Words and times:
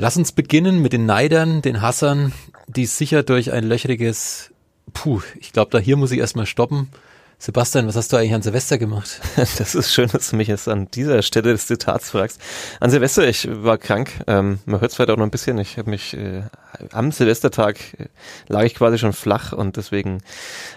Lass 0.00 0.16
uns 0.16 0.30
beginnen 0.30 0.80
mit 0.80 0.92
den 0.92 1.06
Neidern, 1.06 1.60
den 1.60 1.82
Hassern, 1.82 2.32
die 2.68 2.86
sicher 2.86 3.24
durch 3.24 3.50
ein 3.50 3.64
löchriges, 3.64 4.52
puh, 4.94 5.22
ich 5.40 5.52
glaube, 5.52 5.72
da 5.72 5.78
hier 5.80 5.96
muss 5.96 6.12
ich 6.12 6.20
erstmal 6.20 6.46
stoppen. 6.46 6.88
Sebastian, 7.40 7.86
was 7.86 7.94
hast 7.94 8.12
du 8.12 8.16
eigentlich 8.16 8.34
an 8.34 8.42
Silvester 8.42 8.78
gemacht? 8.78 9.20
Das 9.36 9.74
ist 9.74 9.92
schön, 9.92 10.08
dass 10.08 10.30
du 10.30 10.36
mich 10.36 10.48
jetzt 10.48 10.68
an 10.68 10.88
dieser 10.90 11.22
Stelle 11.22 11.52
des 11.52 11.68
Zitats 11.68 12.10
fragst. 12.10 12.40
An 12.80 12.90
Silvester, 12.90 13.28
ich 13.28 13.48
war 13.50 13.78
krank. 13.78 14.10
Ähm, 14.26 14.58
man 14.66 14.80
hört 14.80 14.90
es 14.90 14.96
vielleicht 14.96 15.10
auch 15.10 15.16
noch 15.16 15.24
ein 15.24 15.30
bisschen. 15.30 15.58
Ich 15.58 15.78
habe 15.78 15.90
mich 15.90 16.16
äh, 16.16 16.42
am 16.92 17.12
Silvestertag 17.12 17.78
äh, 17.98 18.06
lag 18.48 18.64
ich 18.64 18.74
quasi 18.74 18.98
schon 18.98 19.12
flach 19.12 19.52
und 19.52 19.76
deswegen 19.76 20.18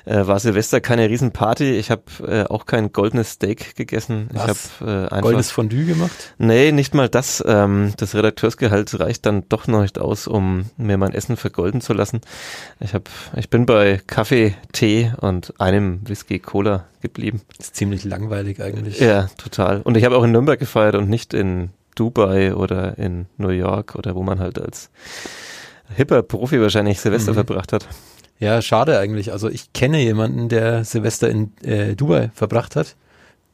äh, 0.05 0.27
war 0.27 0.39
Silvester 0.39 0.82
keine 0.82 1.09
Riesenparty. 1.09 1.71
Ich 1.77 1.89
habe 1.89 2.04
äh, 2.25 2.43
auch 2.43 2.65
kein 2.65 2.91
goldenes 2.91 3.32
Steak 3.32 3.75
gegessen. 3.75 4.29
Was? 4.32 4.43
Ich 4.43 4.82
habe 4.82 4.91
äh, 4.91 5.04
einfach 5.05 5.21
Goldenes 5.21 5.51
Fondue 5.51 5.86
gemacht? 5.86 6.36
Nee, 6.37 6.71
nicht 6.71 6.93
mal 6.93 7.09
das. 7.09 7.43
Ähm, 7.46 7.93
das 7.97 8.14
Redakteursgehalt 8.14 9.00
reicht 9.00 9.25
dann 9.25 9.47
doch 9.50 9.68
noch 9.68 9.82
nicht 9.82 9.97
aus, 9.97 10.28
um 10.28 10.65
mir 10.78 10.97
mein 10.97 11.14
Essen 11.14 11.37
vergolden 11.37 11.82
zu 11.82 11.93
lassen. 11.93 12.21
Ich 12.79 12.93
hab, 12.93 13.09
ich 13.36 13.50
bin 13.50 13.65
bei 13.65 14.00
Kaffee, 14.05 14.55
Tee 14.73 15.11
und 15.19 15.59
einem 15.59 16.07
Whisky 16.07 16.39
Cola 16.51 16.86
geblieben. 17.01 17.41
ist 17.57 17.75
ziemlich 17.75 18.04
langweilig 18.04 18.61
eigentlich. 18.61 19.00
Ja, 19.00 19.28
total. 19.37 19.82
Und 19.82 19.96
ich 19.96 20.04
habe 20.04 20.18
auch 20.18 20.23
in 20.23 20.32
Nürnberg 20.33 20.60
gefeiert 20.60 20.96
und 20.96 21.10
nicht 21.10 21.33
in 21.33 21.69
Dubai 21.96 22.54
oder 22.55 22.97
in 22.97 23.25
New 23.37 23.50
York 23.50 23.96
oder 23.96 24.15
wo 24.15 24.24
man 24.24 24.39
halt 24.39 24.60
als 24.60 24.89
hipper 25.96 26.21
Profi 26.24 26.60
wahrscheinlich 26.61 27.00
Silvester 27.00 27.32
Mhm. 27.32 27.36
verbracht 27.36 27.74
hat. 27.74 27.87
Ja, 28.39 28.61
schade 28.61 28.97
eigentlich. 29.00 29.32
Also 29.32 29.50
ich 29.50 29.71
kenne 29.74 30.00
jemanden, 30.01 30.50
der 30.50 30.83
Silvester 30.83 31.29
in 31.29 31.51
äh, 31.64 31.96
Dubai 31.96 32.31
verbracht 32.33 32.75
hat. 32.75 32.95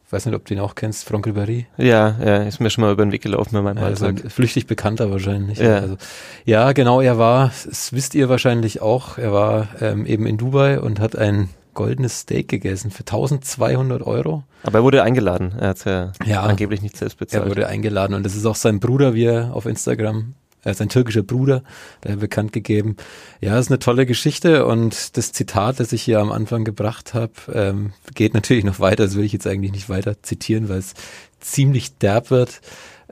Ich 0.06 0.14
weiß 0.14 0.26
nicht, 0.26 0.36
ob 0.36 0.46
du 0.46 0.54
ihn 0.54 0.62
auch 0.62 0.76
kennst, 0.76 1.04
Franck 1.04 1.28
Ribéry. 1.28 1.66
Ja, 1.78 2.16
ja, 2.24 2.38
ist 2.44 2.62
mir 2.62 2.70
schon 2.70 2.86
mal 2.86 2.94
über 2.94 3.06
den 3.06 3.12
Weg 3.12 3.22
gelaufen 3.24 3.50
bei 3.54 3.62
meinem 3.62 3.84
Also 3.84 4.06
Alltag. 4.06 4.32
flüchtig 4.32 4.66
bekannter 4.66 5.12
wahrscheinlich. 5.12 5.60
Ja. 5.60 5.80
Also, 5.80 5.98
ja, 6.46 6.72
genau, 6.72 7.02
er 7.02 7.18
war, 7.18 7.52
das 7.66 7.92
wisst 7.92 8.16
ihr 8.16 8.30
wahrscheinlich 8.30 8.82
auch, 8.82 9.18
er 9.18 9.34
war 9.34 9.68
ähm, 9.82 10.06
eben 10.06 10.26
in 10.26 10.38
Dubai 10.38 10.80
und 10.80 11.02
hat 11.02 11.18
ein 11.18 11.50
goldenes 11.78 12.22
Steak 12.22 12.48
gegessen 12.50 12.92
für 12.92 13.04
1200 13.06 14.02
Euro. 14.02 14.44
Aber 14.64 14.80
er 14.80 14.84
wurde 14.84 15.04
eingeladen. 15.04 15.54
Er 15.60 15.70
hat 15.70 15.86
ja, 15.86 16.12
Ja. 16.26 16.42
angeblich 16.42 16.82
nicht 16.82 16.98
selbst 16.98 17.18
bezahlt. 17.20 17.44
Er 17.46 17.50
wurde 17.50 17.68
eingeladen 17.68 18.16
und 18.16 18.24
das 18.26 18.36
ist 18.36 18.46
auch 18.46 18.56
sein 18.56 18.80
Bruder, 18.82 19.14
wie 19.14 19.26
er 19.26 19.54
auf 19.54 19.66
Instagram, 19.68 20.34
er 20.64 20.72
ist 20.72 20.82
ein 20.82 20.90
türkischer 20.90 21.22
Bruder, 21.24 21.64
der 22.04 22.14
hat 22.14 22.20
bekannt 22.20 22.52
gegeben. 22.52 22.98
Ja, 23.40 23.58
ist 23.58 23.70
eine 23.70 23.80
tolle 23.80 24.06
Geschichte 24.06 24.66
und 24.66 25.16
das 25.16 25.32
Zitat, 25.32 25.80
das 25.80 25.94
ich 25.94 26.02
hier 26.02 26.20
am 26.20 26.32
Anfang 26.32 26.66
gebracht 26.66 27.14
habe, 27.14 27.32
ähm, 27.54 27.94
geht 28.16 28.34
natürlich 28.34 28.66
noch 28.66 28.80
weiter. 28.80 29.06
Das 29.06 29.16
will 29.16 29.24
ich 29.24 29.32
jetzt 29.32 29.48
eigentlich 29.48 29.72
nicht 29.72 29.88
weiter 29.88 30.22
zitieren, 30.24 30.68
weil 30.68 30.80
es 30.80 30.94
ziemlich 31.40 31.98
derb 32.00 32.32
wird. 32.32 32.60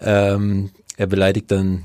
Ähm, 0.01 0.71
er 0.97 1.07
beleidigt 1.07 1.51
dann 1.51 1.83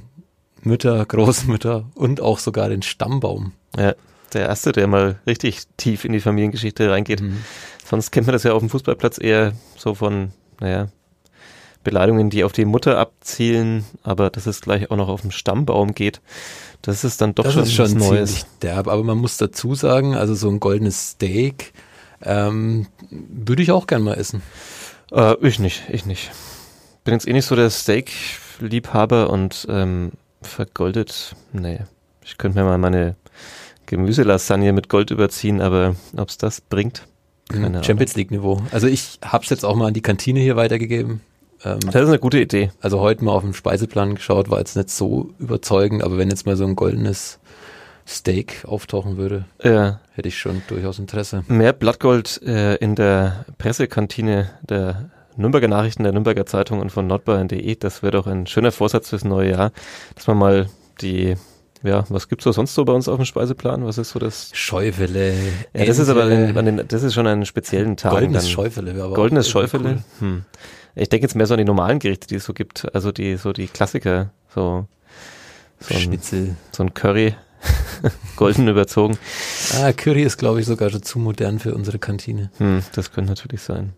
Mütter, 0.63 1.05
Großmütter 1.09 1.85
und 1.95 2.21
auch 2.21 2.39
sogar 2.39 2.69
den 2.69 2.83
Stammbaum. 2.83 3.53
Ja, 3.79 3.95
der 4.35 4.47
erste, 4.47 4.73
der 4.73 4.87
mal 4.87 5.19
richtig 5.27 5.63
tief 5.77 6.05
in 6.05 6.13
die 6.13 6.21
Familiengeschichte 6.21 6.91
reingeht. 6.91 7.21
Mhm. 7.21 7.45
Sonst 7.89 8.11
kennt 8.11 8.27
man 8.27 8.35
das 8.35 8.45
ja 8.45 8.53
auf 8.53 8.61
dem 8.61 8.71
Fußballplatz 8.71 9.19
eher 9.19 9.53
so 9.77 9.95
von, 9.95 10.33
naja, 10.61 10.89
Beleidigungen, 11.83 12.31
die 12.31 12.45
auf 12.45 12.53
die 12.53 12.67
Mutter 12.67 12.99
abzielen, 12.99 13.85
aber 14.03 14.31
dass 14.31 14.47
es 14.47 14.61
gleich 14.61 14.91
auch 14.91 14.97
noch 14.97 15.09
auf 15.09 15.23
den 15.23 15.31
Stammbaum 15.31 15.95
geht. 15.95 16.21
Das 16.83 17.05
ist 17.05 17.21
dann 17.21 17.35
doch 17.35 17.45
das 17.45 17.55
schon, 17.55 17.63
ist 17.63 17.73
schon 17.73 17.85
was 17.87 17.95
Neues. 17.95 18.31
ziemlich 18.31 18.47
derb, 18.63 18.89
aber 18.89 19.03
man 19.03 19.19
muss 19.19 19.39
dazu 19.39 19.75
sagen, 19.75 20.15
also 20.15 20.35
so 20.35 20.49
ein 20.51 20.61
goldenes 20.61 21.11
Steak 21.11 21.73
ähm, 22.23 22.87
würde 23.11 23.63
ich 23.63 23.73
auch 23.73 23.87
gern 23.87 24.03
mal 24.03 24.15
essen. 24.15 24.43
Äh, 25.11 25.37
ich 25.47 25.59
nicht, 25.59 25.85
ich 25.89 26.05
nicht. 26.05 26.31
Bin 27.05 27.15
jetzt 27.15 27.27
eh 27.27 27.33
nicht 27.33 27.47
so 27.47 27.57
der 27.57 27.71
Steak-Liebhaber 27.71 29.31
und 29.31 29.67
ähm, 29.71 30.13
vergoldet, 30.43 31.35
nee. 31.53 31.81
Ich 32.23 32.37
könnte 32.37 32.59
mir 32.59 32.65
mal 32.65 32.79
meine 32.79 33.17
Gemüselasagne 33.91 34.73
mit 34.73 34.89
Gold 34.89 35.11
überziehen, 35.11 35.61
aber 35.61 35.97
ob's 36.17 36.39
das 36.39 36.61
bringt, 36.61 37.07
keine 37.49 37.67
Ahnung. 37.67 37.83
Champions 37.83 38.15
League 38.17 38.31
Niveau. 38.31 38.63
Also 38.71 38.87
ich 38.87 39.19
hab's 39.23 39.51
jetzt 39.51 39.65
auch 39.65 39.75
mal 39.75 39.89
an 39.89 39.95
die 39.95 40.01
Kantine 40.03 40.39
hier 40.41 40.55
weitergegeben. 40.57 41.21
Ähm, 41.65 41.81
Das 41.87 41.97
ist 42.03 42.09
eine 42.09 42.19
gute 42.21 42.41
Idee. 42.41 42.71
also 42.81 43.01
heute 43.01 43.25
mal 43.25 43.33
auf 43.33 43.43
den 43.43 43.53
Speiseplan 43.53 44.15
geschaut, 44.15 44.49
war 44.49 44.59
jetzt 44.59 44.77
nicht 44.77 44.91
so 44.91 45.31
überzeugend, 45.39 46.03
aber 46.05 46.17
wenn 46.19 46.31
jetzt 46.31 46.47
mal 46.47 46.57
so 46.57 46.65
ein 46.65 46.77
goldenes 46.77 47.39
Steak 48.07 48.65
auftauchen 48.67 49.17
würde, 49.17 49.45
Ja. 49.63 50.01
hätte 50.15 50.29
ich 50.29 50.39
schon 50.39 50.63
durchaus 50.69 50.99
Interesse. 50.99 51.45
Mehr 51.49 51.73
Blattgold 51.73 52.41
äh, 52.43 52.77
in 52.77 52.95
der 52.95 53.45
Pressekantine 53.59 54.51
der 54.63 55.11
Nürnberger 55.37 55.69
Nachrichten, 55.69 56.03
der 56.03 56.13
Nürnberger 56.13 56.45
Zeitung 56.47 56.81
und 56.81 56.91
von 56.91 57.07
nordbayern.de. 57.07 57.77
Das 57.77 58.03
wäre 58.03 58.13
doch 58.13 58.27
ein 58.27 58.47
schöner 58.47 58.73
Vorsatz 58.73 59.11
fürs 59.11 59.25
neue 59.25 59.51
Jahr, 59.51 59.73
dass 60.17 60.27
man 60.27 60.39
mal 60.39 60.67
die, 61.01 61.37
ja, 61.83 62.05
was 62.09 62.29
gibt's 62.29 62.45
so 62.45 62.53
sonst 62.53 62.75
so 62.75 62.85
bei 62.85 62.93
uns 62.93 63.09
auf 63.09 63.17
dem 63.17 63.25
Speiseplan? 63.25 63.85
Was 63.87 63.99
ist 63.99 64.11
so 64.11 64.19
das? 64.19 64.51
Schäufele. 64.53 65.35
Ja, 65.75 65.85
das 65.85 65.99
ist 65.99 66.09
aber 66.09 66.27
den, 66.29 66.57
an 66.57 66.65
den, 66.65 66.89
das 66.89 67.03
ist 67.03 67.15
schon 67.15 67.27
an 67.27 67.45
speziellen 67.47 67.97
Tagen. 67.97 68.17
goldenes 68.17 68.45
dann. 68.45 68.53
Schäufele. 68.53 69.03
aber 69.03 69.15
Goldenes 69.15 69.49
Schäufele. 69.49 70.03
Hm. 70.19 70.45
Ich 70.95 71.09
denke 71.09 71.25
jetzt 71.25 71.35
mehr 71.35 71.47
so 71.47 71.55
an 71.55 71.59
die 71.59 71.65
normalen 71.65 71.99
Gerichte, 71.99 72.27
die 72.27 72.35
es 72.37 72.45
so 72.45 72.53
gibt. 72.53 72.93
Also 72.95 73.13
die, 73.13 73.37
so 73.37 73.53
die 73.53 73.69
Klassiker, 73.69 74.31
so, 74.55 74.87
so 75.79 75.95
ein, 75.95 76.01
Schnitzel. 76.01 76.57
so 76.73 76.83
ein 76.83 76.93
Curry, 76.93 77.35
golden 78.37 78.69
überzogen. 78.69 79.17
Ah, 79.81 79.93
Curry 79.93 80.23
ist, 80.23 80.37
glaube 80.37 80.61
ich, 80.61 80.67
sogar 80.67 80.91
schon 80.91 81.03
zu 81.03 81.19
modern 81.19 81.59
für 81.59 81.75
unsere 81.75 81.99
Kantine. 81.99 82.51
Hm, 82.59 82.83
das 82.95 83.13
könnte 83.13 83.31
natürlich 83.31 83.63
sein. 83.63 83.93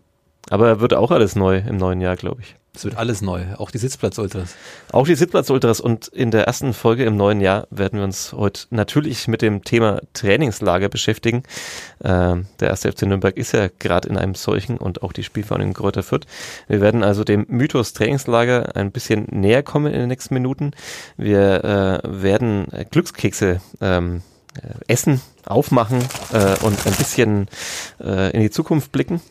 Aber 0.49 0.79
wird 0.79 0.93
auch 0.93 1.11
alles 1.11 1.35
neu 1.35 1.57
im 1.57 1.77
neuen 1.77 1.99
Jahr, 2.01 2.15
glaube 2.15 2.41
ich. 2.41 2.55
Es 2.75 2.85
wird 2.85 2.97
alles 2.97 3.21
neu, 3.21 3.43
auch 3.59 3.69
die 3.69 3.77
Sitzplatz-Ultras. 3.77 4.55
Auch 4.91 5.05
die 5.05 5.13
Sitzplatz-Ultras 5.13 5.79
und 5.79 6.07
in 6.07 6.31
der 6.31 6.47
ersten 6.47 6.73
Folge 6.73 7.05
im 7.05 7.15
neuen 7.15 7.39
Jahr 7.39 7.67
werden 7.69 7.99
wir 7.99 8.03
uns 8.03 8.33
heute 8.33 8.63
natürlich 8.71 9.27
mit 9.27 9.43
dem 9.43 9.63
Thema 9.63 10.01
Trainingslager 10.13 10.89
beschäftigen. 10.89 11.43
Ähm, 12.03 12.47
der 12.59 12.69
erste 12.69 12.91
FC 12.91 13.03
Nürnberg 13.03 13.37
ist 13.37 13.51
ja 13.51 13.67
gerade 13.77 14.09
in 14.09 14.17
einem 14.17 14.33
solchen 14.33 14.77
und 14.77 15.03
auch 15.03 15.13
die 15.13 15.23
Spielvereinigung 15.23 15.69
in 15.69 15.75
Kräuter 15.75 16.01
Fürth. 16.01 16.25
Wir 16.67 16.81
werden 16.81 17.03
also 17.03 17.23
dem 17.23 17.45
Mythos 17.47 17.93
Trainingslager 17.93 18.75
ein 18.75 18.91
bisschen 18.91 19.27
näher 19.29 19.61
kommen 19.61 19.93
in 19.93 19.99
den 19.99 20.09
nächsten 20.09 20.33
Minuten. 20.33 20.71
Wir 21.15 21.63
äh, 21.63 22.23
werden 22.23 22.65
Glückskekse 22.89 23.61
ähm, 23.81 24.23
äh, 24.55 24.91
essen, 24.91 25.21
aufmachen 25.45 25.99
äh, 26.31 26.57
und 26.65 26.87
ein 26.87 26.95
bisschen 26.95 27.49
äh, 28.03 28.31
in 28.31 28.41
die 28.41 28.49
Zukunft 28.49 28.91
blicken 28.91 29.21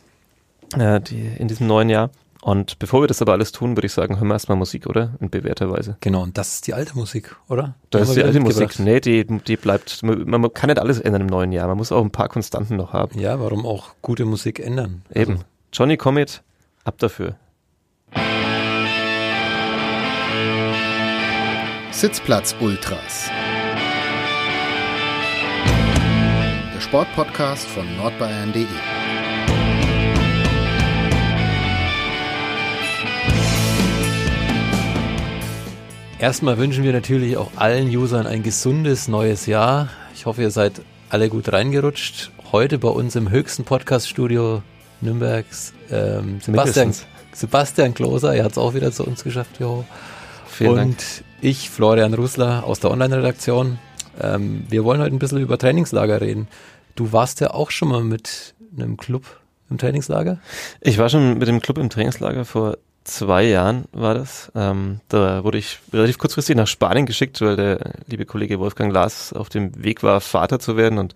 äh, 0.78 1.00
die, 1.00 1.26
in 1.26 1.48
diesem 1.48 1.66
neuen 1.66 1.91
Jahr. 1.91 2.10
Und 2.44 2.80
bevor 2.80 3.03
wir 3.03 3.06
das 3.06 3.22
aber 3.22 3.32
alles 3.32 3.53
tun, 3.53 3.76
würde 3.76 3.86
ich 3.86 3.92
sagen, 3.92 4.16
hören 4.16 4.26
wir 4.26 4.34
erstmal 4.34 4.58
Musik, 4.58 4.88
oder? 4.88 5.12
In 5.20 5.30
bewährter 5.30 5.70
Weise. 5.70 5.97
Genau, 6.00 6.25
und 6.25 6.36
das 6.36 6.54
ist 6.54 6.66
die 6.66 6.75
alte 6.75 6.97
Musik, 6.98 7.36
oder? 7.48 7.76
Das 7.91 8.08
ist 8.08 8.16
die 8.16 8.25
alte 8.25 8.41
Musik. 8.41 8.80
Nee, 8.80 8.98
die, 8.98 9.25
die 9.25 9.56
bleibt, 9.56 10.03
man, 10.03 10.28
man 10.28 10.53
kann 10.53 10.66
nicht 10.66 10.80
alles 10.80 10.98
ändern 10.98 11.22
im 11.22 11.28
neuen 11.28 11.53
Jahr. 11.53 11.69
Man 11.69 11.76
muss 11.76 11.92
auch 11.92 12.03
ein 12.03 12.10
paar 12.10 12.28
Konstanten 12.28 12.75
noch 12.75 12.92
haben. 12.92 13.16
Ja, 13.16 13.38
warum 13.38 13.64
auch 13.64 13.94
gute 14.03 14.25
Musik 14.25 14.58
ändern? 14.58 15.03
Eben. 15.14 15.34
Also, 15.34 15.44
Johnny 15.72 15.97
Comet, 15.97 16.42
ab 16.82 16.98
dafür. 16.98 17.36
Sitzplatz 21.92 22.56
Ultras. 22.59 23.30
Der 26.74 26.80
Sportpodcast 26.80 27.69
von 27.69 27.86
nordbayern.de. 27.98 28.66
Erstmal 36.22 36.56
wünschen 36.56 36.84
wir 36.84 36.93
natürlich 36.93 37.37
auch 37.37 37.50
allen 37.56 37.88
Usern 37.88 38.28
ein 38.28 38.44
gesundes 38.44 39.09
neues 39.09 39.47
Jahr. 39.47 39.88
Ich 40.15 40.25
hoffe, 40.25 40.43
ihr 40.43 40.53
seid 40.53 40.81
alle 41.10 41.28
gut 41.28 41.53
reingerutscht. 41.53 42.31
Heute 42.53 42.78
bei 42.78 42.91
uns 42.91 43.16
im 43.16 43.28
höchsten 43.28 43.65
Podcast-Studio 43.65 44.62
Nürnbergs 45.00 45.72
ähm, 45.91 46.38
Sebastian, 46.41 46.91
Mindestens. 46.91 47.06
Sebastian 47.33 47.94
Kloser, 47.94 48.37
er 48.37 48.44
hat 48.44 48.53
es 48.53 48.59
auch 48.59 48.72
wieder 48.75 48.93
zu 48.93 49.05
uns 49.05 49.25
geschafft. 49.25 49.59
Jo. 49.59 49.84
Vielen 50.47 50.71
Und 50.71 50.78
Dank. 50.78 51.25
ich, 51.41 51.69
Florian 51.69 52.15
Rusler 52.15 52.62
aus 52.66 52.78
der 52.78 52.92
Online-Redaktion. 52.92 53.80
Ähm, 54.21 54.65
wir 54.69 54.84
wollen 54.84 55.01
heute 55.01 55.16
ein 55.16 55.19
bisschen 55.19 55.41
über 55.41 55.59
Trainingslager 55.59 56.21
reden. 56.21 56.47
Du 56.95 57.13
warst 57.13 57.41
ja 57.41 57.51
auch 57.51 57.72
schon 57.72 57.89
mal 57.89 58.04
mit 58.04 58.54
einem 58.77 58.97
Club 58.97 59.24
im 59.71 59.78
Trainingslager? 59.78 60.39
Ich 60.83 60.98
war 60.98 61.09
schon 61.09 61.39
mit 61.39 61.48
dem 61.48 61.59
Club 61.59 61.78
im 61.78 61.91
Trainingslager 61.91 62.45
vor 62.45 62.77
zwei 63.04 63.45
Jahren 63.45 63.84
war 63.93 64.15
das. 64.15 64.51
Ähm, 64.54 65.01
da 65.09 65.45
wurde 65.45 65.59
ich 65.59 65.78
relativ 65.93 66.19
kurzfristig 66.19 66.57
nach 66.57 66.66
Spanien 66.66 67.07
geschickt, 67.07 67.41
weil 67.41 67.57
der 67.57 67.93
liebe 68.07 68.27
Kollege 68.27 68.59
Wolfgang 68.59 68.93
Lars 68.93 69.33
auf 69.33 69.49
dem 69.49 69.83
Weg 69.83 70.03
war, 70.03 70.21
Vater 70.21 70.59
zu 70.59 70.77
werden 70.77 70.99
und 70.99 71.15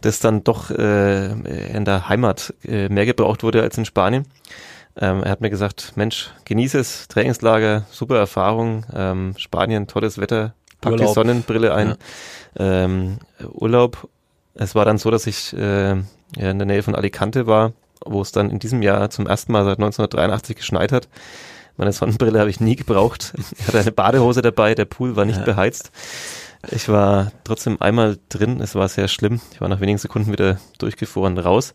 das 0.00 0.20
dann 0.20 0.44
doch 0.44 0.70
äh, 0.70 1.26
in 1.72 1.84
der 1.84 2.08
Heimat 2.08 2.54
äh, 2.64 2.88
mehr 2.88 3.06
gebraucht 3.06 3.42
wurde 3.42 3.62
als 3.62 3.78
in 3.78 3.84
Spanien. 3.84 4.26
Ähm, 4.98 5.22
er 5.22 5.30
hat 5.30 5.40
mir 5.40 5.50
gesagt, 5.50 5.92
Mensch, 5.96 6.30
genieße 6.44 6.78
es, 6.78 7.08
Trainingslager, 7.08 7.84
super 7.90 8.16
Erfahrung, 8.16 8.86
ähm, 8.94 9.34
Spanien, 9.36 9.86
tolles 9.86 10.18
Wetter, 10.18 10.54
pack 10.80 10.96
die 10.96 11.00
Urlaub. 11.00 11.14
Sonnenbrille 11.14 11.74
ein, 11.74 11.96
ähm, 12.58 13.18
Urlaub. 13.52 14.08
Es 14.54 14.74
war 14.74 14.86
dann 14.86 14.96
so, 14.96 15.10
dass 15.10 15.26
ich 15.26 15.52
äh, 15.52 15.96
ja, 16.36 16.50
in 16.50 16.58
der 16.58 16.66
Nähe 16.66 16.82
von 16.82 16.94
Alicante 16.94 17.46
war, 17.46 17.72
wo 18.08 18.22
es 18.22 18.32
dann 18.32 18.50
in 18.50 18.58
diesem 18.58 18.82
Jahr 18.82 19.10
zum 19.10 19.26
ersten 19.26 19.52
Mal 19.52 19.64
seit 19.64 19.78
1983 19.78 20.56
geschneit 20.56 20.92
hat. 20.92 21.08
Meine 21.76 21.92
Sonnenbrille 21.92 22.40
habe 22.40 22.50
ich 22.50 22.60
nie 22.60 22.76
gebraucht. 22.76 23.34
Ich 23.58 23.66
hatte 23.68 23.80
eine 23.80 23.92
Badehose 23.92 24.42
dabei, 24.42 24.74
der 24.74 24.86
Pool 24.86 25.16
war 25.16 25.24
nicht 25.24 25.40
ja. 25.40 25.44
beheizt. 25.44 25.90
Ich 26.70 26.88
war 26.88 27.32
trotzdem 27.44 27.80
einmal 27.80 28.18
drin, 28.28 28.60
es 28.60 28.74
war 28.74 28.88
sehr 28.88 29.08
schlimm. 29.08 29.40
Ich 29.52 29.60
war 29.60 29.68
nach 29.68 29.80
wenigen 29.80 29.98
Sekunden 29.98 30.32
wieder 30.32 30.58
durchgefroren 30.78 31.38
raus. 31.38 31.74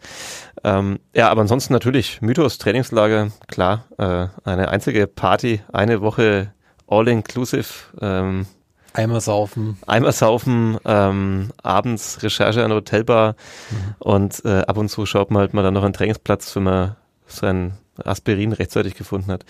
Ähm, 0.64 1.00
ja, 1.16 1.30
aber 1.30 1.42
ansonsten 1.42 1.74
natürlich 1.74 2.22
Mythos, 2.22 2.58
Trainingslager, 2.58 3.32
klar, 3.48 3.86
äh, 3.98 4.28
eine 4.44 4.70
einzige 4.70 5.08
Party, 5.08 5.62
eine 5.72 6.02
Woche 6.02 6.52
all-inclusive. 6.88 7.68
Ähm, 8.02 8.48
Eimer 8.94 9.22
saufen. 9.22 9.78
Eimer 9.88 10.12
saufen, 10.12 10.78
ähm, 10.86 11.52
abends 11.64 12.22
Recherche 12.22 12.64
an 12.64 12.70
der 12.70 12.78
Hotelbar 12.78 13.36
mhm. 13.70 13.96
und 14.00 14.46
äh, 14.46 14.62
ab 14.62 14.78
und 14.78 14.90
zu 14.90 15.06
schaut 15.06 15.32
man 15.32 15.42
halt 15.42 15.54
mal 15.54 15.64
dann 15.64 15.74
noch 15.74 15.84
einen 15.84 15.94
Trainingsplatz, 15.94 16.56
wenn 16.56 16.64
man 16.64 16.96
sein 17.28 17.74
Aspirin 18.04 18.52
rechtzeitig 18.54 18.96
gefunden 18.96 19.32
hat. 19.32 19.46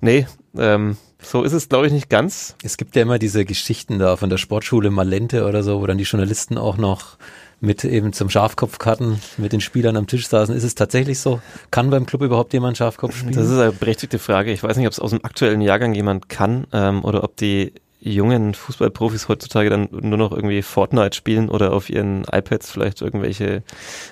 Nee, 0.00 0.26
ähm, 0.56 0.96
so 1.22 1.42
ist 1.42 1.52
es, 1.52 1.68
glaube 1.68 1.86
ich, 1.86 1.92
nicht 1.92 2.10
ganz. 2.10 2.56
Es 2.62 2.76
gibt 2.76 2.94
ja 2.94 3.02
immer 3.02 3.18
diese 3.18 3.44
Geschichten 3.44 3.98
da 3.98 4.16
von 4.16 4.30
der 4.30 4.36
Sportschule 4.36 4.90
Malente 4.90 5.46
oder 5.46 5.62
so, 5.62 5.80
wo 5.80 5.86
dann 5.86 5.98
die 5.98 6.04
Journalisten 6.04 6.58
auch 6.58 6.76
noch 6.76 7.16
mit 7.60 7.84
eben 7.84 8.12
zum 8.12 8.28
Schafkopfkarten 8.28 9.20
mit 9.38 9.52
den 9.52 9.62
Spielern 9.62 9.96
am 9.96 10.06
Tisch 10.06 10.28
saßen. 10.28 10.54
Ist 10.54 10.62
es 10.62 10.74
tatsächlich 10.74 11.18
so? 11.18 11.40
Kann 11.70 11.88
beim 11.88 12.04
Club 12.04 12.22
überhaupt 12.22 12.52
jemand 12.52 12.76
Schafkopf 12.76 13.16
spielen? 13.16 13.34
Das 13.34 13.46
ist 13.46 13.58
eine 13.58 13.72
berechtigte 13.72 14.18
Frage. 14.18 14.52
Ich 14.52 14.62
weiß 14.62 14.76
nicht, 14.76 14.86
ob 14.86 14.92
es 14.92 15.00
aus 15.00 15.10
dem 15.10 15.24
aktuellen 15.24 15.62
Jahrgang 15.62 15.94
jemand 15.94 16.28
kann 16.28 16.66
ähm, 16.72 17.02
oder 17.02 17.24
ob 17.24 17.36
die 17.36 17.72
jungen 18.14 18.54
Fußballprofis 18.54 19.28
heutzutage 19.28 19.70
dann 19.70 19.88
nur 19.90 20.18
noch 20.18 20.32
irgendwie 20.32 20.62
Fortnite 20.62 21.16
spielen 21.16 21.48
oder 21.48 21.72
auf 21.72 21.90
ihren 21.90 22.24
iPads 22.24 22.70
vielleicht 22.70 23.02
irgendwelche, 23.02 23.62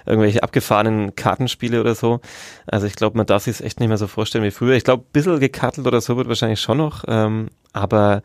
irgendwelche 0.07 0.43
abgefahrenen 0.43 1.15
Kartenspiele 1.15 1.81
oder 1.81 1.95
so. 1.95 2.21
Also 2.67 2.87
ich 2.87 2.97
glaube, 2.97 3.17
man 3.17 3.27
darf 3.27 3.45
sich 3.45 3.55
es 3.55 3.61
echt 3.61 3.81
nicht 3.81 3.89
mehr 3.89 3.99
so 3.99 4.07
vorstellen 4.07 4.45
wie 4.45 4.51
früher. 4.51 4.75
Ich 4.75 4.85
glaube, 4.85 5.05
ein 5.05 5.13
bisschen 5.13 5.41
gekattelt 5.41 5.87
oder 5.87 6.01
so 6.01 6.17
wird 6.17 6.29
wahrscheinlich 6.29 6.61
schon 6.61 6.79
noch, 6.79 7.05
ähm, 7.07 7.49
aber 7.73 8.23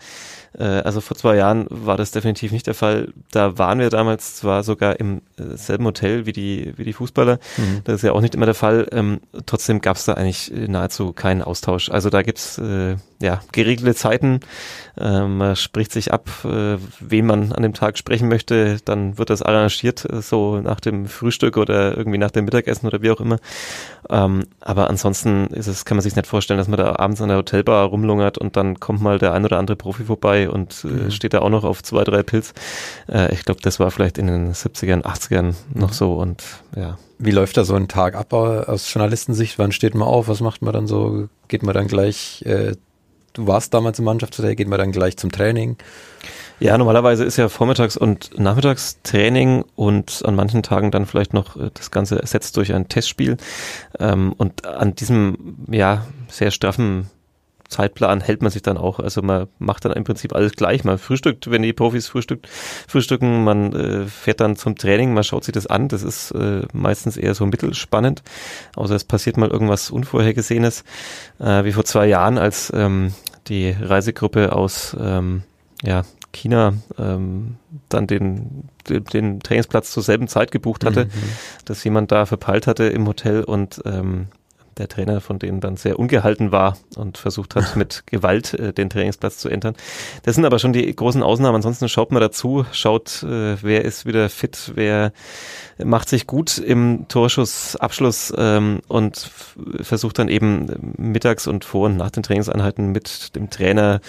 also 0.57 1.01
vor 1.01 1.15
zwei 1.15 1.35
Jahren 1.35 1.67
war 1.69 1.97
das 1.97 2.11
definitiv 2.11 2.51
nicht 2.51 2.67
der 2.67 2.73
Fall. 2.73 3.13
Da 3.31 3.57
waren 3.57 3.79
wir 3.79 3.89
damals 3.89 4.35
zwar 4.35 4.63
sogar 4.63 4.99
im 4.99 5.21
äh, 5.37 5.55
selben 5.55 5.85
Hotel 5.85 6.25
wie 6.25 6.33
die, 6.33 6.73
wie 6.75 6.83
die 6.83 6.93
Fußballer. 6.93 7.39
Mhm. 7.57 7.81
Das 7.83 7.95
ist 7.95 8.01
ja 8.03 8.13
auch 8.13 8.21
nicht 8.21 8.35
immer 8.35 8.45
der 8.45 8.55
Fall. 8.55 8.87
Ähm, 8.91 9.21
trotzdem 9.45 9.81
gab 9.81 9.97
es 9.97 10.05
da 10.05 10.13
eigentlich 10.13 10.51
nahezu 10.51 11.13
keinen 11.13 11.41
Austausch. 11.41 11.89
Also 11.89 12.09
da 12.09 12.21
gibt's 12.21 12.57
äh, 12.57 12.95
ja 13.21 13.41
geregelte 13.51 13.95
Zeiten. 13.95 14.39
Äh, 14.97 15.21
man 15.27 15.55
spricht 15.55 15.91
sich 15.91 16.11
ab, 16.13 16.29
äh, 16.43 16.77
wen 16.99 17.25
man 17.25 17.51
an 17.51 17.63
dem 17.63 17.73
Tag 17.73 17.97
sprechen 17.97 18.27
möchte. 18.27 18.77
Dann 18.83 19.17
wird 19.17 19.29
das 19.29 19.41
arrangiert, 19.41 20.09
äh, 20.11 20.21
so 20.21 20.59
nach 20.59 20.79
dem 20.79 21.05
Frühstück 21.05 21.57
oder 21.57 21.95
irgendwie 21.97 22.17
nach 22.17 22.31
dem 22.31 22.45
Mittagessen 22.45 22.87
oder 22.87 23.01
wie 23.01 23.11
auch 23.11 23.21
immer. 23.21 23.37
Ähm, 24.09 24.45
aber 24.61 24.89
ansonsten 24.89 25.47
ist 25.47 25.67
es, 25.67 25.85
kann 25.85 25.97
man 25.97 26.03
sich 26.03 26.15
nicht 26.15 26.27
vorstellen, 26.27 26.57
dass 26.57 26.67
man 26.67 26.77
da 26.77 26.95
abends 26.95 27.21
an 27.21 27.29
der 27.29 27.37
Hotelbar 27.37 27.85
rumlungert 27.87 28.37
und 28.37 28.57
dann 28.57 28.79
kommt 28.79 29.01
mal 29.01 29.19
der 29.19 29.33
ein 29.33 29.45
oder 29.45 29.59
andere 29.59 29.75
Profi 29.75 30.05
vorbei 30.05 30.38
und 30.47 30.83
äh, 30.83 30.87
mhm. 30.87 31.11
steht 31.11 31.33
da 31.33 31.39
auch 31.39 31.49
noch 31.49 31.63
auf 31.63 31.83
zwei, 31.83 32.03
drei 32.03 32.23
Pilz. 32.23 32.53
Äh, 33.07 33.33
ich 33.33 33.45
glaube, 33.45 33.61
das 33.61 33.79
war 33.79 33.91
vielleicht 33.91 34.17
in 34.17 34.27
den 34.27 34.53
70ern, 34.53 35.03
80ern 35.03 35.55
noch 35.73 35.89
mhm. 35.89 35.93
so 35.93 36.13
und 36.13 36.43
ja. 36.75 36.97
Wie 37.21 37.31
läuft 37.31 37.57
da 37.57 37.65
so 37.65 37.75
ein 37.75 37.89
Tag 37.89 38.15
ab 38.15 38.31
aus 38.31 38.93
Journalistensicht? 38.93 39.59
Wann 39.59 39.73
steht 39.73 39.93
man 39.93 40.07
auf? 40.07 40.29
Was 40.29 40.39
macht 40.39 40.61
man 40.61 40.73
dann 40.73 40.87
so? 40.87 41.27
Geht 41.49 41.63
man 41.63 41.75
dann 41.75 41.87
gleich, 41.87 42.43
äh, 42.45 42.77
du 43.33 43.45
warst 43.45 43.73
damals 43.73 43.99
im 43.99 44.05
Mannschaftshotel, 44.05 44.55
geht 44.55 44.69
man 44.69 44.79
dann 44.79 44.93
gleich 44.93 45.17
zum 45.17 45.29
Training? 45.29 45.75
Ja, 46.61 46.77
normalerweise 46.77 47.23
ist 47.23 47.37
ja 47.37 47.47
Vormittags- 47.47 47.97
und 47.97 48.37
Nachmittagstraining 48.37 49.63
und 49.75 50.21
an 50.25 50.35
manchen 50.35 50.61
Tagen 50.61 50.91
dann 50.91 51.05
vielleicht 51.05 51.33
noch 51.33 51.55
äh, 51.55 51.71
das 51.73 51.91
Ganze 51.91 52.21
ersetzt 52.21 52.57
durch 52.57 52.73
ein 52.73 52.87
Testspiel. 52.87 53.37
Ähm, 53.99 54.33
und 54.37 54.65
an 54.65 54.95
diesem, 54.95 55.57
ja, 55.69 56.05
sehr 56.27 56.51
straffen 56.51 57.09
Zeitplan 57.69 58.19
hält 58.19 58.41
man 58.41 58.51
sich 58.51 58.61
dann 58.61 58.77
auch. 58.77 58.99
Also 58.99 59.21
man 59.21 59.47
macht 59.59 59.85
dann 59.85 59.93
im 59.93 60.03
Prinzip 60.03 60.33
alles 60.35 60.53
gleich. 60.53 60.83
Man 60.83 60.97
frühstückt, 60.97 61.49
wenn 61.49 61.61
die 61.61 61.71
Profis 61.73 62.07
frühstückt, 62.07 62.47
frühstücken, 62.87 63.43
man 63.43 63.73
äh, 63.73 64.05
fährt 64.05 64.41
dann 64.41 64.55
zum 64.55 64.75
Training, 64.75 65.13
man 65.13 65.23
schaut 65.23 65.43
sich 65.43 65.53
das 65.53 65.67
an. 65.67 65.87
Das 65.87 66.03
ist 66.03 66.31
äh, 66.31 66.63
meistens 66.73 67.15
eher 67.15 67.35
so 67.35 67.45
mittelspannend. 67.45 68.23
Außer 68.75 68.95
es 68.95 69.03
passiert 69.03 69.37
mal 69.37 69.49
irgendwas 69.49 69.91
Unvorhergesehenes. 69.91 70.83
Äh, 71.39 71.63
wie 71.63 71.71
vor 71.71 71.85
zwei 71.85 72.07
Jahren, 72.07 72.37
als 72.37 72.71
ähm, 72.75 73.13
die 73.47 73.69
Reisegruppe 73.69 74.51
aus 74.53 74.95
ähm, 74.99 75.43
ja, 75.83 76.03
China 76.31 76.73
ähm, 76.97 77.57
dann 77.87 78.07
den, 78.07 78.69
den, 78.87 79.03
den 79.05 79.39
Trainingsplatz 79.39 79.91
zur 79.91 80.03
selben 80.03 80.27
Zeit 80.27 80.51
gebucht 80.51 80.85
hatte, 80.85 81.05
mhm. 81.05 81.09
dass 81.65 81.83
jemand 81.83 82.11
da 82.11 82.25
verpeilt 82.25 82.67
hatte 82.67 82.85
im 82.85 83.07
Hotel 83.07 83.43
und 83.43 83.81
ähm, 83.85 84.27
der 84.79 84.87
Trainer 84.87 85.21
von 85.21 85.37
denen 85.37 85.59
dann 85.59 85.77
sehr 85.77 85.99
ungehalten 85.99 86.51
war 86.51 86.77
und 86.95 87.17
versucht 87.17 87.55
hat, 87.55 87.75
mit 87.75 88.03
Gewalt 88.07 88.53
äh, 88.53 88.73
den 88.73 88.89
Trainingsplatz 88.89 89.37
zu 89.37 89.49
entern. 89.49 89.75
Das 90.23 90.35
sind 90.35 90.45
aber 90.45 90.57
schon 90.57 90.73
die 90.73 90.95
großen 90.95 91.21
Ausnahmen. 91.21 91.57
Ansonsten 91.57 91.89
schaut 91.89 92.11
man 92.11 92.21
dazu, 92.21 92.65
schaut, 92.71 93.23
äh, 93.23 93.61
wer 93.61 93.85
ist 93.85 94.05
wieder 94.05 94.29
fit, 94.29 94.71
wer 94.75 95.11
macht 95.83 96.09
sich 96.09 96.27
gut 96.27 96.57
im 96.57 97.07
Torschussabschluss 97.07 98.33
ähm, 98.37 98.79
und 98.87 99.29
versucht 99.81 100.19
dann 100.19 100.29
eben 100.29 100.95
mittags 100.97 101.47
und 101.47 101.65
vor 101.65 101.85
und 101.85 101.97
nach 101.97 102.11
den 102.11 102.23
Trainingseinheiten 102.23 102.91
mit 102.91 103.35
dem 103.35 103.49
Trainer, 103.49 104.01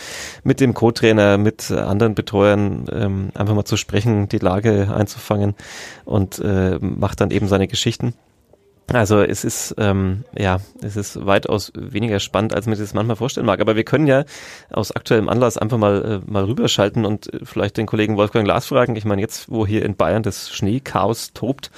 mit 0.43 0.61
dem 0.61 0.75
Co-Trainer, 0.75 1.39
mit 1.39 1.71
anderen 1.71 2.15
Betreuern 2.15 2.87
ähm, 2.93 3.31
einfach 3.35 3.55
mal 3.55 3.65
zu 3.65 3.77
sprechen, 3.77 4.29
die 4.29 4.39
Lage 4.39 4.93
einzufangen 4.95 5.55
und 6.05 6.39
äh, 6.39 6.79
macht 6.81 7.21
dann 7.21 7.31
eben 7.31 7.49
seine 7.49 7.69
Geschichten. 7.69 8.15
Also 8.93 9.21
es 9.21 9.45
ist 9.45 9.75
ähm, 9.79 10.25
ja, 10.37 10.59
es 10.83 10.97
ist 10.97 11.25
weitaus 11.25 11.73
weniger 11.77 12.19
spannend, 12.19 12.55
als 12.55 12.67
man 12.67 12.77
sich 12.77 12.87
das 12.87 12.95
manchmal 12.95 13.17
vorstellen 13.17 13.47
mag. 13.47 13.61
Aber 13.61 13.77
wir 13.77 13.85
können 13.85 14.07
ja 14.07 14.25
aus 14.71 14.91
aktuellem 14.93 15.29
Anlass 15.29 15.57
einfach 15.57 15.79
mal 15.79 16.23
äh, 16.27 16.31
mal 16.31 16.45
rüberschalten 16.45 17.05
und 17.05 17.33
äh, 17.33 17.41
vielleicht 17.45 17.77
den 17.77 17.87
Kollegen 17.87 18.17
Wolfgang 18.17 18.45
Glas 18.45 18.67
fragen. 18.67 18.97
Ich 18.97 19.05
meine, 19.05 19.23
jetzt, 19.23 19.51
wo 19.51 19.67
hier 19.67 19.85
in 19.85 19.95
Bayern 19.95 20.23
das 20.23 20.51
Schneechaos 20.51 21.33
tobt, 21.33 21.71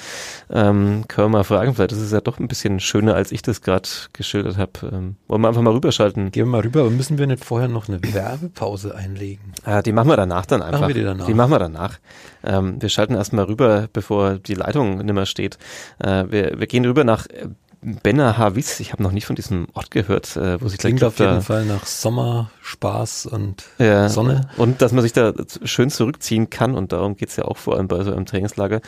ähm, 0.50 1.04
können 1.08 1.26
wir 1.26 1.38
mal 1.38 1.44
fragen. 1.44 1.74
Vielleicht 1.74 1.92
ist 1.92 2.00
es 2.00 2.12
ja 2.12 2.20
doch 2.20 2.38
ein 2.38 2.48
bisschen 2.48 2.80
schöner, 2.80 3.14
als 3.14 3.30
ich 3.30 3.42
das 3.42 3.60
gerade 3.60 3.88
geschildert 4.12 4.56
habe. 4.56 4.72
Ähm, 4.90 5.16
wollen 5.28 5.42
wir 5.42 5.48
einfach 5.48 5.62
mal 5.62 5.72
rüberschalten? 5.72 6.30
Gehen 6.30 6.46
wir 6.46 6.50
mal 6.50 6.60
rüber. 6.62 6.80
Aber 6.80 6.90
müssen 6.90 7.18
wir 7.18 7.26
nicht 7.26 7.44
vorher 7.44 7.68
noch 7.68 7.88
eine 7.88 8.00
Werbepause 8.02 8.94
einlegen? 8.94 9.52
Ah, 9.64 9.82
die 9.82 9.92
machen 9.92 10.08
wir 10.08 10.16
danach 10.16 10.46
dann 10.46 10.62
einfach. 10.62 10.80
Machen 10.80 10.88
wir 10.88 10.94
die 10.94 11.04
danach? 11.04 11.26
Die 11.26 11.34
machen 11.34 11.50
wir 11.50 11.58
danach. 11.58 11.98
Ähm, 12.44 12.80
wir 12.80 12.88
schalten 12.88 13.14
erstmal 13.14 13.44
rüber, 13.44 13.88
bevor 13.92 14.34
die 14.34 14.54
Leitung 14.54 14.98
nimmer 14.98 15.26
steht. 15.26 15.58
Äh, 15.98 16.24
wir, 16.28 16.58
wir 16.58 16.66
gehen 16.66 16.84
rüber 16.84 17.01
nach 17.04 17.26
äh, 17.26 17.48
Benna 17.84 18.38
Havis, 18.38 18.78
ich 18.78 18.92
habe 18.92 19.02
noch 19.02 19.10
nicht 19.10 19.26
von 19.26 19.34
diesem 19.34 19.66
Ort 19.72 19.90
gehört, 19.90 20.36
äh, 20.36 20.60
wo 20.60 20.68
sich 20.68 20.78
Klingt 20.78 21.00
gleich 21.00 21.08
auf 21.08 21.18
jeden 21.18 21.42
Fall 21.42 21.64
nach 21.64 21.84
Sommer, 21.84 22.52
Spaß 22.62 23.26
und 23.26 23.64
ja, 23.78 24.08
Sonne. 24.08 24.48
Und 24.56 24.82
dass 24.82 24.92
man 24.92 25.02
sich 25.02 25.12
da 25.12 25.32
schön 25.64 25.90
zurückziehen 25.90 26.48
kann 26.48 26.76
und 26.76 26.92
darum 26.92 27.16
geht's 27.16 27.34
ja 27.34 27.44
auch 27.44 27.56
vor 27.56 27.76
allem 27.76 27.88
bei 27.88 28.04
so 28.04 28.12
einem 28.12 28.24
Trainingslager. 28.24 28.80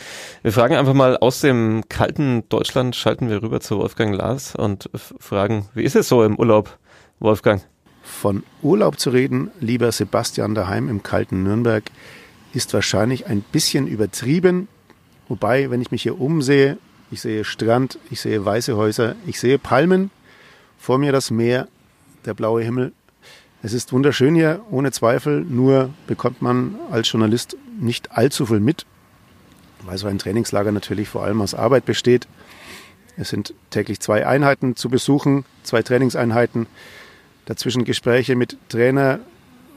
Wir 0.42 0.52
fragen 0.52 0.76
einfach 0.76 0.94
mal 0.94 1.16
aus 1.16 1.40
dem 1.40 1.82
kalten 1.88 2.48
Deutschland, 2.48 2.94
schalten 2.94 3.28
wir 3.28 3.42
rüber 3.42 3.60
zu 3.60 3.78
Wolfgang 3.78 4.14
Lars 4.14 4.54
und 4.54 4.88
fragen, 4.94 5.66
wie 5.74 5.82
ist 5.82 5.96
es 5.96 6.08
so 6.08 6.22
im 6.22 6.38
Urlaub, 6.38 6.78
Wolfgang? 7.18 7.62
Von 8.04 8.44
Urlaub 8.62 9.00
zu 9.00 9.10
reden, 9.10 9.50
lieber 9.58 9.90
Sebastian 9.90 10.54
daheim 10.54 10.88
im 10.88 11.02
kalten 11.02 11.42
Nürnberg, 11.42 11.82
ist 12.52 12.72
wahrscheinlich 12.72 13.26
ein 13.26 13.40
bisschen 13.40 13.88
übertrieben. 13.88 14.68
Wobei, 15.26 15.70
wenn 15.70 15.80
ich 15.80 15.90
mich 15.90 16.02
hier 16.02 16.20
umsehe, 16.20 16.78
ich 17.14 17.21
sehe 17.21 17.44
Strand, 17.44 18.00
ich 18.11 18.21
sehe 18.21 18.44
weiße 18.44 18.76
Häuser, 18.76 19.14
ich 19.25 19.38
sehe 19.38 19.56
Palmen, 19.56 20.11
vor 20.78 20.99
mir 20.99 21.12
das 21.12 21.30
Meer, 21.30 21.68
der 22.25 22.35
blaue 22.35 22.61
Himmel. 22.61 22.92
Es 23.62 23.73
ist 23.73 23.92
wunderschön 23.92 24.35
hier, 24.35 24.62
ohne 24.68 24.90
Zweifel, 24.90 25.42
nur 25.42 25.90
bekommt 26.09 26.42
man 26.42 26.75
als 26.90 27.11
Journalist 27.12 27.56
nicht 27.78 28.11
allzu 28.11 28.47
viel 28.47 28.59
mit, 28.59 28.85
weil 29.85 29.97
so 29.97 30.09
ein 30.09 30.18
Trainingslager 30.18 30.73
natürlich 30.73 31.09
vor 31.09 31.23
allem 31.23 31.40
aus 31.40 31.54
Arbeit 31.54 31.85
besteht. 31.85 32.26
Es 33.16 33.28
sind 33.28 33.54
täglich 33.71 34.00
zwei 34.00 34.26
Einheiten 34.26 34.75
zu 34.75 34.88
besuchen, 34.88 35.44
zwei 35.62 35.83
Trainingseinheiten, 35.83 36.66
dazwischen 37.44 37.85
Gespräche 37.85 38.35
mit 38.35 38.59
Trainer 38.68 39.21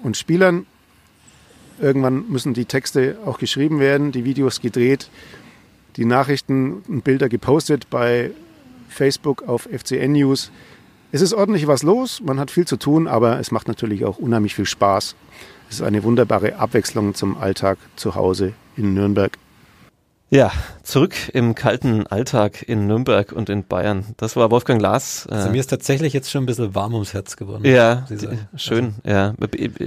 und 0.02 0.18
Spielern. 0.18 0.66
Irgendwann 1.80 2.28
müssen 2.30 2.56
die 2.56 2.66
Texte 2.66 3.20
auch 3.28 3.38
geschrieben 3.38 3.80
werden, 3.80 4.12
die 4.12 4.26
Videos 4.26 4.60
gedreht, 4.60 5.12
die 5.98 6.06
Nachrichten 6.06 6.84
und 6.88 7.04
Bilder 7.04 7.28
gepostet 7.28 7.90
bei 7.90 8.32
Facebook 8.88 9.48
auf 9.48 9.68
FCN 9.72 10.14
News. 10.14 10.52
Es 11.12 11.22
ist 11.22 11.34
ordentlich 11.34 11.68
was 11.68 11.84
los, 11.84 12.22
man 12.24 12.40
hat 12.40 12.52
viel 12.52 12.66
zu 12.66 12.78
tun, 12.78 13.08
aber 13.08 13.40
es 13.40 13.52
macht 13.52 13.68
natürlich 13.68 14.06
auch 14.06 14.18
unheimlich 14.18 14.56
viel 14.56 14.66
Spaß. 14.66 15.16
Es 15.70 15.76
ist 15.76 15.82
eine 15.82 16.04
wunderbare 16.04 16.58
Abwechslung 16.58 17.14
zum 17.14 17.38
Alltag 17.38 17.78
zu 17.96 18.16
Hause 18.16 18.54
in 18.76 18.94
Nürnberg. 18.94 19.38
Ja, 20.30 20.52
zurück 20.84 21.16
im 21.34 21.56
kalten 21.56 22.06
Alltag 22.06 22.62
in 22.68 22.86
Nürnberg 22.86 23.32
und 23.32 23.50
in 23.50 23.66
Bayern. 23.66 24.04
Das 24.18 24.36
war 24.36 24.52
Wolfgang 24.52 24.82
Lars. 24.82 25.26
Also 25.28 25.50
mir 25.50 25.62
ist 25.62 25.68
tatsächlich 25.68 26.12
jetzt 26.12 26.30
schon 26.30 26.44
ein 26.44 26.46
bisschen 26.46 26.76
warm 26.76 26.94
ums 26.94 27.14
Herz 27.14 27.38
geworden. 27.38 27.64
Ja, 27.64 28.06
die, 28.10 28.28
schön. 28.58 28.96
Also. 29.06 29.10
Ja, 29.10 29.34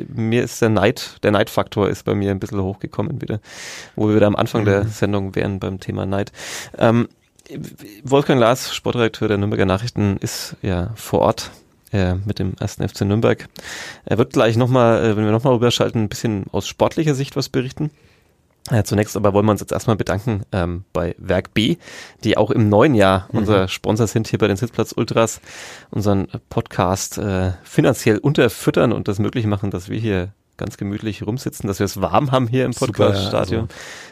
mir 0.08 0.42
ist 0.42 0.62
der 0.62 0.70
Neid, 0.70 1.18
der 1.22 1.32
Neidfaktor 1.32 1.90
ist 1.90 2.06
bei 2.06 2.14
mir 2.14 2.30
ein 2.30 2.40
bisschen 2.40 2.62
hochgekommen 2.62 3.20
wieder, 3.20 3.40
wo 3.96 4.08
wir 4.08 4.16
wieder 4.16 4.26
am 4.26 4.36
Anfang 4.36 4.62
mhm. 4.62 4.66
der 4.66 4.86
Sendung 4.86 5.34
wären 5.34 5.58
beim 5.58 5.78
Thema 5.78 6.06
Neid. 6.06 6.32
Ähm, 6.78 7.08
Wolfgang 8.04 8.40
Lars, 8.40 8.74
Sportredakteur 8.74 9.28
der 9.28 9.36
Nürnberger 9.36 9.66
Nachrichten, 9.66 10.16
ist 10.18 10.56
ja 10.62 10.92
vor 10.94 11.20
Ort 11.20 11.50
äh, 11.92 12.14
mit 12.14 12.38
dem 12.38 12.54
ersten 12.58 12.88
FC 12.88 13.02
Nürnberg. 13.02 13.46
Er 14.06 14.16
wird 14.16 14.32
gleich 14.32 14.56
nochmal, 14.56 15.04
äh, 15.04 15.16
wenn 15.16 15.24
wir 15.24 15.32
nochmal 15.32 15.52
rüberschalten, 15.52 16.04
ein 16.04 16.08
bisschen 16.08 16.44
aus 16.50 16.66
sportlicher 16.66 17.14
Sicht 17.14 17.36
was 17.36 17.50
berichten. 17.50 17.90
Ja, 18.70 18.84
zunächst 18.84 19.16
aber 19.16 19.32
wollen 19.32 19.46
wir 19.46 19.52
uns 19.52 19.60
jetzt 19.60 19.72
erstmal 19.72 19.96
bedanken 19.96 20.42
ähm, 20.52 20.84
bei 20.92 21.14
Werk 21.18 21.54
B, 21.54 21.76
die 22.24 22.36
auch 22.36 22.50
im 22.50 22.68
neuen 22.68 22.94
Jahr 22.94 23.28
mhm. 23.32 23.38
unser 23.38 23.68
Sponsor 23.68 24.06
sind 24.06 24.28
hier 24.28 24.38
bei 24.38 24.48
den 24.48 24.56
Sitzplatz 24.56 24.92
Ultras, 24.96 25.40
unseren 25.90 26.28
Podcast 26.50 27.18
äh, 27.18 27.52
finanziell 27.64 28.18
unterfüttern 28.18 28.92
und 28.92 29.08
das 29.08 29.18
möglich 29.18 29.46
machen, 29.46 29.70
dass 29.70 29.88
wir 29.88 29.98
hier 29.98 30.32
ganz 30.60 30.76
gemütlich 30.76 31.26
rumsitzen, 31.26 31.66
dass 31.66 31.78
wir 31.78 31.86
es 31.86 32.02
warm 32.02 32.32
haben 32.32 32.46
hier 32.46 32.66
im 32.66 32.72
Podcaststadion. 32.72 33.68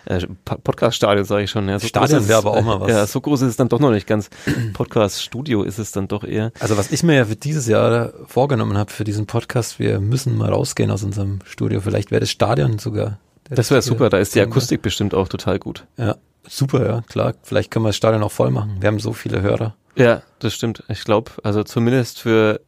Also, 0.06 0.26
äh, 0.26 0.30
Podcaststadion 0.64 1.26
sage 1.26 1.44
ich 1.44 1.50
schon. 1.50 1.68
Ja, 1.68 1.78
so 1.78 1.86
Stadion 1.86 2.26
wäre 2.26 2.38
aber 2.38 2.52
auch 2.52 2.62
mal 2.62 2.80
was. 2.80 2.90
Ja, 2.90 3.06
so 3.06 3.20
groß 3.20 3.42
ist 3.42 3.50
es 3.50 3.56
dann 3.56 3.68
doch 3.68 3.80
noch 3.80 3.90
nicht 3.90 4.06
ganz. 4.06 4.30
Podcaststudio 4.72 5.62
ist 5.62 5.78
es 5.78 5.92
dann 5.92 6.08
doch 6.08 6.24
eher. 6.24 6.50
Also 6.58 6.78
was 6.78 6.90
ich 6.90 7.02
mir 7.02 7.16
ja 7.16 7.24
für 7.26 7.36
dieses 7.36 7.68
Jahr 7.68 8.14
vorgenommen 8.26 8.78
habe 8.78 8.90
für 8.90 9.04
diesen 9.04 9.26
Podcast, 9.26 9.78
wir 9.78 10.00
müssen 10.00 10.38
mal 10.38 10.50
rausgehen 10.50 10.90
aus 10.90 11.02
unserem 11.02 11.40
Studio. 11.44 11.82
Vielleicht 11.82 12.10
wäre 12.10 12.20
das 12.20 12.30
Stadion 12.30 12.78
sogar 12.78 13.18
das 13.50 13.70
wäre 13.70 13.82
super, 13.82 14.10
da 14.10 14.18
ist 14.18 14.34
die 14.34 14.40
Akustik 14.40 14.82
bestimmt 14.82 15.14
auch 15.14 15.28
total 15.28 15.58
gut. 15.58 15.86
Ja, 15.96 16.16
super, 16.46 16.86
ja, 16.86 17.00
klar. 17.02 17.34
Vielleicht 17.42 17.70
können 17.70 17.84
wir 17.84 17.90
das 17.90 17.96
Stadion 17.96 18.22
auch 18.22 18.32
voll 18.32 18.50
machen. 18.50 18.76
Wir 18.80 18.88
haben 18.88 19.00
so 19.00 19.12
viele 19.12 19.42
Hörer. 19.42 19.74
Ja, 19.96 20.22
das 20.38 20.54
stimmt. 20.54 20.84
Ich 20.88 21.04
glaube, 21.04 21.32
also 21.42 21.64
zumindest 21.64 22.20
für 22.20 22.60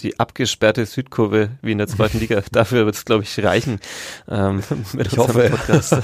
die 0.00 0.18
abgesperrte 0.18 0.86
Südkurve 0.86 1.50
wie 1.62 1.72
in 1.72 1.78
der 1.78 1.86
zweiten 1.86 2.18
Liga, 2.18 2.42
dafür 2.52 2.86
wird 2.86 2.94
es, 2.94 3.04
glaube 3.04 3.24
ich, 3.24 3.44
reichen. 3.44 3.80
Ähm, 4.28 4.62
ich 4.98 5.18
hoffe. 5.18 5.50
Podcast. 5.50 5.96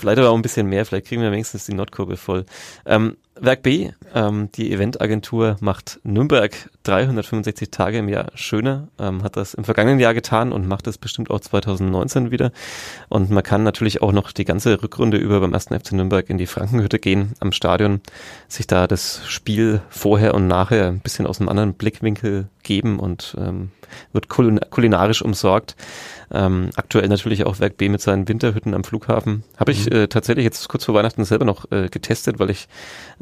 vielleicht 0.00 0.18
aber 0.18 0.30
auch 0.30 0.36
ein 0.36 0.42
bisschen 0.42 0.66
mehr, 0.66 0.86
vielleicht 0.86 1.06
kriegen 1.06 1.22
wir 1.22 1.30
wenigstens 1.30 1.66
die 1.66 1.74
Nordkurve 1.74 2.16
voll. 2.16 2.46
Ähm, 2.86 3.16
Werk 3.40 3.62
B, 3.62 3.90
ähm, 4.14 4.50
die 4.52 4.72
Eventagentur 4.72 5.56
macht 5.60 6.00
Nürnberg 6.02 6.52
365 6.82 7.70
Tage 7.70 7.98
im 7.98 8.08
Jahr 8.08 8.30
schöner, 8.34 8.88
ähm, 8.98 9.22
hat 9.22 9.36
das 9.36 9.54
im 9.54 9.64
vergangenen 9.64 10.00
Jahr 10.00 10.14
getan 10.14 10.52
und 10.52 10.66
macht 10.66 10.86
es 10.86 10.98
bestimmt 10.98 11.30
auch 11.30 11.40
2019 11.40 12.30
wieder. 12.30 12.52
Und 13.08 13.30
man 13.30 13.42
kann 13.42 13.62
natürlich 13.62 14.02
auch 14.02 14.12
noch 14.12 14.32
die 14.32 14.44
ganze 14.44 14.82
Rückrunde 14.82 15.18
über 15.18 15.40
beim 15.40 15.52
ersten 15.52 15.78
FC 15.78 15.92
Nürnberg 15.92 16.28
in 16.30 16.38
die 16.38 16.46
Frankenhütte 16.46 16.98
gehen 16.98 17.34
am 17.40 17.52
Stadion, 17.52 18.00
sich 18.48 18.66
da 18.66 18.86
das 18.86 19.22
Spiel 19.26 19.82
vorher 19.88 20.34
und 20.34 20.46
nachher 20.46 20.88
ein 20.88 21.00
bisschen 21.00 21.26
aus 21.26 21.40
einem 21.40 21.48
anderen 21.48 21.74
Blickwinkel 21.74 22.48
geben 22.62 22.98
und 22.98 23.36
ähm, 23.38 23.70
wird 24.12 24.28
kulinarisch 24.28 25.22
umsorgt. 25.22 25.76
Ähm, 26.32 26.70
aktuell 26.76 27.08
natürlich 27.08 27.44
auch 27.44 27.60
Werk 27.60 27.76
B 27.76 27.88
mit 27.88 28.00
seinen 28.00 28.28
Winterhütten 28.28 28.74
am 28.74 28.84
Flughafen. 28.84 29.44
Habe 29.56 29.72
ich 29.72 29.86
mhm. 29.86 29.96
äh, 29.96 30.08
tatsächlich 30.08 30.44
jetzt 30.44 30.68
kurz 30.68 30.84
vor 30.84 30.94
Weihnachten 30.94 31.24
selber 31.24 31.44
noch 31.44 31.70
äh, 31.70 31.88
getestet, 31.88 32.38
weil 32.38 32.50
ich 32.50 32.68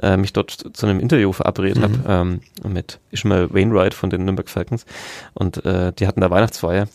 äh, 0.03 0.17
mich 0.17 0.33
dort 0.33 0.51
zu 0.73 0.87
einem 0.87 1.01
Interview 1.01 1.33
verabredet 1.33 1.79
mhm. 1.79 1.83
habe 1.83 2.41
ähm, 2.65 2.73
mit 2.73 2.99
Ishmael 3.11 3.53
Wainwright 3.53 3.95
von 3.95 4.11
den 4.11 4.25
Nürnberg 4.25 4.49
Falcons. 4.49 4.87
Und 5.35 5.65
äh, 5.65 5.93
die 5.93 6.07
hatten 6.07 6.21
da 6.21 6.31
Weihnachtsfeier. 6.31 6.89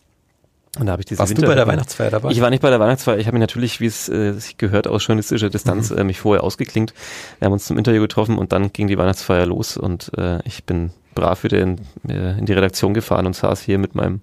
Und 0.79 0.85
da 0.85 0.93
habe 0.93 1.01
ich 1.01 1.05
diese 1.05 1.19
Warst 1.19 1.31
Winter 1.31 1.41
du 1.41 1.47
bei 1.49 1.55
der 1.55 1.67
Weihnachtsfeier 1.67 2.11
dabei? 2.11 2.31
Ich 2.31 2.39
war 2.39 2.49
nicht 2.49 2.61
bei 2.61 2.69
der 2.69 2.79
Weihnachtsfeier. 2.79 3.17
Ich 3.17 3.27
habe 3.27 3.35
mich 3.35 3.41
natürlich, 3.41 3.81
wie 3.81 3.87
es 3.87 4.07
äh, 4.07 4.33
sich 4.33 4.57
gehört, 4.57 4.87
aus 4.87 5.05
journalistischer 5.05 5.49
Distanz 5.49 5.89
mhm. 5.89 5.97
äh, 5.97 6.03
mich 6.05 6.21
vorher 6.21 6.43
ausgeklingt. 6.43 6.93
Wir 7.39 7.47
haben 7.47 7.53
uns 7.53 7.65
zum 7.65 7.77
Interview 7.77 8.01
getroffen 8.01 8.37
und 8.37 8.53
dann 8.53 8.71
ging 8.71 8.87
die 8.87 8.97
Weihnachtsfeier 8.97 9.45
los 9.45 9.75
und 9.75 10.11
äh, 10.17 10.39
ich 10.45 10.63
bin 10.63 10.91
brav 11.13 11.43
wieder 11.43 11.59
in, 11.59 11.79
äh, 12.07 12.37
in 12.39 12.45
die 12.45 12.53
Redaktion 12.53 12.93
gefahren 12.93 13.25
und 13.25 13.35
saß 13.35 13.61
hier 13.61 13.79
mit 13.79 13.95
meinem 13.95 14.21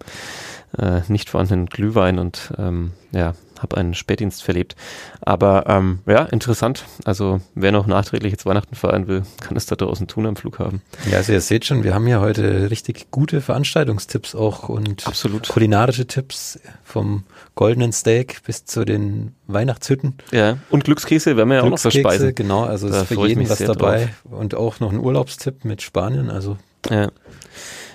äh, 0.77 1.01
nicht 1.09 1.31
vorhandenen 1.31 1.67
Glühwein 1.67 2.19
und 2.19 2.53
ähm, 2.59 2.93
ja, 3.13 3.35
habe 3.59 3.77
einen 3.77 3.95
Spätdienst 3.95 4.43
verlebt. 4.43 4.77
Aber 5.21 5.65
ähm, 5.67 6.01
ja, 6.07 6.23
interessant. 6.25 6.85
Also 7.05 7.41
wer 7.55 7.73
noch 7.73 7.87
nachträglich 7.87 8.33
jetzt 8.33 8.47
Weihnachten 8.47 8.75
feiern 8.75 9.09
will, 9.09 9.23
kann 9.41 9.57
es 9.57 9.67
da 9.67 9.77
draußen 9.77 10.07
tun 10.07 10.27
am 10.27 10.37
Flughafen. 10.37 10.83
Ja, 11.11 11.19
also 11.19 11.33
ihr 11.33 11.41
seht 11.41 11.65
schon, 11.65 11.85
wir 11.85 11.95
haben 11.95 12.07
hier 12.07 12.21
heute 12.21 12.71
richtig 12.71 13.11
gute 13.11 13.41
Veranstaltungstipps 13.41 14.35
auch 14.35 14.69
und 14.69 15.07
Absolut. 15.07 15.49
kulinarische 15.49 16.07
Tipps 16.07 16.59
vom 16.85 17.25
goldenen 17.55 17.93
Steak 17.93 18.43
bis 18.45 18.65
zu 18.65 18.85
den 18.85 19.35
Weihnachtshütten. 19.47 20.15
Ja, 20.33 20.59
und 20.71 20.85
Glückskekse 20.85 21.37
werden 21.37 21.49
wir 21.49 21.57
ja 21.57 21.63
auch 21.63 21.71
noch 21.71 21.79
verspeisen. 21.79 22.35
Genau, 22.35 22.65
also 22.65 22.89
da 22.89 23.03
ist 23.03 23.09
für 23.09 23.27
jeden 23.27 23.49
was 23.49 23.59
dabei. 23.59 24.11
Drauf. 24.25 24.39
Und 24.39 24.55
auch 24.55 24.81
noch 24.81 24.93
ein 24.93 25.01
Urlaubstipp 25.01 25.65
mit 25.65 25.83
Spanien, 25.83 26.31
also 26.31 26.59
ja. 26.91 27.09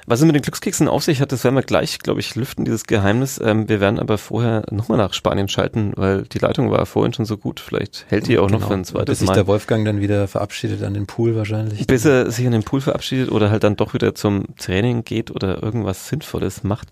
Was 0.06 0.20
es 0.20 0.26
mit 0.26 0.36
den 0.36 0.42
Glückskeksen 0.42 0.88
auf 0.88 1.04
sich 1.04 1.22
hat, 1.22 1.32
das 1.32 1.44
werden 1.44 1.56
wir 1.56 1.64
gleich, 1.64 2.00
glaube 2.00 2.20
ich, 2.20 2.36
lüften, 2.36 2.66
dieses 2.66 2.86
Geheimnis. 2.86 3.40
Ähm, 3.44 3.70
wir 3.70 3.80
werden 3.80 4.00
aber 4.00 4.18
vorher 4.18 4.64
nochmal 4.70 4.98
nach 4.98 5.14
Spanien 5.14 5.48
schalten, 5.48 5.94
weil 5.96 6.24
die 6.24 6.40
Leitung 6.40 6.72
war 6.72 6.86
vorhin 6.86 7.14
schon 7.14 7.26
so 7.26 7.38
gut. 7.38 7.60
Vielleicht 7.60 8.06
hält 8.10 8.28
die 8.28 8.38
auch 8.38 8.48
genau. 8.48 8.60
noch 8.60 8.68
für 8.68 8.74
ein 8.74 8.86
zweites 8.86 9.06
Bis 9.14 9.20
sich 9.20 9.28
Mal. 9.28 9.36
der 9.36 9.48
Wolfgang 9.48 9.86
dann 9.86 10.02
wieder 10.02 10.28
verabschiedet 10.28 10.84
an 10.84 10.94
den 10.94 11.08
Pool 11.08 11.36
wahrscheinlich. 11.36 11.88
Bis 11.88 12.06
er 12.06 12.32
sich 12.32 12.46
an 12.46 12.52
den 12.52 12.64
Pool 12.64 12.82
verabschiedet 12.82 13.32
oder 13.32 13.50
halt 13.50 13.64
dann 13.64 13.76
doch 13.76 13.94
wieder 13.94 14.16
zum 14.16 14.46
Training 14.58 15.04
geht 15.04 15.32
oder 15.32 15.64
irgendwas 15.64 16.08
Sinnvolles 16.10 16.64
macht. 16.64 16.90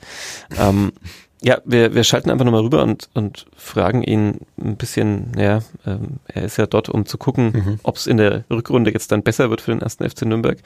ähm, 0.57 0.91
ja, 1.43 1.59
wir, 1.65 1.95
wir 1.95 2.03
schalten 2.03 2.29
einfach 2.29 2.45
nochmal 2.45 2.61
rüber 2.61 2.83
und, 2.83 3.09
und 3.15 3.47
fragen 3.57 4.03
ihn 4.03 4.41
ein 4.61 4.77
bisschen, 4.77 5.31
ja, 5.35 5.61
ähm, 5.87 6.19
er 6.27 6.43
ist 6.43 6.57
ja 6.57 6.67
dort, 6.67 6.87
um 6.87 7.07
zu 7.07 7.17
gucken, 7.17 7.51
mhm. 7.51 7.79
ob 7.81 7.95
es 7.95 8.05
in 8.05 8.17
der 8.17 8.43
Rückrunde 8.51 8.93
jetzt 8.93 9.11
dann 9.11 9.23
besser 9.23 9.49
wird 9.49 9.61
für 9.61 9.71
den 9.71 9.81
ersten 9.81 10.07
FC 10.07 10.23
Nürnberg, 10.23 10.59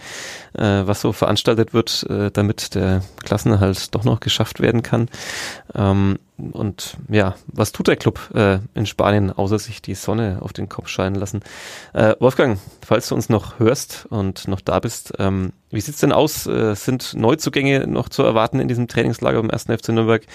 äh, 0.53 0.61
was 0.85 0.99
so 0.99 1.13
veranstaltet 1.13 1.73
wird, 1.73 2.05
äh, 2.09 2.29
damit 2.29 2.75
der 2.75 3.03
Klassenerhalt 3.23 3.95
doch 3.95 4.03
noch 4.03 4.19
geschafft 4.19 4.59
werden 4.59 4.83
kann. 4.83 5.07
Ähm, 5.73 6.19
und 6.37 6.97
ja, 7.09 7.35
was 7.47 7.71
tut 7.71 7.87
der 7.87 7.95
Club 7.95 8.31
äh, 8.33 8.59
in 8.73 8.85
Spanien, 8.85 9.31
außer 9.31 9.57
sich 9.57 9.81
die 9.81 9.95
Sonne 9.95 10.39
auf 10.41 10.51
den 10.51 10.67
Kopf 10.67 10.87
scheinen 10.87 11.15
lassen? 11.15 11.41
Äh, 11.93 12.15
Wolfgang, 12.19 12.59
falls 12.85 13.07
du 13.07 13.15
uns 13.15 13.29
noch 13.29 13.59
hörst 13.59 14.05
und 14.09 14.47
noch 14.47 14.61
da 14.61 14.79
bist, 14.79 15.13
ähm, 15.17 15.53
wie 15.69 15.81
sieht's 15.81 15.99
denn 15.99 16.11
aus? 16.11 16.45
Äh, 16.45 16.75
sind 16.75 17.13
Neuzugänge 17.13 17.87
noch 17.87 18.09
zu 18.09 18.23
erwarten 18.23 18.59
in 18.59 18.67
diesem 18.67 18.87
Trainingslager 18.87 19.41
beim 19.41 19.49
1. 19.49 19.63
FC 19.63 19.89
Nürnberg? 19.89 20.25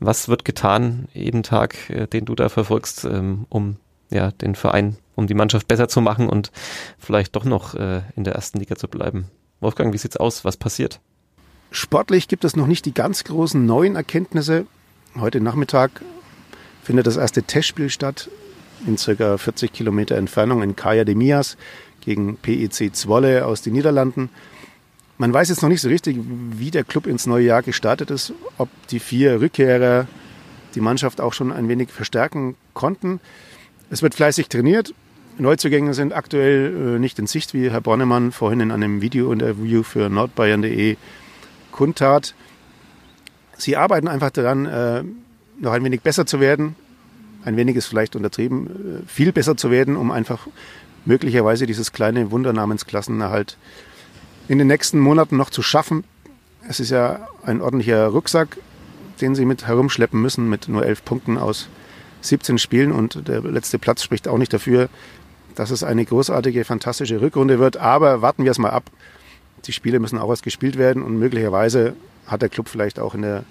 Was 0.00 0.28
wird 0.28 0.44
getan 0.44 1.08
jeden 1.12 1.42
Tag, 1.42 1.90
äh, 1.90 2.06
den 2.06 2.24
du 2.24 2.34
da 2.34 2.48
verfolgst, 2.48 3.04
ähm, 3.04 3.46
um 3.48 3.76
ja, 4.10 4.30
den 4.30 4.54
Verein, 4.54 4.96
um 5.16 5.26
die 5.26 5.34
Mannschaft 5.34 5.68
besser 5.68 5.88
zu 5.88 6.00
machen 6.00 6.28
und 6.28 6.52
vielleicht 6.98 7.34
doch 7.36 7.44
noch 7.44 7.74
äh, 7.74 8.02
in 8.16 8.24
der 8.24 8.34
ersten 8.34 8.58
Liga 8.58 8.76
zu 8.76 8.88
bleiben? 8.88 9.26
Wolfgang, 9.60 9.92
wie 9.92 9.98
sieht's 9.98 10.16
aus? 10.16 10.44
Was 10.44 10.56
passiert? 10.56 11.00
Sportlich 11.70 12.28
gibt 12.28 12.44
es 12.44 12.56
noch 12.56 12.66
nicht 12.66 12.86
die 12.86 12.94
ganz 12.94 13.24
großen 13.24 13.66
neuen 13.66 13.96
Erkenntnisse. 13.96 14.66
Heute 15.16 15.40
Nachmittag 15.40 16.02
findet 16.82 17.06
das 17.06 17.16
erste 17.16 17.42
Testspiel 17.42 17.90
statt 17.90 18.30
in 18.86 18.96
circa 18.96 19.36
40 19.36 19.72
Kilometer 19.72 20.16
Entfernung 20.16 20.62
in 20.62 20.76
Kaya 20.76 21.04
de 21.04 21.14
Mias 21.14 21.56
gegen 22.00 22.36
PEC 22.36 22.94
Zwolle 22.94 23.46
aus 23.46 23.62
den 23.62 23.72
Niederlanden. 23.72 24.30
Man 25.16 25.32
weiß 25.32 25.48
jetzt 25.48 25.62
noch 25.62 25.68
nicht 25.68 25.80
so 25.80 25.88
richtig, 25.88 26.18
wie 26.52 26.70
der 26.70 26.84
Club 26.84 27.06
ins 27.06 27.26
neue 27.26 27.46
Jahr 27.46 27.62
gestartet 27.62 28.10
ist, 28.10 28.32
ob 28.58 28.68
die 28.88 29.00
vier 29.00 29.40
Rückkehrer 29.40 30.06
die 30.74 30.80
Mannschaft 30.80 31.20
auch 31.20 31.32
schon 31.32 31.50
ein 31.50 31.68
wenig 31.68 31.90
verstärken 31.90 32.54
konnten. 32.72 33.18
Es 33.90 34.02
wird 34.02 34.14
fleißig 34.14 34.48
trainiert. 34.48 34.94
Neuzugänge 35.38 35.94
sind 35.94 36.12
aktuell 36.12 36.96
äh, 36.96 36.98
nicht 36.98 37.18
in 37.18 37.26
Sicht, 37.26 37.54
wie 37.54 37.70
Herr 37.70 37.80
Bornemann 37.80 38.30
vorhin 38.30 38.60
in 38.60 38.70
einem 38.70 39.00
Video-Interview 39.00 39.82
für 39.82 40.08
nordbayern.de 40.08 40.96
kundtat. 41.72 42.34
Sie 43.58 43.76
arbeiten 43.76 44.08
einfach 44.08 44.30
daran, 44.30 44.66
äh, 44.66 45.04
noch 45.60 45.72
ein 45.72 45.84
wenig 45.84 46.00
besser 46.00 46.24
zu 46.24 46.40
werden. 46.40 46.76
Ein 47.44 47.56
wenig 47.56 47.76
ist 47.76 47.86
vielleicht 47.86 48.16
untertrieben, 48.16 49.02
äh, 49.04 49.08
viel 49.08 49.32
besser 49.32 49.56
zu 49.56 49.70
werden, 49.70 49.96
um 49.96 50.10
einfach 50.10 50.46
möglicherweise 51.04 51.66
dieses 51.66 51.92
kleine 51.92 52.30
Wunder 52.30 52.52
namens 52.52 52.86
Klassenerhalt 52.86 53.56
in 54.48 54.58
den 54.58 54.66
nächsten 54.66 54.98
Monaten 54.98 55.36
noch 55.36 55.50
zu 55.50 55.62
schaffen. 55.62 56.04
Es 56.68 56.80
ist 56.80 56.90
ja 56.90 57.28
ein 57.44 57.60
ordentlicher 57.60 58.06
Rucksack, 58.06 58.56
den 59.20 59.34
sie 59.34 59.44
mit 59.44 59.66
herumschleppen 59.66 60.20
müssen, 60.20 60.48
mit 60.48 60.68
nur 60.68 60.86
elf 60.86 61.04
Punkten 61.04 61.36
aus 61.36 61.68
17 62.22 62.58
Spielen. 62.58 62.92
Und 62.92 63.28
der 63.28 63.40
letzte 63.42 63.78
Platz 63.78 64.02
spricht 64.02 64.28
auch 64.28 64.38
nicht 64.38 64.52
dafür, 64.52 64.88
dass 65.54 65.70
es 65.70 65.82
eine 65.82 66.04
großartige, 66.04 66.64
fantastische 66.64 67.20
Rückrunde 67.20 67.58
wird. 67.58 67.76
Aber 67.76 68.22
warten 68.22 68.44
wir 68.44 68.50
es 68.50 68.58
mal 68.58 68.70
ab 68.70 68.90
die 69.66 69.72
Spiele 69.72 70.00
müssen 70.00 70.18
auch 70.18 70.30
erst 70.30 70.42
gespielt 70.42 70.78
werden 70.78 71.02
und 71.02 71.18
möglicherweise 71.18 71.94
hat 72.28 72.42
der 72.42 72.48
Club 72.48 72.68
vielleicht 72.68 72.98
auch 72.98 73.14
in 73.14 73.22
der 73.22 73.44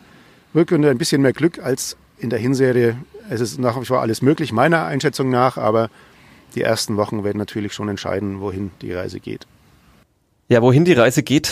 Rückrunde 0.56 0.90
ein 0.90 0.98
bisschen 0.98 1.22
mehr 1.22 1.34
Glück 1.34 1.60
als 1.60 1.98
in 2.18 2.30
der 2.30 2.40
Hinserie. 2.40 2.96
Es 3.30 3.42
ist 3.42 3.60
nach 3.60 3.80
wie 3.80 3.86
vor 3.86 4.02
alles 4.02 4.22
möglich, 4.22 4.52
meiner 4.52 4.86
Einschätzung 4.86 5.30
nach, 5.30 5.58
aber 5.58 5.90
die 6.56 6.62
ersten 6.62 6.98
Wochen 6.98 7.24
werden 7.24 7.38
natürlich 7.38 7.74
schon 7.74 7.90
entscheiden, 7.90 8.40
wohin 8.40 8.72
die 8.82 8.94
Reise 8.94 9.20
geht. 9.20 9.46
Ja, 10.48 10.62
wohin 10.62 10.86
die 10.86 10.94
Reise 10.94 11.24
geht, 11.24 11.52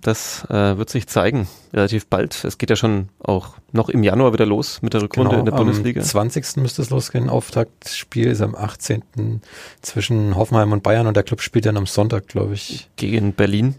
das 0.00 0.44
äh, 0.50 0.76
wird 0.76 0.90
sich 0.90 1.06
zeigen, 1.06 1.46
relativ 1.72 2.08
bald. 2.08 2.44
Es 2.44 2.58
geht 2.58 2.68
ja 2.70 2.76
schon 2.76 3.08
auch 3.22 3.54
noch 3.70 3.88
im 3.88 4.02
Januar 4.02 4.32
wieder 4.32 4.44
los 4.44 4.82
mit 4.82 4.94
der 4.94 5.02
Rückrunde 5.02 5.30
genau, 5.30 5.40
in 5.40 5.46
der 5.46 5.52
Bundesliga. 5.52 6.00
Am 6.00 6.06
20. 6.06 6.56
müsste 6.56 6.82
es 6.82 6.90
losgehen. 6.90 7.30
Auftaktspiel 7.30 8.26
ist 8.26 8.42
am 8.42 8.56
18. 8.56 9.40
zwischen 9.80 10.34
Hoffenheim 10.34 10.72
und 10.72 10.82
Bayern 10.82 11.06
und 11.06 11.16
der 11.16 11.22
Club 11.22 11.40
spielt 11.40 11.66
dann 11.66 11.76
am 11.76 11.86
Sonntag, 11.86 12.26
glaube 12.26 12.54
ich. 12.54 12.90
Gegen 12.96 13.32
Berlin 13.32 13.76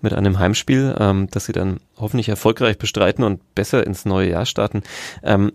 mit 0.00 0.12
einem 0.12 0.38
Heimspiel, 0.38 0.94
ähm, 0.98 1.28
das 1.30 1.46
sie 1.46 1.52
dann 1.52 1.80
hoffentlich 1.96 2.28
erfolgreich 2.28 2.78
bestreiten 2.78 3.24
und 3.24 3.54
besser 3.54 3.86
ins 3.86 4.04
neue 4.04 4.30
Jahr 4.30 4.46
starten. 4.46 4.82
Ähm, 5.22 5.52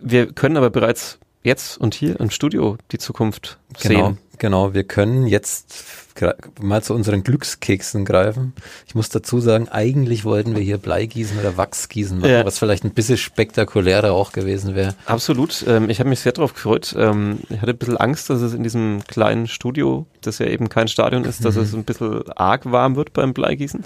wir 0.00 0.32
können 0.32 0.56
aber 0.56 0.70
bereits 0.70 1.18
jetzt 1.42 1.78
und 1.78 1.94
hier 1.94 2.18
im 2.20 2.30
Studio 2.30 2.76
die 2.92 2.98
Zukunft 2.98 3.58
Genau, 3.82 4.06
sehen. 4.08 4.18
genau. 4.38 4.74
Wir 4.74 4.84
können 4.84 5.26
jetzt 5.26 5.84
mal 6.60 6.82
zu 6.82 6.94
unseren 6.94 7.22
Glückskeksen 7.22 8.04
greifen. 8.04 8.52
Ich 8.88 8.96
muss 8.96 9.08
dazu 9.08 9.38
sagen, 9.40 9.68
eigentlich 9.68 10.24
wollten 10.24 10.56
wir 10.56 10.62
hier 10.62 10.78
Bleigießen 10.78 11.38
oder 11.38 11.56
Wachsgießen 11.56 12.18
machen, 12.18 12.30
Ja. 12.30 12.44
was 12.44 12.58
vielleicht 12.58 12.84
ein 12.84 12.90
bisschen 12.90 13.16
spektakulärer 13.16 14.12
auch 14.12 14.32
gewesen 14.32 14.74
wäre. 14.74 14.96
Absolut. 15.06 15.64
Ähm, 15.68 15.88
ich 15.90 16.00
habe 16.00 16.08
mich 16.10 16.18
sehr 16.20 16.32
darauf 16.32 16.54
gefreut. 16.54 16.92
Ähm, 16.98 17.38
ich 17.50 17.60
hatte 17.60 17.70
ein 17.70 17.78
bisschen 17.78 17.96
Angst, 17.96 18.30
dass 18.30 18.40
es 18.40 18.52
in 18.52 18.64
diesem 18.64 19.04
kleinen 19.06 19.46
Studio, 19.46 20.06
das 20.22 20.40
ja 20.40 20.46
eben 20.46 20.68
kein 20.68 20.88
Stadion 20.88 21.24
ist, 21.24 21.44
dass 21.44 21.54
es 21.54 21.72
ein 21.72 21.84
bisschen 21.84 22.28
arg 22.32 22.70
warm 22.70 22.96
wird 22.96 23.12
beim 23.12 23.32
Bleigießen. 23.32 23.84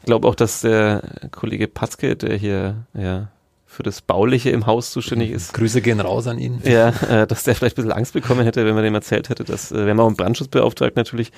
Ich 0.00 0.06
glaube 0.06 0.28
auch, 0.28 0.34
dass 0.34 0.62
der 0.62 1.02
Kollege 1.30 1.68
Patzke, 1.68 2.16
der 2.16 2.36
hier 2.36 2.86
ja 2.94 3.28
für 3.76 3.82
das 3.82 4.00
Bauliche 4.00 4.48
im 4.48 4.64
Haus 4.66 4.90
zuständig 4.90 5.30
ist, 5.30 5.52
Grüße 5.52 5.82
gehen 5.82 6.00
raus 6.00 6.26
an 6.26 6.38
ihn. 6.38 6.60
ja, 6.64 6.88
äh, 7.10 7.26
dass 7.26 7.44
der 7.44 7.54
vielleicht 7.54 7.76
ein 7.76 7.82
bisschen 7.82 7.92
Angst 7.92 8.14
bekommen 8.14 8.42
hätte, 8.42 8.64
wenn 8.64 8.74
man 8.74 8.82
dem 8.82 8.94
erzählt 8.94 9.28
hätte, 9.28 9.44
dass, 9.44 9.70
äh, 9.70 9.84
wir 9.84 9.90
haben 9.90 10.00
auch 10.00 10.06
einen 10.06 10.16
Brandschutzbeauftragten 10.16 10.98
natürlich, 10.98 11.30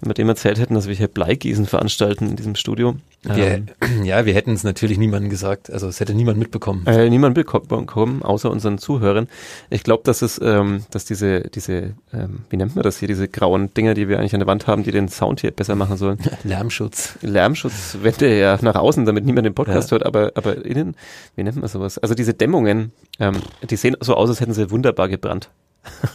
wenn 0.00 0.08
wir 0.10 0.14
dem 0.14 0.28
erzählt 0.28 0.60
hätten, 0.60 0.74
dass 0.74 0.86
wir 0.86 0.94
hier 0.94 1.08
Bleigießen 1.08 1.66
veranstalten 1.66 2.28
in 2.28 2.36
diesem 2.36 2.54
Studio. 2.54 2.94
Ähm, 3.28 3.66
ja, 4.04 4.24
wir 4.24 4.34
hätten 4.34 4.52
es 4.52 4.62
natürlich 4.62 4.98
niemandem 4.98 5.30
gesagt. 5.30 5.70
Also 5.70 5.88
es 5.88 5.98
hätte 6.00 6.14
niemand 6.14 6.38
mitbekommen. 6.38 6.86
Äh, 6.86 7.10
niemand 7.10 7.34
bekommen, 7.34 8.22
außer 8.22 8.50
unseren 8.50 8.78
Zuhörern. 8.78 9.28
Ich 9.68 9.82
glaube, 9.82 10.04
dass 10.04 10.22
es, 10.22 10.40
ähm, 10.42 10.84
dass 10.90 11.04
diese, 11.04 11.40
diese, 11.42 11.94
ähm, 12.14 12.40
wie 12.48 12.56
nennt 12.56 12.76
man 12.76 12.82
das 12.84 12.98
hier, 12.98 13.08
diese 13.08 13.26
grauen 13.28 13.74
Dinger, 13.74 13.94
die 13.94 14.08
wir 14.08 14.18
eigentlich 14.20 14.32
an 14.34 14.40
der 14.40 14.46
Wand 14.46 14.66
haben, 14.66 14.84
die 14.84 14.92
den 14.92 15.08
Sound 15.08 15.40
hier 15.40 15.50
besser 15.50 15.74
machen 15.74 15.96
sollen. 15.96 16.18
Lärmschutz. 16.44 17.18
Lärmschutzwände 17.20 18.38
ja 18.38 18.58
nach 18.62 18.76
außen, 18.76 19.04
damit 19.04 19.24
niemand 19.24 19.44
den 19.46 19.54
Podcast 19.54 19.90
Ja. 19.90 19.96
hört, 19.96 20.06
aber, 20.06 20.32
aber 20.34 20.64
innen, 20.64 20.94
wie 21.36 21.42
nennt 21.42 21.56
man 21.56 21.68
sowas? 21.80 21.98
Also 21.98 22.14
diese 22.14 22.34
Dämmungen, 22.34 22.92
ähm, 23.18 23.36
die 23.68 23.76
sehen 23.76 23.96
so 24.00 24.14
aus, 24.14 24.28
als 24.28 24.40
hätten 24.40 24.52
sie 24.54 24.70
wunderbar 24.70 25.08
gebrannt. 25.08 25.50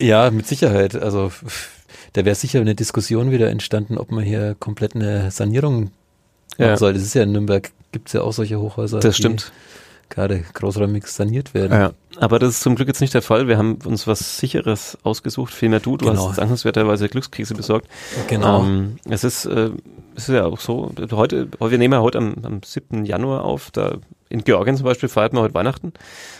Ja, 0.00 0.30
mit 0.32 0.46
Sicherheit. 0.46 0.96
Also 0.96 1.30
da 2.14 2.24
wäre 2.24 2.34
sicher 2.34 2.60
eine 2.60 2.74
Diskussion 2.74 3.30
wieder 3.30 3.48
entstanden, 3.50 3.96
ob 3.96 4.10
man 4.10 4.24
hier 4.24 4.56
komplett 4.58 4.96
eine 4.96 5.30
Sanierung 5.30 5.82
machen 6.58 6.70
Ja. 6.70 6.76
soll. 6.76 6.94
Das 6.94 7.02
ist 7.02 7.14
ja 7.14 7.22
in 7.22 7.32
Nürnberg, 7.32 7.70
gibt 7.92 8.08
es 8.08 8.12
ja 8.12 8.22
auch 8.22 8.32
solche 8.32 8.58
Hochhäuser, 8.60 8.98
Das 8.98 9.14
die 9.14 9.22
stimmt. 9.22 9.52
gerade 10.10 10.40
großräumig 10.52 11.06
saniert 11.06 11.54
werden. 11.54 11.72
Ja, 11.72 11.92
aber 12.18 12.40
das 12.40 12.50
ist 12.50 12.60
zum 12.62 12.74
Glück 12.74 12.88
jetzt 12.88 13.00
nicht 13.00 13.14
der 13.14 13.22
Fall. 13.22 13.46
Wir 13.46 13.56
haben 13.56 13.78
uns 13.84 14.06
was 14.08 14.38
Sicheres 14.38 14.98
ausgesucht. 15.04 15.54
Vielmehr 15.54 15.80
du, 15.80 15.96
du 15.96 16.06
Genau. 16.06 16.28
hast 16.28 16.38
dankenswerterweise 16.38 17.08
Glückskekse 17.08 17.54
besorgt. 17.54 17.86
Genau. 18.26 18.64
Ähm, 18.64 18.96
es 19.08 19.22
ist, 19.22 19.44
äh, 19.46 19.70
es 20.16 20.28
ist 20.28 20.34
ja 20.34 20.44
auch 20.44 20.58
so, 20.60 20.92
heute, 21.12 21.48
wir 21.60 21.78
nehmen 21.78 21.94
ja 21.94 22.00
heute 22.00 22.18
am, 22.18 22.34
am 22.42 22.60
7. 22.64 23.04
Januar 23.04 23.44
auf, 23.44 23.70
da 23.70 23.98
in 24.34 24.44
Georgien 24.44 24.76
zum 24.76 24.84
Beispiel 24.84 25.08
feiert 25.08 25.32
man 25.32 25.42
heute 25.42 25.54
Weihnachten. 25.54 25.92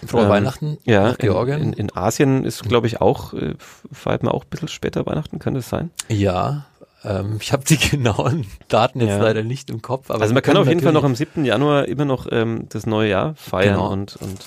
Frohe 0.07 0.25
ähm, 0.25 0.29
Weihnachten 0.29 0.79
Ja, 0.85 1.09
nach 1.11 1.19
Georgien. 1.19 1.59
In, 1.61 1.73
in, 1.73 1.89
in 1.89 1.97
Asien 1.97 2.45
ist, 2.45 2.63
glaube 2.65 2.87
ich, 2.89 3.01
auch, 3.01 3.33
äh, 3.35 3.55
feiert 3.93 4.23
man 4.23 4.33
auch 4.33 4.45
ein 4.45 4.51
bisschen 4.51 4.69
später 4.69 5.07
Weihnachten, 5.07 5.39
könnte 5.39 5.61
es 5.61 5.69
sein? 5.69 5.91
ja, 6.09 6.67
ähm, 7.05 7.37
ich 7.41 7.53
habe 7.53 7.65
die 7.65 7.77
genauen 7.91 8.47
Daten 8.69 9.01
jetzt 9.01 9.11
Ja. 9.11 9.23
leider 9.23 9.43
nicht 9.43 9.69
im 9.71 9.83
Kopf. 9.83 10.11
Aber 10.11 10.23
also 10.23 10.33
man 10.35 10.43
kann 10.43 10.57
auf 10.57 10.67
jeden 10.67 10.81
Fall 10.81 10.93
noch 10.95 11.05
am 11.05 11.15
7. 11.15 11.45
Januar 11.45 11.85
immer 11.87 12.05
noch 12.07 12.27
ähm, 12.31 12.67
das 12.71 12.87
neue 12.87 13.11
Jahr 13.11 13.35
feiern 13.37 13.75
Genau. 13.75 13.93
und, 13.93 14.17
und 14.17 14.39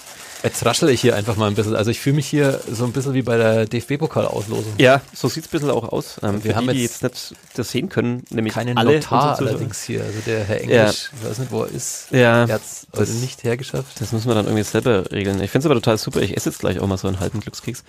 Jetzt 0.43 0.63
raschel 0.65 0.89
ich 0.89 1.01
hier 1.01 1.15
einfach 1.15 1.35
mal 1.35 1.47
ein 1.47 1.55
bisschen. 1.55 1.75
Also 1.75 1.89
ich 1.89 1.99
fühle 1.99 2.15
mich 2.17 2.27
hier 2.27 2.61
so 2.71 2.85
ein 2.85 2.91
bisschen 2.91 3.13
wie 3.15 3.23
bei 3.23 3.37
der 3.37 3.65
DFB-Pokal-Auslosung. 3.65 4.73
ja, 4.77 5.01
so 5.13 5.27
sieht's 5.29 5.47
ein 5.47 5.51
bisschen 5.51 5.71
auch 5.71 5.89
aus. 5.91 6.17
Ähm, 6.21 6.43
Wir 6.43 6.55
haben 6.55 6.67
die, 6.67 6.73
die 6.73 6.83
jetzt 6.83 7.01
jetzt 7.01 7.31
nicht 7.31 7.41
das 7.55 7.71
sehen 7.71 7.89
können, 7.89 8.23
nämlich 8.29 8.53
Keinen 8.53 8.77
alle 8.77 8.95
Notar 8.95 9.37
allerdings 9.39 9.81
hier. 9.83 10.03
Also 10.03 10.19
der 10.25 10.43
Herr 10.43 10.63
Ja. 10.63 10.83
Englisch, 10.83 11.09
ich 11.19 11.27
weiß 11.29 11.39
nicht, 11.39 11.51
wo 11.51 11.63
er 11.63 11.71
ist. 11.71 12.07
Ja, 12.11 12.45
Er 12.45 12.47
heute 12.47 12.61
das- 12.93 13.09
nicht 13.09 13.43
hergeschafft. 13.43 13.99
Das 13.99 14.11
müssen 14.11 14.27
wir 14.27 14.35
dann 14.35 14.45
irgendwie 14.45 14.63
selber 14.63 15.11
regeln. 15.11 15.41
Ich 15.41 15.49
finde 15.49 15.65
es 15.67 15.71
aber 15.71 15.75
total 15.81 15.97
super. 15.97 16.21
Ich 16.21 16.37
esse 16.37 16.49
jetzt 16.49 16.59
gleich 16.59 16.79
auch 16.79 16.87
mal 16.87 16.97
so 16.97 17.07
einen 17.07 17.19
halben 17.19 17.39
Glückskeks. 17.39 17.83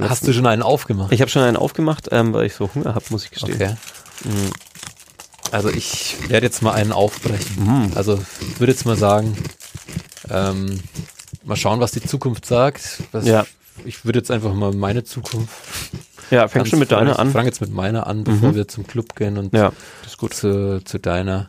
Hast 0.00 0.26
du 0.26 0.32
schon 0.32 0.46
einen 0.46 0.62
aufgemacht? 0.62 1.12
Ich 1.12 1.20
habe 1.20 1.30
schon 1.30 1.42
einen 1.42 1.56
aufgemacht, 1.56 2.08
ähm, 2.10 2.32
weil 2.32 2.46
ich 2.46 2.54
so 2.54 2.68
Hunger 2.74 2.94
habe, 2.96 3.04
muss 3.10 3.24
ich 3.24 3.30
gestehen. 3.30 3.54
Okay. 3.54 3.74
Mhm. 4.24 4.50
Also 5.52 5.68
ich 5.68 6.16
werde 6.28 6.46
jetzt 6.46 6.62
mal 6.62 6.72
einen 6.72 6.92
aufbrechen. 6.92 7.56
Mhm. 7.64 7.92
Also 7.94 8.20
ich 8.40 8.58
würde 8.58 8.72
jetzt 8.72 8.86
mal 8.86 8.96
sagen, 8.96 9.36
ähm, 10.30 10.80
mal 11.44 11.56
schauen, 11.56 11.80
was 11.80 11.92
die 11.92 12.02
Zukunft 12.02 12.46
sagt. 12.46 13.02
Was, 13.12 13.26
Ja. 13.26 13.46
Ich 13.86 14.04
würde 14.04 14.18
jetzt 14.18 14.30
einfach 14.30 14.52
mal 14.52 14.72
meine 14.72 15.02
Zukunft. 15.02 15.50
Ja, 16.30 16.46
fängst 16.46 16.72
du 16.72 16.76
mit 16.76 16.92
deiner 16.92 17.12
Ich 17.12 17.18
an? 17.18 17.30
fange 17.32 17.46
jetzt 17.46 17.60
mit 17.62 17.72
meiner 17.72 18.06
an, 18.06 18.22
bevor 18.22 18.50
Mhm. 18.50 18.54
wir 18.54 18.68
zum 18.68 18.86
Club 18.86 19.16
gehen 19.16 19.38
und 19.38 19.54
Ja, 19.54 19.72
das 20.02 20.12
ist 20.12 20.18
gut. 20.18 20.34
zu, 20.34 20.82
zu 20.84 20.98
deiner. 20.98 21.48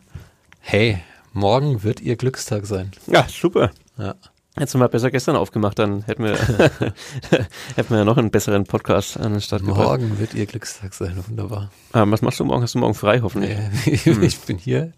Hey, 0.60 1.00
morgen 1.34 1.82
wird 1.82 2.00
ihr 2.00 2.16
Glückstag 2.16 2.64
sein. 2.66 2.92
Ja, 3.06 3.26
super. 3.28 3.70
Ja. 3.98 4.14
Hättest 4.56 4.72
du 4.74 4.78
mal 4.78 4.88
besser 4.88 5.10
gestern 5.10 5.36
aufgemacht, 5.36 5.78
dann 5.78 6.02
hätten 6.04 6.24
wir, 6.24 6.36
hätten 7.76 7.90
wir 7.90 7.98
ja 7.98 8.04
noch 8.04 8.16
einen 8.16 8.30
besseren 8.30 8.64
Podcast 8.64 9.18
an 9.18 9.32
den 9.32 9.40
Start 9.40 9.62
gebracht. 9.62 9.84
Morgen 9.84 10.18
wird 10.18 10.32
ihr 10.32 10.46
Glückstag 10.46 10.94
sein. 10.94 11.22
Wunderbar. 11.28 11.70
Ähm, 11.92 12.10
was 12.10 12.22
machst 12.22 12.40
du 12.40 12.44
morgen? 12.44 12.62
Hast 12.62 12.74
du 12.74 12.78
morgen 12.78 12.94
frei, 12.94 13.20
hoffentlich? 13.20 13.56
Nee, 13.84 13.96
Hm. 14.04 14.22
ich 14.22 14.38
bin 14.40 14.56
hier. 14.58 14.92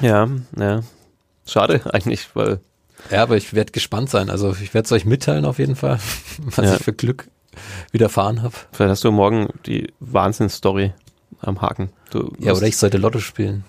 Ja, 0.00 0.28
ja. 0.56 0.80
Schade 1.46 1.82
eigentlich, 1.92 2.28
weil 2.34 2.60
Ja, 3.10 3.22
aber 3.22 3.36
ich 3.36 3.54
werde 3.54 3.72
gespannt 3.72 4.10
sein. 4.10 4.30
Also 4.30 4.50
ich 4.60 4.74
werde 4.74 4.86
es 4.86 4.92
euch 4.92 5.04
mitteilen 5.04 5.44
auf 5.44 5.58
jeden 5.58 5.76
Fall, 5.76 5.98
was 6.56 6.64
Ja. 6.64 6.74
ich 6.76 6.82
für 6.82 6.92
Glück 6.92 7.28
widerfahren 7.90 8.42
habe. 8.42 8.54
vielleicht 8.72 8.90
hast 8.90 9.04
du 9.04 9.10
morgen 9.10 9.48
die 9.66 9.92
Wahnsinnsstory 10.00 10.92
am 11.40 11.60
Haken. 11.60 11.90
Du 12.10 12.32
Ja, 12.38 12.52
oder 12.52 12.66
ich 12.66 12.76
sollte 12.76 12.98
Lotto 12.98 13.18
spielen. 13.18 13.64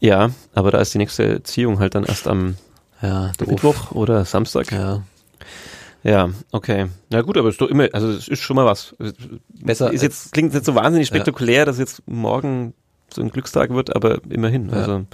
Ja, 0.00 0.30
aber 0.54 0.70
da 0.70 0.78
ist 0.78 0.94
die 0.94 0.98
nächste 0.98 1.42
Ziehung 1.42 1.78
halt 1.78 1.94
dann 1.94 2.04
erst 2.04 2.26
am 2.28 2.56
Ja. 3.02 3.32
Mittwoch 3.46 3.92
oder 3.92 4.24
Samstag. 4.24 4.72
Ja. 4.72 5.02
Ja, 6.02 6.30
okay. 6.52 6.86
Na 7.10 7.22
gut, 7.22 7.36
aber 7.36 7.48
es 7.48 7.54
ist 7.54 7.60
doch 7.60 7.68
immer, 7.68 7.88
also 7.92 8.08
es 8.10 8.28
ist 8.28 8.40
schon 8.40 8.54
mal 8.56 8.64
was. 8.64 8.94
Besser 9.48 9.92
ist 9.92 10.02
jetzt, 10.02 10.32
klingt 10.32 10.54
jetzt 10.54 10.66
so 10.66 10.74
wahnsinnig 10.74 11.08
Ja. 11.08 11.14
spektakulär, 11.16 11.64
dass 11.64 11.78
jetzt 11.78 12.02
morgen 12.06 12.74
so 13.12 13.22
ein 13.22 13.30
Glückstag 13.30 13.70
wird, 13.70 13.94
aber 13.96 14.20
immerhin. 14.28 14.68
Ja. 14.68 14.74
Also 14.76 15.04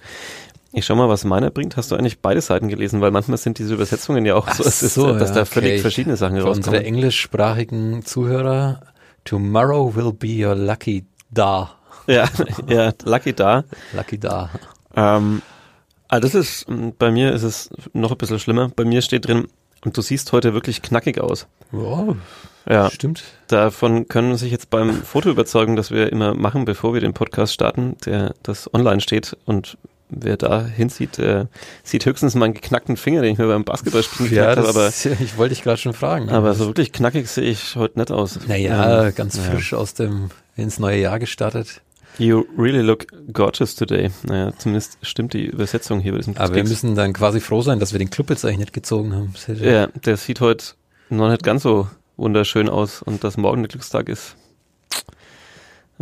ich 0.72 0.84
schau 0.86 0.94
mal, 0.96 1.08
was 1.08 1.24
meiner 1.24 1.50
bringt. 1.50 1.76
Hast 1.76 1.90
du 1.90 1.96
eigentlich 1.96 2.20
beide 2.20 2.40
Seiten 2.40 2.68
gelesen? 2.68 3.00
Weil 3.00 3.10
manchmal 3.10 3.38
sind 3.38 3.58
diese 3.58 3.74
Übersetzungen 3.74 4.24
ja 4.24 4.34
auch 4.34 4.46
Ach 4.48 4.54
so, 4.54 4.64
es 4.64 4.82
ist, 4.82 4.94
so, 4.94 5.18
dass 5.18 5.30
ja, 5.30 5.34
da 5.36 5.44
völlig 5.44 5.72
okay. 5.72 5.80
verschiedene 5.80 6.16
Sachen 6.16 6.36
Für 6.40 6.46
unsere 6.46 6.76
rauskommen. 6.76 6.84
englischsprachigen 6.94 8.04
Zuhörer, 8.04 8.80
tomorrow 9.24 9.94
will 9.94 10.12
be 10.12 10.46
your 10.46 10.54
lucky 10.54 11.04
da. 11.30 11.72
Ja, 12.06 12.28
ja, 12.68 12.92
lucky 13.04 13.32
da. 13.32 13.64
Lucky 13.92 14.18
da. 14.18 14.50
Ähm, 14.96 15.42
also 16.08 16.26
das 16.28 16.34
ist, 16.34 16.68
m, 16.68 16.92
bei 16.98 17.10
mir 17.10 17.32
ist 17.32 17.42
es 17.42 17.70
noch 17.92 18.10
ein 18.10 18.18
bisschen 18.18 18.38
schlimmer. 18.38 18.70
Bei 18.74 18.84
mir 18.84 19.02
steht 19.02 19.26
drin, 19.28 19.46
und 19.84 19.96
du 19.96 20.02
siehst 20.02 20.32
heute 20.32 20.54
wirklich 20.54 20.80
knackig 20.82 21.20
aus. 21.20 21.46
Wow, 21.70 22.16
Ja, 22.68 22.90
stimmt. 22.90 23.24
davon 23.48 24.06
können 24.08 24.36
sich 24.36 24.52
jetzt 24.52 24.70
beim 24.70 24.92
Foto 25.02 25.30
überzeugen, 25.30 25.74
das 25.76 25.90
wir 25.90 26.10
immer 26.12 26.34
machen, 26.34 26.64
bevor 26.64 26.94
wir 26.94 27.00
den 27.00 27.14
Podcast 27.14 27.52
starten, 27.52 27.96
der 28.04 28.34
das 28.42 28.72
online 28.74 29.00
steht 29.00 29.36
und 29.44 29.76
wer 30.14 30.36
da 30.36 30.64
hinsieht, 30.64 31.18
der 31.18 31.48
sieht 31.82 32.06
höchstens 32.06 32.34
meinen 32.34 32.54
geknackten 32.54 32.96
Finger, 32.96 33.22
den 33.22 33.32
ich 33.32 33.38
mir 33.38 33.46
beim 33.48 33.64
Basketballspielen 33.64 34.32
Ja, 34.32 34.54
geknackt 34.54 34.68
habe, 34.68 34.78
aber, 34.78 34.88
ich 35.20 35.36
wollte 35.36 35.54
dich 35.54 35.62
gerade 35.64 35.78
schon 35.78 35.92
fragen. 35.94 36.28
aber 36.30 36.54
so 36.54 36.66
wirklich 36.66 36.92
knackig 36.92 37.28
sehe 37.28 37.44
ich 37.44 37.76
heute 37.76 37.98
nicht 37.98 38.10
aus. 38.10 38.38
naja, 38.46 39.06
Ähm, 39.08 39.14
ganz 39.14 39.36
ja. 39.36 39.42
frisch 39.42 39.74
aus 39.74 39.94
dem 39.94 40.30
ins 40.56 40.78
neue 40.78 41.00
Jahr 41.00 41.18
gestartet. 41.18 41.80
You 42.18 42.44
really 42.58 42.82
look 42.82 43.06
gorgeous 43.32 43.74
today. 43.74 44.10
Naja, 44.24 44.52
zumindest 44.58 44.98
stimmt 45.00 45.32
die 45.32 45.46
Übersetzung 45.46 45.98
hier 46.00 46.12
bei 46.12 46.18
diesem 46.18 46.36
Aber 46.36 46.54
wir 46.54 46.62
müssen 46.64 46.94
dann 46.94 47.14
quasi 47.14 47.40
froh 47.40 47.62
sein, 47.62 47.78
dass 47.80 47.92
wir 47.92 47.98
den 47.98 48.10
Club 48.10 48.28
jetzt 48.28 48.44
eigentlich 48.44 48.58
nicht 48.58 48.72
gezogen 48.74 49.14
haben. 49.14 49.32
Ja, 49.58 49.86
der 49.86 50.18
sieht 50.18 50.40
heute 50.42 50.64
noch 51.08 51.30
nicht 51.30 51.42
ganz 51.42 51.62
so 51.62 51.88
wunderschön 52.18 52.68
aus 52.68 53.00
und 53.00 53.24
dass 53.24 53.38
morgen 53.38 53.62
der 53.62 53.68
Glückstag 53.68 54.10
ist. 54.10 54.36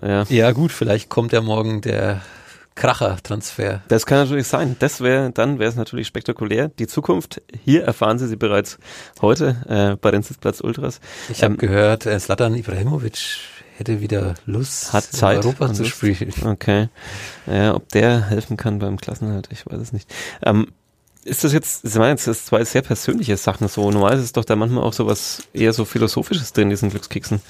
Ja, 0.02 0.24
ja 0.28 0.50
gut, 0.52 0.72
vielleicht 0.72 1.08
kommt 1.10 1.32
ja 1.32 1.40
morgen 1.42 1.80
der 1.80 2.22
Kracher-Transfer. 2.76 3.82
das 3.88 4.06
kann 4.06 4.18
natürlich 4.18 4.46
sein. 4.46 4.76
Das 4.78 5.00
wäre, 5.00 5.30
dann 5.30 5.58
wäre 5.58 5.68
es 5.70 5.76
natürlich 5.76 6.06
spektakulär. 6.06 6.68
Die 6.78 6.86
Zukunft, 6.86 7.42
hier 7.64 7.84
erfahren 7.84 8.18
Sie 8.18 8.26
sie 8.28 8.36
bereits 8.36 8.78
heute 9.20 9.56
äh, 9.68 9.96
bei 10.00 10.10
den 10.10 10.22
Sitzplatz 10.22 10.60
Ultras. 10.60 11.00
Ich 11.28 11.42
habe 11.42 11.54
Ähm, 11.54 11.58
gehört, 11.58 12.06
äh, 12.06 12.18
Slatan 12.18 12.54
Ibrahimovic 12.54 13.18
hätte 13.76 14.00
wieder 14.00 14.34
Lust, 14.46 14.92
Hat 14.92 15.04
Zeit 15.04 15.38
in 15.38 15.44
Europa 15.46 15.72
zu 15.72 15.82
Lust. 15.82 15.94
spielen. 15.96 16.32
Okay. 16.44 16.88
Ja, 17.46 17.74
ob 17.74 17.88
der 17.90 18.26
helfen 18.28 18.56
kann 18.56 18.78
beim 18.78 18.98
Klassenhalt, 18.98 19.48
ich 19.50 19.66
weiß 19.66 19.80
es 19.80 19.92
nicht. 19.92 20.12
Ähm, 20.44 20.68
ist 21.24 21.44
das 21.44 21.52
jetzt, 21.52 21.84
ich 21.84 21.94
meine 21.96 22.10
jetzt, 22.12 22.26
das 22.26 22.46
zwei 22.46 22.64
sehr 22.64 22.82
persönliche 22.82 23.36
Sachen 23.36 23.68
so. 23.68 23.90
Normal 23.90 24.14
ist 24.14 24.24
es 24.24 24.32
doch 24.32 24.44
da 24.44 24.56
manchmal 24.56 24.84
auch 24.84 24.94
so 24.94 25.06
was 25.06 25.42
eher 25.52 25.72
so 25.74 25.84
Philosophisches 25.84 26.52
drin, 26.54 26.70
diesen 26.70 26.88
Glückskeksen. 26.90 27.40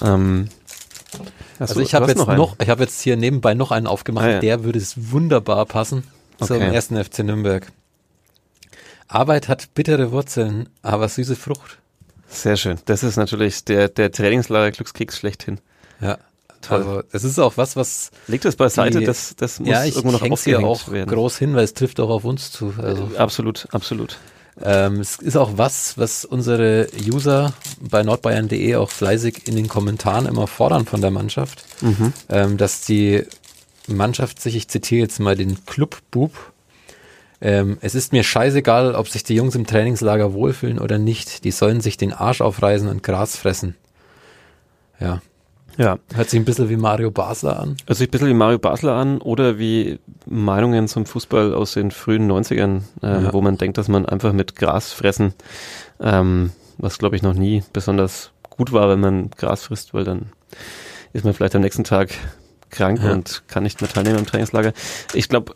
Ähm, 0.00 0.48
Also 1.58 1.80
ich 1.80 1.94
habe 1.94 2.06
jetzt 2.06 2.18
noch, 2.18 2.28
einen? 2.28 2.46
ich 2.60 2.68
habe 2.68 2.82
jetzt 2.82 3.00
hier 3.00 3.16
nebenbei 3.16 3.54
noch 3.54 3.70
einen 3.70 3.86
aufgemacht, 3.86 4.24
Ah, 4.26 4.30
ja. 4.32 4.38
der 4.40 4.64
würde 4.64 4.78
es 4.78 5.12
wunderbar 5.12 5.66
passen 5.66 6.04
zum 6.40 6.56
Okay. 6.56 6.74
ersten 6.74 7.02
FC 7.02 7.20
Nürnberg. 7.20 7.70
Arbeit 9.08 9.48
hat 9.48 9.74
bittere 9.74 10.10
Wurzeln, 10.12 10.68
aber 10.82 11.08
süße 11.08 11.36
Frucht. 11.36 11.78
Sehr 12.28 12.56
schön. 12.56 12.78
Das 12.86 13.02
ist 13.02 13.16
natürlich 13.16 13.64
der, 13.64 13.88
der 13.88 14.10
Trainingslager 14.10 14.70
Glückskeks 14.70 15.18
schlechthin. 15.18 15.58
Ja, 16.00 16.18
Toll. 16.62 16.78
Also 16.80 17.02
das 17.10 17.24
ist 17.24 17.38
auch 17.40 17.56
was, 17.56 17.74
was 17.74 18.12
Legt 18.28 18.44
das 18.44 18.54
beiseite, 18.54 19.00
Die- 19.00 19.04
das, 19.04 19.34
das 19.36 19.58
muss 19.58 19.68
ja 19.68 19.84
ich, 19.84 19.96
irgendwo 19.96 20.12
noch 20.12 20.22
häng's 20.22 20.44
hier 20.44 20.60
aufgehängt 20.60 20.88
auch 20.88 20.92
werden. 20.92 21.10
groß 21.10 21.36
hin, 21.38 21.54
weil 21.56 21.64
es 21.64 21.74
trifft 21.74 21.98
auch 21.98 22.08
auf 22.08 22.24
uns 22.24 22.52
zu. 22.52 22.72
Also 22.78 23.10
Äh, 23.14 23.18
absolut, 23.18 23.66
absolut. 23.72 24.18
Ähm, 24.60 25.00
es 25.00 25.16
ist 25.16 25.36
auch 25.36 25.52
was, 25.56 25.96
was 25.96 26.24
unsere 26.24 26.88
User 27.10 27.54
bei 27.80 28.02
nordbayern.de 28.02 28.76
auch 28.76 28.90
fleißig 28.90 29.48
in 29.48 29.56
den 29.56 29.68
Kommentaren 29.68 30.26
immer 30.26 30.46
fordern 30.46 30.84
von 30.84 31.00
der 31.00 31.10
Mannschaft, 31.10 31.64
Mhm. 31.80 32.12
ähm, 32.28 32.56
dass 32.58 32.82
die 32.84 33.24
Mannschaft 33.86 34.40
sich, 34.40 34.54
ich 34.56 34.68
zitiere 34.68 35.00
jetzt 35.02 35.20
mal 35.20 35.36
den 35.36 35.64
Clubbub, 35.64 36.32
ähm, 37.40 37.78
es 37.80 37.94
ist 37.96 38.12
mir 38.12 38.22
scheißegal, 38.22 38.94
ob 38.94 39.08
sich 39.08 39.24
die 39.24 39.34
Jungs 39.34 39.54
im 39.56 39.66
Trainingslager 39.66 40.32
wohlfühlen 40.32 40.78
oder 40.78 40.98
nicht. 40.98 41.42
Die 41.42 41.50
sollen 41.50 41.80
sich 41.80 41.96
den 41.96 42.12
Arsch 42.12 42.40
aufreißen 42.40 42.86
und 42.88 43.02
Gras 43.02 43.36
fressen. 43.36 43.74
Ja, 45.00 45.20
Ja, 45.78 45.98
hört 46.14 46.28
sich 46.30 46.38
ein 46.38 46.44
bisschen 46.44 46.68
wie 46.68 46.76
Mario 46.76 47.10
Basler 47.10 47.58
an. 47.58 47.76
hört 47.86 47.96
sich 47.98 48.08
ein 48.08 48.10
bisschen 48.10 48.28
wie 48.28 48.34
Mario 48.34 48.58
Basler 48.58 48.92
an 48.94 49.18
oder 49.22 49.58
wie 49.58 49.98
Meinungen 50.26 50.86
zum 50.88 51.06
Fußball 51.06 51.54
aus 51.54 51.72
den 51.72 51.90
frühen 51.90 52.26
90ern, 52.30 52.82
ähm, 53.02 53.24
Ja. 53.24 53.32
wo 53.32 53.40
man 53.40 53.56
denkt, 53.56 53.78
dass 53.78 53.88
man 53.88 54.04
einfach 54.06 54.32
mit 54.32 54.54
Gras 54.56 54.92
fressen, 54.92 55.32
ähm, 56.00 56.52
was 56.78 56.98
glaube 56.98 57.16
ich 57.16 57.22
noch 57.22 57.34
nie 57.34 57.62
besonders 57.72 58.30
gut 58.50 58.72
war, 58.72 58.88
wenn 58.90 59.00
man 59.00 59.30
Gras 59.30 59.62
frisst, 59.64 59.94
weil 59.94 60.04
dann 60.04 60.26
ist 61.14 61.24
man 61.24 61.32
vielleicht 61.34 61.54
am 61.54 61.62
nächsten 61.62 61.84
Tag 61.84 62.10
krank 62.70 63.00
Ja. 63.02 63.12
und 63.12 63.42
kann 63.48 63.62
nicht 63.62 63.80
mehr 63.80 63.90
teilnehmen 63.90 64.18
im 64.18 64.26
Trainingslager. 64.26 64.72
Ich 65.14 65.28
glaube, 65.28 65.54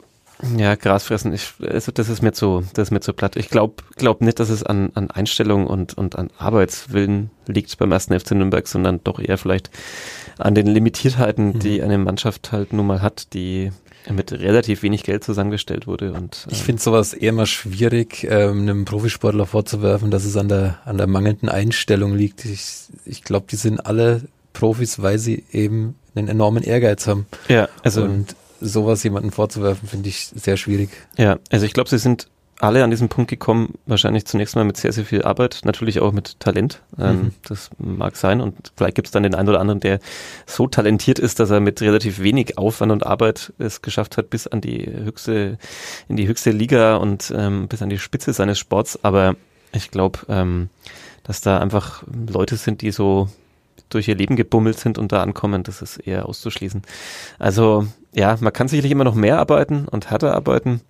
ja, 0.57 0.75
Gras 0.75 1.05
fressen, 1.05 1.33
ich, 1.33 1.53
also 1.67 1.93
das 1.93 2.09
ist 2.09 2.23
mir 2.23 2.33
zu, 2.33 2.63
das 2.75 2.89
ist 2.89 2.91
mir 2.93 3.01
zu 3.01 3.13
platt. 3.13 3.37
Ich 3.37 3.49
glaube 3.49 3.83
glaub 3.97 4.21
nicht, 4.21 4.39
dass 4.41 4.51
es 4.51 4.63
an, 4.63 4.91
an 4.95 5.11
Einstellung 5.11 5.67
und, 5.67 5.97
und 5.97 6.17
an 6.17 6.31
Arbeitswillen 6.39 7.31
liegt 7.47 7.77
beim 7.79 7.93
ersten 7.93 8.19
FC 8.19 8.33
Nürnberg, 8.33 8.67
sondern 8.69 9.01
doch 9.05 9.19
eher 9.19 9.39
vielleicht 9.39 9.71
an 10.39 10.55
den 10.55 10.67
Limitiertheiten, 10.67 11.55
Mhm. 11.55 11.59
die 11.61 11.83
eine 11.83 11.99
Mannschaft 11.99 12.53
halt 12.53 12.73
nun 12.73 12.87
mal 12.87 13.01
hat, 13.03 13.33
die 13.33 13.71
mit 14.11 14.31
relativ 14.33 14.83
wenig 14.83 15.03
Geld 15.03 15.25
zusammengestellt 15.25 15.87
wurde 15.87 16.13
und 16.13 16.47
Ich 16.51 16.61
ähm, 16.61 16.65
finde 16.67 16.83
sowas 16.83 17.13
eher 17.13 17.33
mal 17.33 17.47
schwierig, 17.47 18.25
ähm, 18.31 18.61
einem 18.63 18.85
Profisportler 18.85 19.47
vorzuwerfen, 19.47 20.11
dass 20.13 20.25
es 20.25 20.37
an 20.37 20.49
der, 20.49 20.79
an 20.85 20.97
der 20.99 21.07
mangelnden 21.09 21.49
Einstellung 21.49 22.15
liegt. 22.15 22.45
Ich, 22.45 22.65
ich 23.05 23.25
glaube, 23.25 23.47
die 23.51 23.57
sind 23.57 23.85
alle 23.85 24.23
Profis, 24.53 25.03
weil 25.03 25.19
sie 25.19 25.45
eben 25.51 25.97
einen 26.15 26.29
enormen 26.29 26.63
Ehrgeiz 26.63 27.07
haben. 27.09 27.27
ja, 27.49 27.69
also 27.83 28.03
Und 28.05 28.37
sowas 28.61 29.03
jemandem 29.03 29.33
vorzuwerfen, 29.33 29.89
finde 29.89 30.09
ich 30.09 30.29
sehr 30.35 30.57
schwierig. 30.57 30.91
Ja, 31.17 31.39
also 31.51 31.67
ich 31.67 31.73
glaube, 31.73 31.91
sie 31.91 31.99
sind 31.99 32.29
alle 32.59 32.83
an 32.83 32.91
diesen 32.91 33.09
Punkt 33.09 33.29
gekommen, 33.29 33.75
wahrscheinlich 33.85 34.25
zunächst 34.25 34.57
mal 34.57 34.65
mit 34.65 34.79
sehr, 34.79 34.93
sehr 34.93 35.05
viel 35.05 35.23
Arbeit, 35.23 35.61
natürlich 35.65 36.01
auch 36.01 36.13
mit 36.13 36.41
Talent. 36.41 36.81
Ähm, 36.99 37.17
Mhm. 37.17 37.35
Das 37.47 37.71
mag 37.79 38.17
sein 38.17 38.41
und 38.41 38.73
vielleicht 38.77 38.95
gibt 38.95 39.09
es 39.09 39.13
dann 39.13 39.23
den 39.23 39.35
einen 39.35 39.49
oder 39.49 39.61
anderen, 39.61 39.81
der 39.81 39.99
so 40.47 40.67
talentiert 40.67 41.19
ist, 41.19 41.39
dass 41.39 41.51
er 41.51 41.61
mit 41.61 41.83
relativ 41.83 42.21
wenig 42.21 42.57
Aufwand 42.57 42.93
und 42.93 43.05
Arbeit 43.05 43.53
es 43.59 43.83
geschafft 43.83 44.17
hat, 44.17 44.31
bis 44.31 44.47
an 44.47 44.61
die 44.63 44.87
höchste, 44.87 45.59
in 46.09 46.17
die 46.17 46.27
höchste 46.27 46.51
Liga 46.51 46.97
und 46.97 47.33
ähm, 47.37 47.69
bis 47.69 47.83
an 47.83 47.91
die 47.91 47.99
Spitze 47.99 48.33
seines 48.33 48.59
Sports. 48.59 48.99
Aber 49.03 49.37
ich 49.73 49.91
glaube, 49.91 50.21
ähm, 50.29 50.71
dass 51.25 51.43
da 51.43 51.59
einfach 51.59 52.05
Leute 52.07 52.57
sind, 52.57 52.81
die 52.81 52.91
so 52.91 53.29
durch 53.91 54.09
ihr 54.09 54.17
Leben 54.17 54.37
gebummelt 54.37 54.79
sind 54.79 54.99
und 54.99 55.13
da 55.13 55.23
ankommen, 55.23 55.63
das 55.63 55.83
ist 55.83 55.99
eher 55.99 56.27
auszuschließen. 56.27 56.83
Also 57.39 57.87
ja, 58.17 58.37
man 58.41 58.53
kann 58.53 58.69
sicherlich 58.69 58.93
immer 58.93 59.05
noch 59.05 59.15
mehr 59.15 59.39
arbeiten 59.39 59.87
und 59.89 60.11
härter 60.11 60.35
arbeiten, 60.35 60.81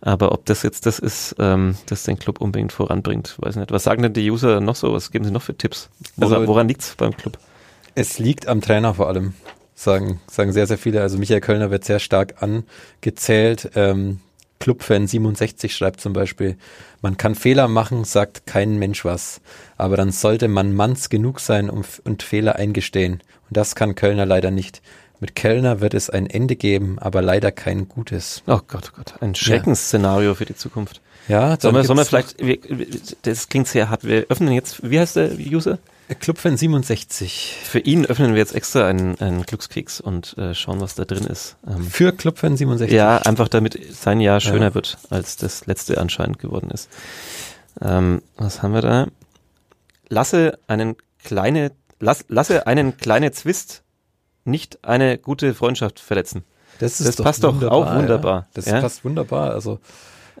aber 0.00 0.32
ob 0.32 0.46
das 0.46 0.62
jetzt 0.62 0.86
das 0.86 0.98
ist, 0.98 1.36
ähm, 1.38 1.76
das 1.86 2.04
den 2.04 2.18
Club 2.18 2.40
unbedingt 2.40 2.72
voranbringt, 2.72 3.36
weiß 3.38 3.56
nicht. 3.56 3.70
Was 3.72 3.84
sagen 3.84 4.02
denn 4.02 4.12
die 4.12 4.30
User 4.30 4.60
noch 4.60 4.76
so? 4.76 4.92
Was 4.92 5.10
geben 5.10 5.24
sie 5.24 5.30
noch 5.30 5.42
für 5.42 5.56
Tipps? 5.56 5.90
Also, 6.20 6.36
Also- 6.36 6.46
woran 6.48 6.68
liegt's 6.68 6.94
beim 6.96 7.16
Club? 7.16 7.38
Es 7.94 8.18
liegt 8.18 8.48
am 8.48 8.60
Trainer 8.62 8.94
vor 8.94 9.08
allem, 9.08 9.34
sagen, 9.74 10.20
sagen 10.26 10.52
sehr, 10.52 10.66
sehr 10.66 10.78
viele. 10.78 11.02
Also 11.02 11.18
Michael 11.18 11.40
Kölner 11.40 11.70
wird 11.70 11.84
sehr 11.84 11.98
stark 11.98 12.42
angezählt. 12.42 13.70
Ähm, 13.74 14.20
Clubfan 14.60 15.06
67 15.08 15.74
schreibt 15.74 16.00
zum 16.00 16.12
Beispiel, 16.12 16.56
man 17.00 17.16
kann 17.16 17.34
Fehler 17.34 17.66
machen, 17.68 18.04
sagt 18.04 18.46
kein 18.46 18.78
Mensch 18.78 19.04
was. 19.04 19.40
Aber 19.76 19.96
dann 19.96 20.12
sollte 20.12 20.46
man 20.48 20.72
manns 20.72 21.10
genug 21.10 21.40
sein 21.40 21.68
um, 21.68 21.82
und 22.04 22.22
Fehler 22.22 22.56
eingestehen. 22.56 23.14
Und 23.50 23.56
das 23.56 23.74
kann 23.74 23.94
Kölner 23.96 24.24
leider 24.24 24.50
nicht. 24.52 24.80
Mit 25.22 25.36
Kölner 25.36 25.80
wird 25.80 25.94
es 25.94 26.10
ein 26.10 26.26
Ende 26.26 26.56
geben, 26.56 26.98
aber 26.98 27.22
leider 27.22 27.52
kein 27.52 27.88
gutes. 27.88 28.42
Oh 28.48 28.58
Gott, 28.66 28.90
oh 28.92 28.96
Gott, 28.96 29.14
ein 29.22 29.36
Schreckensszenario 29.36 30.34
für 30.34 30.46
die 30.46 30.56
Zukunft. 30.56 31.00
Ja, 31.28 31.56
Sollen 31.60 31.76
wir, 31.76 31.84
sollen 31.84 32.00
wir 32.00 32.04
vielleicht, 32.04 32.44
wir, 32.44 32.58
das 33.22 33.48
klingt 33.48 33.68
sehr 33.68 33.88
hart, 33.88 34.02
wir 34.02 34.26
öffnen 34.30 34.52
jetzt, 34.52 34.82
wie 34.82 34.98
heißt 34.98 35.14
der 35.14 35.30
User? 35.38 35.78
noch 36.08 36.18
Clubfan 36.18 36.56
67. 36.56 37.56
Für 37.62 37.78
ihn 37.78 38.04
öffnen 38.04 38.32
wir 38.32 38.38
jetzt 38.38 38.52
extra 38.56 38.88
einen, 38.88 39.16
einen 39.20 39.44
Glückskeks 39.44 40.00
und 40.00 40.36
äh, 40.38 40.56
schauen, 40.56 40.80
was 40.80 40.96
da 40.96 41.04
drin 41.04 41.24
ist. 41.24 41.54
Ähm, 41.68 41.84
Für 41.84 42.10
Clubfan 42.10 42.56
67. 42.56 42.92
Ja, 42.92 43.18
einfach 43.18 43.46
damit 43.46 43.78
sein 43.94 44.18
Jahr 44.18 44.40
schöner 44.40 44.70
Ja. 44.70 44.74
wird, 44.74 44.98
als 45.08 45.36
das 45.36 45.66
letzte 45.66 45.98
anscheinend 45.98 46.40
geworden 46.40 46.70
ist. 46.72 46.90
Ähm, 47.80 48.22
was 48.36 48.60
haben 48.60 48.74
wir 48.74 48.82
da? 48.82 49.06
Lasse 50.08 50.58
einen 50.66 50.96
kleine, 51.22 51.70
lass, 52.00 52.24
lasse 52.26 52.66
einen 52.66 52.96
kleine 52.96 53.30
Zwist 53.30 53.84
nicht 54.44 54.84
eine 54.84 55.18
gute 55.18 55.54
Freundschaft 55.54 56.00
verletzen. 56.00 56.44
das, 56.78 57.00
ist 57.00 57.18
das 57.18 57.24
passt 57.24 57.44
doch 57.44 57.62
auch 57.62 57.94
wunderbar, 57.94 58.40
Ja. 58.40 58.46
Das 58.54 58.66
ja. 58.66 58.80
passt 58.80 59.04
wunderbar. 59.04 59.52
Also 59.52 59.78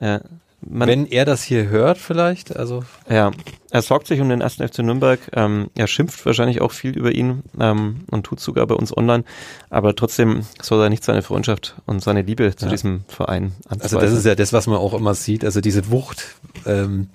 Ja, 0.00 0.20
man, 0.68 0.88
wenn 0.88 1.06
er 1.06 1.24
das 1.24 1.42
hier 1.42 1.68
hört, 1.68 1.98
vielleicht, 1.98 2.56
also 2.56 2.84
ja, 3.08 3.30
er 3.70 3.82
sorgt 3.82 4.06
sich 4.06 4.20
um 4.20 4.28
den 4.28 4.40
ersten 4.40 4.66
FC 4.66 4.80
Nürnberg. 4.80 5.18
Ähm, 5.32 5.70
er 5.74 5.86
schimpft 5.86 6.24
wahrscheinlich 6.26 6.60
auch 6.60 6.72
viel 6.72 6.96
über 6.96 7.12
ihn 7.12 7.42
ähm, 7.58 8.00
und 8.10 8.24
tut 8.24 8.38
sogar 8.40 8.66
bei 8.66 8.74
uns 8.74 8.96
online. 8.96 9.24
Aber 9.70 9.94
trotzdem 9.96 10.42
soll 10.60 10.82
er 10.82 10.88
nicht 10.90 11.04
seine 11.04 11.22
Freundschaft 11.22 11.76
und 11.86 12.02
seine 12.02 12.22
Liebe 12.22 12.54
zu 12.54 12.66
Ja. 12.66 12.70
diesem 12.70 13.04
Verein 13.08 13.52
Also 13.66 13.84
anzweifeln. 13.96 14.10
das 14.10 14.18
ist 14.18 14.26
ja 14.26 14.34
das, 14.34 14.52
was 14.52 14.66
man 14.66 14.76
auch 14.76 14.94
immer 14.94 15.14
sieht. 15.14 15.44
Also 15.44 15.60
diese 15.60 15.90
Wucht, 15.90 16.36
ähm, 16.66 17.08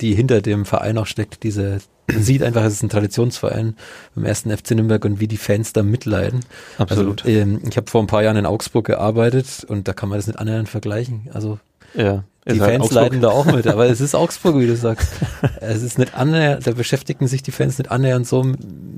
die 0.00 0.14
hinter 0.14 0.40
dem 0.40 0.64
Verein 0.64 0.96
auch 0.98 1.06
steckt. 1.06 1.42
Diese, 1.42 1.80
man 2.10 2.22
sieht 2.22 2.42
einfach, 2.42 2.64
es 2.64 2.72
ist 2.72 2.82
ein 2.82 2.88
Traditionsverein 2.88 3.76
beim 4.14 4.24
ersten 4.24 4.50
FC 4.56 4.70
Nürnberg 4.72 5.04
und 5.04 5.20
wie 5.20 5.28
die 5.28 5.36
Fans 5.36 5.72
da 5.74 5.82
mitleiden. 5.82 6.40
Absolut. 6.78 7.26
Also, 7.26 7.38
ähm, 7.38 7.60
ich 7.68 7.76
habe 7.76 7.90
vor 7.90 8.02
ein 8.02 8.06
paar 8.06 8.22
Jahren 8.22 8.36
in 8.38 8.46
Augsburg 8.46 8.86
gearbeitet 8.86 9.64
und 9.68 9.86
da 9.86 9.92
kann 9.92 10.08
man 10.08 10.18
das 10.18 10.26
nicht 10.26 10.38
annähernd 10.38 10.68
vergleichen. 10.70 11.28
Also 11.34 11.58
ja, 11.94 12.24
die 12.54 12.60
halt 12.60 12.70
Fans 12.72 12.84
Augsburg. 12.84 13.02
leiden 13.02 13.20
da 13.20 13.28
auch 13.28 13.44
mit, 13.46 13.66
aber 13.66 13.86
es 13.86 14.00
ist 14.00 14.14
Augsburg, 14.14 14.58
wie 14.58 14.66
du 14.66 14.76
sagst. 14.76 15.08
es 15.60 15.82
ist 15.82 15.98
nicht 15.98 16.14
annähernd, 16.14 16.66
da 16.66 16.72
beschäftigen 16.72 17.26
sich 17.26 17.42
die 17.42 17.52
Fans 17.52 17.78
nicht 17.78 17.90
annähernd 17.90 18.26
so 18.26 18.42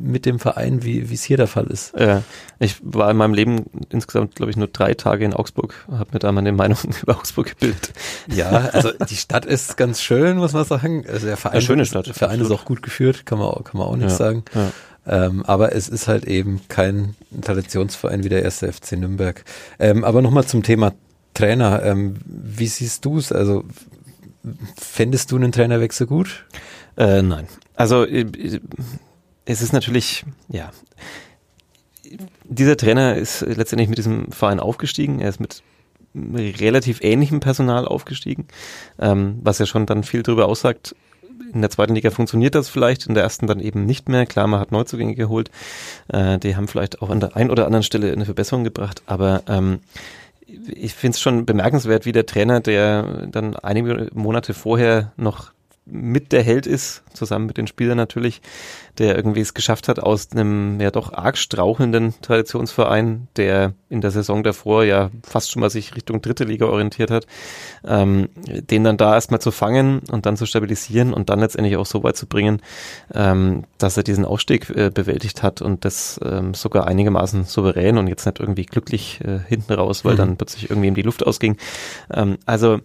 mit 0.04 0.26
dem 0.26 0.38
Verein, 0.38 0.82
wie 0.82 1.00
es 1.12 1.22
hier 1.22 1.36
der 1.36 1.46
Fall 1.46 1.66
ist. 1.66 1.92
Ja, 1.98 2.22
ich 2.58 2.76
war 2.82 3.10
in 3.10 3.16
meinem 3.16 3.34
Leben 3.34 3.64
insgesamt, 3.90 4.34
glaube 4.34 4.50
ich, 4.50 4.56
nur 4.56 4.68
drei 4.68 4.94
Tage 4.94 5.24
in 5.24 5.32
Augsburg, 5.34 5.74
habe 5.90 6.10
mir 6.12 6.18
da 6.18 6.32
meine 6.32 6.52
Meinung 6.52 6.78
über 7.02 7.16
Augsburg 7.16 7.48
gebildet. 7.50 7.92
Ja, 8.34 8.50
also 8.72 8.90
die 9.08 9.16
Stadt 9.16 9.44
ist 9.46 9.76
ganz 9.76 10.00
schön, 10.02 10.36
muss 10.38 10.52
man 10.52 10.64
sagen. 10.64 11.04
Also 11.08 11.26
der 11.26 11.36
Verein, 11.36 11.54
Eine 11.54 11.62
schöne 11.62 11.86
Stadt, 11.86 12.06
Der 12.06 12.14
Verein 12.14 12.40
absolut. 12.40 12.52
ist 12.58 12.60
auch 12.62 12.64
gut 12.66 12.82
geführt, 12.82 13.26
kann 13.26 13.38
man 13.38 13.48
auch, 13.48 13.64
kann 13.64 13.78
man 13.78 13.86
auch 13.88 13.96
nicht 13.96 14.10
Ja, 14.10 14.16
sagen. 14.16 14.44
ja. 14.54 14.70
Ähm, 15.04 15.44
aber 15.46 15.74
es 15.74 15.88
ist 15.88 16.06
halt 16.06 16.26
eben 16.26 16.60
kein 16.68 17.16
Traditionsverein 17.40 18.22
wie 18.22 18.28
der 18.28 18.42
erste 18.44 18.72
FC 18.72 18.92
Nürnberg. 18.92 19.44
Ähm, 19.80 20.04
aber 20.04 20.22
nochmal 20.22 20.44
zum 20.46 20.62
Thema 20.62 20.92
Trainer. 21.34 21.82
Ähm, 21.82 22.16
wie 22.24 22.66
siehst 22.66 23.04
du 23.04 23.18
es? 23.18 23.32
Also 23.32 23.64
fändest 24.76 25.30
du 25.32 25.36
einen 25.36 25.52
Trainerwechsel 25.52 26.06
gut? 26.06 26.46
Äh, 26.96 27.22
nein. 27.22 27.46
Also 27.74 28.04
äh, 28.04 28.26
es 29.44 29.62
ist 29.62 29.72
natürlich, 29.72 30.24
ja, 30.48 30.70
dieser 32.44 32.76
Trainer 32.76 33.16
ist 33.16 33.40
letztendlich 33.42 33.88
mit 33.88 33.98
diesem 33.98 34.30
Verein 34.30 34.60
aufgestiegen. 34.60 35.20
Er 35.20 35.30
ist 35.30 35.40
mit 35.40 35.62
relativ 36.14 37.00
ähnlichem 37.02 37.40
Personal 37.40 37.86
aufgestiegen, 37.86 38.46
ähm, 38.98 39.38
was 39.42 39.58
ja 39.58 39.66
schon 39.66 39.86
dann 39.86 40.04
viel 40.04 40.22
darüber 40.22 40.46
aussagt. 40.46 40.94
In 41.54 41.60
der 41.60 41.70
zweiten 41.70 41.94
Liga 41.94 42.10
funktioniert 42.10 42.54
das 42.54 42.68
vielleicht, 42.68 43.06
in 43.06 43.14
der 43.14 43.22
ersten 43.22 43.46
dann 43.46 43.60
eben 43.60 43.84
nicht 43.84 44.08
mehr. 44.08 44.26
Klar, 44.26 44.46
man 44.46 44.60
hat 44.60 44.72
Neuzugänge 44.72 45.14
geholt, 45.14 45.50
äh, 46.08 46.38
die 46.38 46.56
haben 46.56 46.68
vielleicht 46.68 47.00
auch 47.02 47.10
an 47.10 47.20
der 47.20 47.36
einen 47.36 47.50
oder 47.50 47.66
anderen 47.66 47.82
Stelle 47.82 48.12
eine 48.12 48.26
Verbesserung 48.26 48.64
gebracht, 48.64 49.02
aber 49.06 49.42
ähm, 49.48 49.80
ich 50.46 50.94
finde 50.94 51.14
es 51.14 51.20
schon 51.20 51.46
bemerkenswert, 51.46 52.06
wie 52.06 52.12
der 52.12 52.26
Trainer, 52.26 52.60
der 52.60 53.26
dann 53.28 53.56
einige 53.56 54.08
Monate 54.14 54.54
vorher 54.54 55.12
noch 55.16 55.52
mit 55.84 56.30
der 56.30 56.42
Held 56.42 56.66
ist, 56.66 57.02
zusammen 57.12 57.46
mit 57.46 57.56
den 57.56 57.66
Spielern 57.66 57.96
natürlich, 57.96 58.40
der 58.98 59.16
irgendwie 59.16 59.40
es 59.40 59.52
geschafft 59.52 59.88
hat, 59.88 59.98
aus 59.98 60.28
einem 60.32 60.80
ja 60.80 60.90
doch 60.90 61.12
arg 61.12 61.36
strauchelnden 61.36 62.14
Traditionsverein, 62.22 63.26
der 63.36 63.72
in 63.88 64.00
der 64.00 64.12
Saison 64.12 64.42
davor 64.44 64.84
ja 64.84 65.10
fast 65.24 65.50
schon 65.50 65.60
mal 65.60 65.70
sich 65.70 65.96
Richtung 65.96 66.22
dritte 66.22 66.44
Liga 66.44 66.66
orientiert 66.66 67.10
hat, 67.10 67.26
ähm, 67.84 68.28
den 68.46 68.84
dann 68.84 68.96
da 68.96 69.14
erstmal 69.14 69.40
zu 69.40 69.50
fangen 69.50 70.02
und 70.10 70.24
dann 70.24 70.36
zu 70.36 70.46
stabilisieren 70.46 71.12
und 71.12 71.30
dann 71.30 71.40
letztendlich 71.40 71.76
auch 71.76 71.86
so 71.86 72.02
weit 72.04 72.16
zu 72.16 72.26
bringen, 72.26 72.60
ähm, 73.12 73.64
dass 73.78 73.96
er 73.96 74.04
diesen 74.04 74.24
Aufstieg 74.24 74.70
äh, 74.70 74.90
bewältigt 74.90 75.42
hat 75.42 75.62
und 75.62 75.84
das 75.84 76.20
ähm, 76.24 76.54
sogar 76.54 76.86
einigermaßen 76.86 77.44
souverän 77.44 77.98
und 77.98 78.06
jetzt 78.06 78.24
nicht 78.24 78.38
irgendwie 78.38 78.66
glücklich 78.66 79.20
äh, 79.24 79.40
hinten 79.48 79.72
raus, 79.72 80.04
weil 80.04 80.14
Mhm. 80.14 80.18
dann 80.18 80.36
plötzlich 80.36 80.70
irgendwie 80.70 80.88
ihm 80.88 80.94
die 80.94 81.02
Luft 81.02 81.26
ausging. 81.26 81.56
Ähm, 82.12 82.38
also 82.46 82.78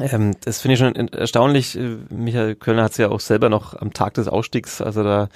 Ähm, 0.00 0.32
das 0.44 0.60
finde 0.60 0.74
ich 0.74 0.80
schon 0.80 1.08
erstaunlich. 1.08 1.78
Äh, 1.78 1.98
Michael 2.10 2.56
Kölner 2.56 2.84
hat 2.84 2.92
es 2.92 2.98
ja 2.98 3.10
auch 3.10 3.20
selber 3.20 3.48
noch 3.48 3.74
am 3.74 3.92
Tag 3.92 4.14
des 4.14 4.26
Ausstiegs, 4.26 4.80
also 4.80 5.04
da 5.04 5.28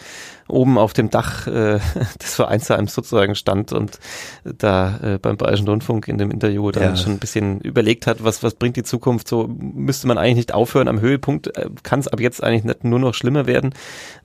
oben 0.48 0.78
auf 0.78 0.94
dem 0.94 1.10
Dach 1.10 1.46
äh, 1.46 1.78
des 2.22 2.34
Vereinsheims 2.34 2.94
sozusagen 2.94 3.34
stand 3.34 3.72
und 3.72 3.98
da 4.44 4.98
äh, 5.02 5.18
beim 5.18 5.36
Bayerischen 5.36 5.68
Rundfunk 5.68 6.08
in 6.08 6.18
dem 6.18 6.30
Interview 6.30 6.70
dann 6.72 6.82
ja. 6.82 6.96
schon 6.96 7.12
ein 7.12 7.18
bisschen 7.18 7.60
überlegt 7.60 8.06
hat, 8.06 8.24
was, 8.24 8.42
was 8.42 8.54
bringt 8.54 8.76
die 8.76 8.82
Zukunft. 8.82 9.28
So 9.28 9.46
müsste 9.46 10.08
man 10.08 10.18
eigentlich 10.18 10.36
nicht 10.36 10.54
aufhören. 10.54 10.88
Am 10.88 11.00
Höhepunkt 11.00 11.56
äh, 11.56 11.68
kann 11.82 12.00
es 12.00 12.08
ab 12.08 12.20
jetzt 12.20 12.42
eigentlich 12.42 12.64
nicht 12.64 12.82
nur 12.82 12.98
noch 12.98 13.14
schlimmer 13.14 13.46
werden. 13.46 13.74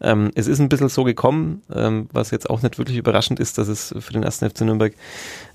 Ähm, 0.02 0.32
es 0.34 0.48
ist 0.48 0.60
ein 0.60 0.70
bisschen 0.70 0.90
so 0.90 1.04
gekommen, 1.04 1.62
ähm, 1.74 2.10
was 2.12 2.32
jetzt 2.32 2.50
auch 2.50 2.62
nicht 2.62 2.78
wirklich 2.80 2.98
überraschend 2.98 3.40
ist, 3.40 3.58
dass 3.58 3.68
es 3.68 3.94
für 4.00 4.14
den 4.14 4.24
ersten 4.24 4.50
FC 4.50 4.62
Nürnberg 4.62 4.94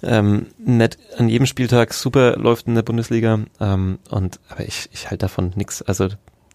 ähm, 0.03 0.47
nicht 0.59 0.99
an 1.17 1.29
jedem 1.29 1.47
Spieltag 1.47 1.95
super 1.95 2.37
läuft 2.37 2.69
in 2.69 2.75
der 2.75 2.83
Bundesliga. 2.83 3.41
Ähm, 3.61 3.99
und 4.11 4.39
aber 4.51 4.68
ich, 4.69 4.89
ich 4.93 5.11
halte 5.11 5.19
davon 5.19 5.53
nichts. 5.57 5.83
Also 5.83 6.09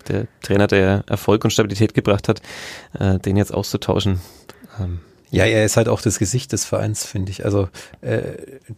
der 0.07 0.27
Trainer, 0.41 0.67
der 0.67 1.03
Erfolg 1.07 1.43
und 1.43 1.51
Stabilität 1.51 1.93
gebracht 1.93 2.29
hat, 2.29 2.41
äh, 2.99 3.19
den 3.19 3.37
jetzt 3.37 3.53
auszutauschen. 3.53 4.21
Ähm, 4.79 4.99
ja, 5.31 5.45
er 5.45 5.65
ist 5.65 5.77
halt 5.77 5.87
auch 5.87 6.01
das 6.01 6.19
Gesicht 6.19 6.51
des 6.51 6.65
Vereins, 6.65 7.05
finde 7.05 7.31
ich. 7.31 7.43
Also 7.43 7.69
äh, 8.01 8.21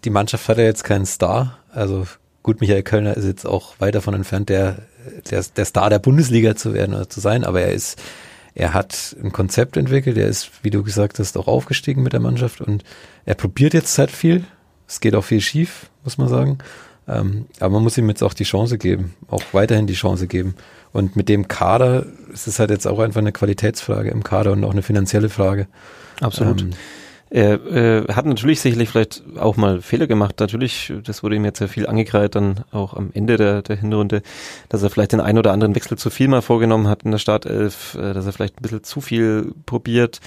die 0.03 0.09
Mannschaft 0.09 0.47
hat 0.47 0.57
ja 0.57 0.63
jetzt 0.63 0.83
keinen 0.83 1.05
Star. 1.05 1.59
Also 1.69 2.07
gut, 2.43 2.61
Michael 2.61 2.83
Kölner 2.83 3.17
ist 3.17 3.25
jetzt 3.25 3.45
auch 3.45 3.75
weit 3.79 3.95
davon 3.95 4.13
entfernt, 4.13 4.49
der, 4.49 4.77
der, 5.29 5.43
der 5.43 5.65
Star 5.65 5.89
der 5.89 5.99
Bundesliga 5.99 6.55
zu 6.55 6.73
werden 6.73 6.95
oder 6.95 7.09
zu 7.09 7.19
sein, 7.19 7.43
aber 7.43 7.61
er 7.61 7.73
ist, 7.73 8.01
er 8.53 8.73
hat 8.73 9.15
ein 9.21 9.33
Konzept 9.33 9.75
entwickelt, 9.75 10.17
er 10.17 10.27
ist, 10.27 10.51
wie 10.63 10.69
du 10.69 10.83
gesagt 10.83 11.19
hast, 11.19 11.37
auch 11.37 11.47
aufgestiegen 11.47 12.03
mit 12.03 12.13
der 12.13 12.19
Mannschaft 12.21 12.61
und 12.61 12.83
er 13.25 13.35
probiert 13.35 13.73
jetzt 13.73 13.97
halt 13.97 14.11
viel. 14.11 14.45
Es 14.87 15.01
geht 15.01 15.15
auch 15.15 15.23
viel 15.23 15.41
schief, 15.41 15.89
muss 16.03 16.17
man 16.17 16.29
sagen. 16.29 16.59
Ähm, 17.07 17.45
aber 17.59 17.75
man 17.75 17.83
muss 17.83 17.97
ihm 17.97 18.09
jetzt 18.09 18.23
auch 18.23 18.33
die 18.33 18.43
Chance 18.43 18.77
geben, 18.77 19.13
auch 19.27 19.43
weiterhin 19.51 19.87
die 19.87 19.93
Chance 19.93 20.27
geben. 20.27 20.55
Und 20.91 21.15
mit 21.15 21.29
dem 21.29 21.47
Kader 21.47 22.05
ist 22.33 22.47
es 22.47 22.59
halt 22.59 22.69
jetzt 22.69 22.87
auch 22.87 22.99
einfach 22.99 23.21
eine 23.21 23.31
Qualitätsfrage 23.31 24.09
im 24.09 24.23
Kader 24.23 24.53
und 24.53 24.63
auch 24.63 24.71
eine 24.71 24.81
finanzielle 24.81 25.29
Frage. 25.29 25.67
Absolut. 26.21 26.61
Ähm, 26.61 26.69
er 27.29 27.53
äh, 27.65 28.13
hat 28.13 28.25
natürlich 28.25 28.61
sicherlich 28.61 28.89
vielleicht 28.89 29.23
auch 29.37 29.57
mal 29.57 29.81
Fehler 29.81 30.07
gemacht. 30.07 30.39
Natürlich, 30.39 30.93
das 31.03 31.23
wurde 31.23 31.35
ihm 31.35 31.43
jetzt 31.43 31.59
sehr 31.59 31.67
viel 31.67 31.87
angekreidet, 31.87 32.35
dann 32.35 32.63
auch 32.71 32.93
am 32.93 33.09
Ende 33.13 33.35
der, 33.35 33.61
der 33.61 33.75
Hinrunde, 33.75 34.21
dass 34.69 34.83
er 34.83 34.89
vielleicht 34.89 35.11
den 35.11 35.19
einen 35.19 35.39
oder 35.39 35.51
anderen 35.51 35.75
Wechsel 35.75 35.97
zu 35.97 36.09
viel 36.09 36.27
mal 36.27 36.41
vorgenommen 36.41 36.87
hat 36.87 37.03
in 37.03 37.11
der 37.11 37.17
Startelf, 37.17 37.95
äh, 37.95 38.13
dass 38.13 38.25
er 38.25 38.31
vielleicht 38.31 38.59
ein 38.59 38.61
bisschen 38.61 38.83
zu 38.83 39.01
viel 39.01 39.53
probiert, 39.65 40.21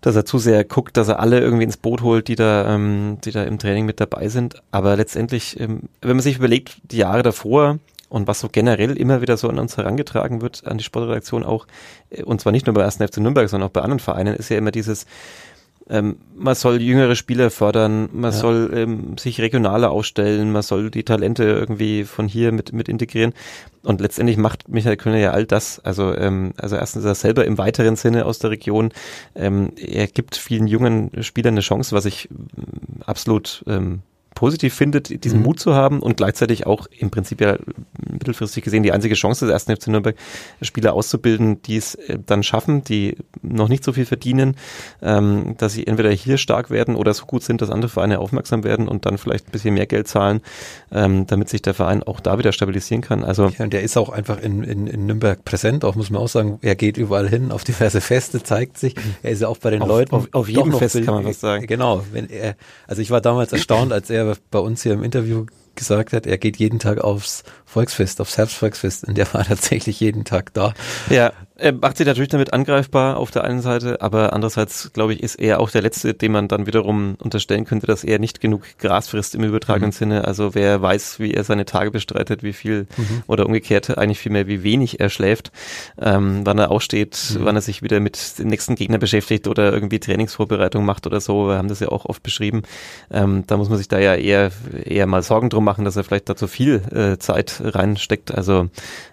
dass 0.00 0.16
er 0.16 0.24
zu 0.24 0.38
sehr 0.38 0.64
guckt, 0.64 0.96
dass 0.96 1.08
er 1.08 1.20
alle 1.20 1.40
irgendwie 1.40 1.64
ins 1.64 1.76
Boot 1.76 2.02
holt, 2.02 2.28
die 2.28 2.36
da, 2.36 2.74
ähm, 2.74 3.18
die 3.24 3.30
da 3.30 3.44
im 3.44 3.58
Training 3.58 3.86
mit 3.86 4.00
dabei 4.00 4.28
sind. 4.28 4.62
Aber 4.70 4.96
letztendlich, 4.96 5.58
ähm, 5.60 5.82
wenn 6.00 6.16
man 6.16 6.20
sich 6.20 6.38
überlegt, 6.38 6.78
die 6.84 6.98
Jahre 6.98 7.22
davor, 7.22 7.78
und 8.08 8.26
was 8.26 8.40
so 8.40 8.48
generell 8.48 8.96
immer 8.96 9.22
wieder 9.22 9.36
so 9.36 9.48
an 9.48 9.58
uns 9.60 9.76
herangetragen 9.76 10.42
wird, 10.42 10.66
an 10.66 10.78
die 10.78 10.84
Sportredaktion 10.84 11.44
auch, 11.44 11.66
äh, 12.10 12.22
und 12.24 12.40
zwar 12.40 12.52
nicht 12.52 12.66
nur 12.66 12.74
bei 12.74 12.84
1. 12.84 12.96
FC 12.96 13.18
Nürnberg, 13.18 13.48
sondern 13.48 13.68
auch 13.68 13.72
bei 13.72 13.82
anderen 13.82 14.00
Vereinen, 14.00 14.34
ist 14.34 14.50
ja 14.50 14.58
immer 14.58 14.72
dieses, 14.72 15.06
ähm, 15.90 16.18
man 16.36 16.54
soll 16.54 16.80
jüngere 16.80 17.16
Spieler 17.16 17.50
fördern, 17.50 18.08
man 18.12 18.30
ja. 18.30 18.36
soll 18.36 18.70
ähm, 18.74 19.18
sich 19.18 19.40
regionaler 19.40 19.90
ausstellen, 19.90 20.52
man 20.52 20.62
soll 20.62 20.90
die 20.90 21.02
Talente 21.02 21.44
irgendwie 21.44 22.04
von 22.04 22.28
hier 22.28 22.52
mit, 22.52 22.72
mit 22.72 22.88
integrieren. 22.88 23.34
Und 23.82 24.00
letztendlich 24.00 24.36
macht 24.36 24.68
Michael 24.68 24.96
Kölner 24.96 25.18
ja 25.18 25.30
all 25.32 25.46
das. 25.46 25.80
Also, 25.80 26.14
ähm, 26.14 26.52
also 26.56 26.76
erstens 26.76 27.02
ist 27.02 27.08
er 27.08 27.14
selber 27.14 27.44
im 27.44 27.58
weiteren 27.58 27.96
Sinne 27.96 28.24
aus 28.24 28.38
der 28.38 28.50
Region. 28.50 28.92
Ähm, 29.34 29.72
er 29.76 30.06
gibt 30.06 30.36
vielen 30.36 30.66
jungen 30.66 31.10
Spielern 31.22 31.54
eine 31.54 31.60
Chance, 31.60 31.94
was 31.94 32.04
ich 32.04 32.28
ähm, 32.30 33.02
absolut 33.04 33.64
ähm, 33.66 34.02
positiv 34.40 34.72
findet, 34.72 35.22
diesen 35.22 35.40
mhm. 35.40 35.44
Mut 35.44 35.60
zu 35.60 35.74
haben 35.74 36.00
und 36.00 36.16
gleichzeitig 36.16 36.66
auch 36.66 36.86
im 36.98 37.10
Prinzip 37.10 37.42
ja 37.42 37.58
mittelfristig 38.10 38.64
gesehen 38.64 38.82
die 38.82 38.90
einzige 38.90 39.14
Chance 39.14 39.44
des 39.44 39.52
ersten 39.52 39.76
FC 39.76 39.88
Nürnberg, 39.88 40.16
Spieler 40.62 40.94
auszubilden, 40.94 41.60
die 41.60 41.76
es 41.76 41.94
äh, 41.94 42.18
dann 42.24 42.42
schaffen, 42.42 42.82
die 42.82 43.18
noch 43.42 43.68
nicht 43.68 43.84
so 43.84 43.92
viel 43.92 44.06
verdienen, 44.06 44.56
ähm, 45.02 45.56
dass 45.58 45.74
sie 45.74 45.86
entweder 45.86 46.10
hier 46.10 46.38
stark 46.38 46.70
werden 46.70 46.96
oder 46.96 47.12
so 47.12 47.26
gut 47.26 47.42
sind, 47.42 47.60
dass 47.60 47.68
andere 47.68 47.90
Vereine 47.90 48.18
aufmerksam 48.18 48.64
werden 48.64 48.88
und 48.88 49.04
dann 49.04 49.18
vielleicht 49.18 49.48
ein 49.48 49.50
bisschen 49.50 49.74
mehr 49.74 49.84
Geld 49.84 50.08
zahlen, 50.08 50.40
ähm, 50.90 51.26
damit 51.26 51.50
sich 51.50 51.60
der 51.60 51.74
Verein 51.74 52.02
auch 52.02 52.20
da 52.20 52.38
wieder 52.38 52.52
stabilisieren 52.52 53.02
kann. 53.02 53.22
Also 53.22 53.52
ja, 53.58 53.64
und 53.64 53.74
der 53.74 53.82
ist 53.82 53.98
auch 53.98 54.08
einfach 54.08 54.40
in, 54.40 54.64
in, 54.64 54.86
in 54.86 55.04
Nürnberg 55.04 55.44
präsent, 55.44 55.84
auch 55.84 55.96
muss 55.96 56.08
man 56.08 56.22
auch 56.22 56.28
sagen, 56.28 56.58
er 56.62 56.76
geht 56.76 56.96
überall 56.96 57.28
hin, 57.28 57.52
auf 57.52 57.62
diverse 57.62 58.00
Feste, 58.00 58.42
zeigt 58.42 58.78
sich, 58.78 58.94
er 59.22 59.32
ist 59.32 59.42
ja 59.42 59.48
auch 59.48 59.58
bei 59.58 59.68
den 59.68 59.82
auf, 59.82 59.88
Leuten. 59.88 60.14
Auf, 60.14 60.28
auf 60.32 60.48
jedem 60.48 60.72
Fest 60.72 60.94
kann 61.04 61.12
man 61.12 61.26
was 61.26 61.40
sagen. 61.40 61.66
Genau, 61.66 62.02
wenn 62.12 62.30
er, 62.30 62.56
also 62.86 63.02
ich 63.02 63.10
war 63.10 63.20
damals 63.20 63.52
erstaunt, 63.52 63.92
als 63.92 64.08
er 64.08 64.29
bei 64.50 64.58
uns 64.58 64.82
hier 64.82 64.92
im 64.92 65.02
Interview 65.02 65.46
gesagt 65.74 66.12
hat, 66.12 66.26
er 66.26 66.38
geht 66.38 66.58
jeden 66.58 66.78
Tag 66.78 66.98
aufs 66.98 67.42
Volksfest, 67.64 68.20
aufs 68.20 68.36
Herbstvolksfest 68.36 69.04
und 69.04 69.16
der 69.16 69.32
war 69.32 69.44
tatsächlich 69.48 70.00
jeden 70.00 70.24
Tag 70.24 70.52
da. 70.52 70.74
Ja, 71.08 71.32
er 71.60 71.72
macht 71.72 71.98
sich 71.98 72.06
natürlich 72.06 72.30
damit 72.30 72.52
angreifbar 72.52 73.16
auf 73.16 73.30
der 73.30 73.44
einen 73.44 73.60
Seite, 73.60 74.00
aber 74.00 74.32
andererseits, 74.32 74.92
glaube 74.92 75.12
ich, 75.12 75.22
ist 75.22 75.36
er 75.36 75.60
auch 75.60 75.70
der 75.70 75.82
Letzte, 75.82 76.14
dem 76.14 76.32
man 76.32 76.48
dann 76.48 76.66
wiederum 76.66 77.16
unterstellen 77.18 77.66
könnte, 77.66 77.86
dass 77.86 78.02
er 78.02 78.18
nicht 78.18 78.40
genug 78.40 78.62
Gras 78.78 79.08
frisst 79.08 79.34
im 79.34 79.44
übertragenen 79.44 79.90
mhm. 79.90 79.94
Sinne. 79.94 80.24
Also 80.24 80.54
wer 80.54 80.80
weiß, 80.80 81.20
wie 81.20 81.34
er 81.34 81.44
seine 81.44 81.66
Tage 81.66 81.90
bestreitet, 81.90 82.42
wie 82.42 82.52
viel 82.52 82.86
mhm. 82.96 83.22
oder 83.26 83.46
umgekehrt 83.46 83.96
eigentlich 83.98 84.18
viel 84.18 84.32
mehr, 84.32 84.46
wie 84.46 84.62
wenig 84.62 85.00
er 85.00 85.10
schläft, 85.10 85.52
ähm, 86.00 86.40
wann 86.44 86.58
er 86.58 86.70
aufsteht, 86.70 87.18
mhm. 87.34 87.44
wann 87.44 87.56
er 87.56 87.62
sich 87.62 87.82
wieder 87.82 88.00
mit 88.00 88.38
dem 88.38 88.48
nächsten 88.48 88.74
Gegner 88.74 88.98
beschäftigt 88.98 89.46
oder 89.46 89.72
irgendwie 89.72 90.00
Trainingsvorbereitung 90.00 90.84
macht 90.84 91.06
oder 91.06 91.20
so. 91.20 91.48
Wir 91.48 91.58
haben 91.58 91.68
das 91.68 91.80
ja 91.80 91.88
auch 91.88 92.06
oft 92.06 92.22
beschrieben. 92.22 92.62
Ähm, 93.10 93.44
da 93.46 93.56
muss 93.56 93.68
man 93.68 93.78
sich 93.78 93.88
da 93.88 93.98
ja 93.98 94.14
eher, 94.14 94.50
eher 94.84 95.06
mal 95.06 95.22
Sorgen 95.22 95.50
drum 95.50 95.64
machen, 95.64 95.84
dass 95.84 95.96
er 95.96 96.04
vielleicht 96.04 96.28
da 96.28 96.36
zu 96.36 96.48
viel 96.48 96.82
äh, 96.92 97.18
Zeit 97.18 97.60
reinsteckt. 97.62 98.32
Also 98.34 98.68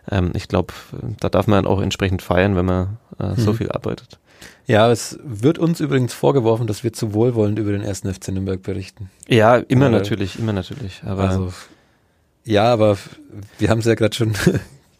ähm, 0.10 0.32
ich 0.34 0.48
glaube, 0.48 0.74
da 1.20 1.30
darf 1.30 1.48
man 1.48 1.66
auch 1.66 1.82
entsprechend 1.82 2.22
feiern, 2.22 2.37
wenn 2.38 2.66
man 2.66 2.98
äh, 3.20 3.36
so 3.36 3.52
mhm. 3.52 3.58
viel 3.58 3.72
arbeitet. 3.72 4.20
Ja, 4.68 4.92
es 4.92 5.18
wird 5.24 5.60
uns 5.60 5.80
übrigens 5.80 6.14
vorgeworfen, 6.14 6.68
dass 6.68 6.84
wir 6.84 6.92
zu 6.92 7.14
wohlwollend 7.14 7.58
über 7.58 7.72
den 7.72 7.82
ersten 7.82 8.14
FC 8.14 8.30
Nürnberg 8.30 8.62
berichten. 8.62 9.10
Ja, 9.28 9.56
immer 9.56 9.88
Oder, 9.88 9.98
natürlich, 9.98 10.38
immer 10.38 10.54
natürlich. 10.54 11.02
Aber 11.06 11.24
also, 11.24 11.54
ja, 12.44 12.66
aber 12.66 12.98
wir 13.60 13.70
haben 13.70 13.80
es 13.80 13.86
ja 13.86 13.96
gerade 13.96 14.16
schon 14.16 14.34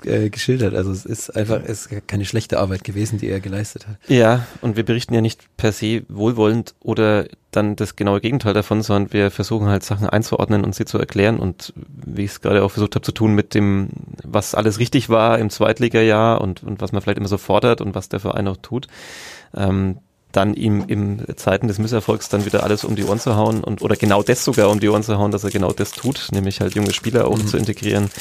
äh, 0.04 0.30
geschildert. 0.30 0.76
Also 0.76 0.92
es 0.92 1.06
ist 1.06 1.36
einfach 1.36 1.62
es 1.66 1.88
ist 1.88 2.08
keine 2.08 2.26
schlechte 2.26 2.60
Arbeit 2.60 2.84
gewesen, 2.84 3.18
die 3.20 3.30
er 3.30 3.40
geleistet 3.40 3.88
hat. 3.88 3.98
Ja, 4.08 4.46
und 4.62 4.76
wir 4.76 4.84
berichten 4.84 5.14
ja 5.14 5.22
nicht 5.22 5.46
per 5.58 5.72
se 5.72 6.04
wohlwollend 6.08 6.76
oder 6.80 7.28
dann 7.52 7.76
das 7.76 7.96
genaue 7.96 8.22
Gegenteil 8.22 8.54
davon, 8.54 8.82
sondern 8.82 9.12
wir 9.14 9.32
versuchen 9.32 9.68
halt 9.68 9.84
Sachen 9.84 10.08
einzuordnen 10.08 10.64
und 10.64 10.76
sie 10.76 10.86
zu 10.86 11.00
erklären 11.00 11.40
und 11.40 11.74
wie 11.76 12.26
ich 12.26 12.32
es 12.32 12.42
gerade 12.42 12.64
auch 12.64 12.72
versucht 12.72 12.96
habe 12.96 13.06
zu 13.06 13.12
tun 13.12 13.34
mit 13.34 13.54
dem, 13.54 13.90
was 14.24 14.54
alles 14.54 14.80
richtig 14.80 15.10
war 15.10 15.40
im 15.40 15.50
Zweitliga-Jahr 15.50 16.42
und, 16.42 16.64
und 16.64 16.82
was 16.82 16.92
man 16.92 17.02
vielleicht 17.02 17.18
immer 17.18 17.28
so 17.28 17.38
fordert 17.38 17.82
und 17.82 17.96
was 17.96 18.10
der 18.10 18.20
Verein 18.20 18.48
auch 18.48 18.58
tut. 18.58 18.88
Ähm, 19.56 19.98
dann 20.38 20.54
ihm 20.54 20.84
im 20.88 21.18
Zeiten 21.36 21.68
des 21.68 21.80
Misserfolgs 21.80 22.30
dann 22.30 22.46
wieder 22.46 22.64
alles 22.64 22.84
um 22.84 22.96
die 22.96 23.04
Ohren 23.04 23.20
zu 23.20 23.36
hauen 23.36 23.64
und 23.64 23.82
oder 23.82 23.96
genau 23.96 24.22
das 24.22 24.46
sogar 24.46 24.70
um 24.70 24.80
die 24.80 24.88
Ohren 24.88 25.02
zu 25.02 25.18
hauen, 25.18 25.32
dass 25.32 25.44
er 25.44 25.50
genau 25.50 25.72
das 25.72 25.92
tut, 25.92 26.28
nämlich 26.32 26.62
halt 26.62 26.76
junge 26.76 26.94
Spieler 26.94 27.28
auch 27.28 27.40
mhm. 27.40 27.48
zu 27.48 27.58
integrieren. 27.58 28.12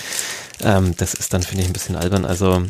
Ähm, 0.64 0.94
das 0.96 1.12
ist 1.12 1.34
dann, 1.34 1.42
finde 1.42 1.62
ich, 1.62 1.68
ein 1.68 1.74
bisschen 1.74 1.94
albern. 1.94 2.24
Also 2.24 2.62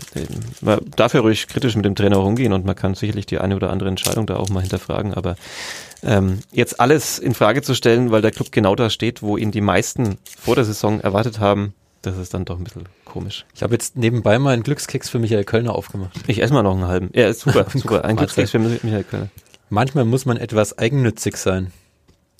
man 0.60 0.80
darf 0.96 1.14
ja 1.14 1.20
ruhig 1.20 1.46
kritisch 1.46 1.76
mit 1.76 1.84
dem 1.84 1.94
Trainer 1.94 2.18
umgehen 2.18 2.52
und 2.52 2.64
man 2.64 2.74
kann 2.74 2.96
sicherlich 2.96 3.26
die 3.26 3.38
eine 3.38 3.54
oder 3.54 3.70
andere 3.70 3.88
Entscheidung 3.88 4.26
da 4.26 4.34
auch 4.34 4.48
mal 4.48 4.62
hinterfragen, 4.62 5.14
aber 5.14 5.36
ähm, 6.02 6.40
jetzt 6.50 6.80
alles 6.80 7.20
in 7.20 7.32
Frage 7.32 7.62
zu 7.62 7.74
stellen, 7.76 8.10
weil 8.10 8.22
der 8.22 8.32
Club 8.32 8.50
genau 8.50 8.74
da 8.74 8.90
steht, 8.90 9.22
wo 9.22 9.36
ihn 9.36 9.52
die 9.52 9.60
meisten 9.60 10.18
vor 10.36 10.56
der 10.56 10.64
Saison 10.64 11.00
erwartet 11.00 11.38
haben, 11.38 11.72
das 12.06 12.16
ist 12.18 12.32
dann 12.34 12.44
doch 12.44 12.58
ein 12.58 12.64
bisschen 12.64 12.84
komisch. 13.04 13.44
Ich 13.54 13.62
habe 13.62 13.74
jetzt 13.74 13.96
nebenbei 13.96 14.38
mal 14.38 14.54
einen 14.54 14.62
Glückskeks 14.62 15.08
für 15.08 15.18
Michael 15.18 15.44
Kölner 15.44 15.74
aufgemacht. 15.74 16.12
Ich 16.28 16.40
esse 16.40 16.52
mal 16.52 16.62
noch 16.62 16.74
einen 16.74 16.86
halben. 16.86 17.10
Ja, 17.14 17.28
ist 17.28 17.40
super, 17.40 17.66
super. 17.74 18.04
Ein 18.04 18.16
Glückskeks 18.16 18.52
für 18.52 18.58
Michael 18.60 19.04
Kölner. 19.04 19.28
Manchmal 19.68 20.04
muss 20.04 20.24
man 20.24 20.36
etwas 20.36 20.78
eigennützig 20.78 21.36
sein. 21.36 21.72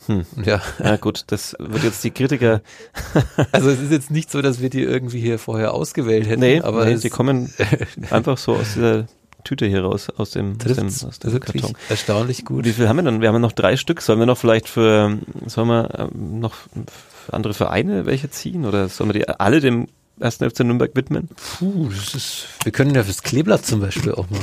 Hm. 0.07 0.25
Ja. 0.45 0.63
ja, 0.79 0.97
gut, 0.97 1.25
das 1.29 1.57
wird 1.59 1.83
jetzt 1.83 2.05
die 2.05 2.13
Kritiker. 2.13 2.63
also 3.53 3.71
es 3.71 3.81
ist 3.81 3.91
jetzt 3.91 4.11
nicht 4.13 4.31
so, 4.31 4.41
dass 4.41 4.61
wir 4.61 4.71
die 4.71 4.83
irgendwie 4.83 5.21
hier 5.21 5.41
vorher 5.41 5.75
ausgewählt 5.75 6.29
hätten. 6.29 6.41
Nee, 6.41 6.61
aber 6.61 6.85
nee, 6.85 6.97
sie 6.97 7.11
kommen 7.11 7.53
einfach 8.11 8.39
so 8.39 8.55
aus 8.55 8.75
dieser 8.75 9.07
Tüte 9.43 9.67
hier 9.67 9.83
raus, 9.83 10.09
aus 10.17 10.31
dem, 10.31 10.59
aus 10.65 10.77
dem, 10.77 10.87
aus 10.87 11.19
dem 11.19 11.41
Karton. 11.41 11.73
Erstaunlich 11.89 12.45
gut. 12.45 12.65
Wie 12.65 12.73
viel 12.73 12.89
haben 12.89 12.97
wir 12.97 13.03
dann? 13.03 13.21
Wir 13.21 13.33
haben 13.33 13.41
noch 13.41 13.53
drei 13.53 13.77
Stück. 13.77 14.01
Sollen 14.01 14.21
wir 14.21 14.27
noch 14.27 14.39
vielleicht 14.39 14.69
für, 14.69 15.19
sollen 15.47 15.69
wir 15.69 15.91
ähm, 15.99 16.39
noch 16.39 16.55
für 16.55 17.16
andere 17.33 17.55
Vereine 17.55 18.07
welche 18.07 18.31
ziehen 18.31 18.65
oder 18.65 18.89
sollen 18.89 19.11
wir 19.11 19.21
die 19.21 19.29
alle 19.29 19.61
dem 19.61 19.89
ersten 20.21 20.49
FC 20.49 20.61
Nürnberg 20.61 20.95
widmen? 20.95 21.29
Puh, 21.59 21.89
das 21.91 22.15
ist, 22.15 22.47
wir 22.63 22.73
können 22.73 22.95
ja 22.95 23.05
fürs 23.05 23.23
Kleeblatt 23.23 23.67
zum 23.67 23.81
Beispiel 23.81 24.13
auch 24.13 24.29
mal. 24.31 24.41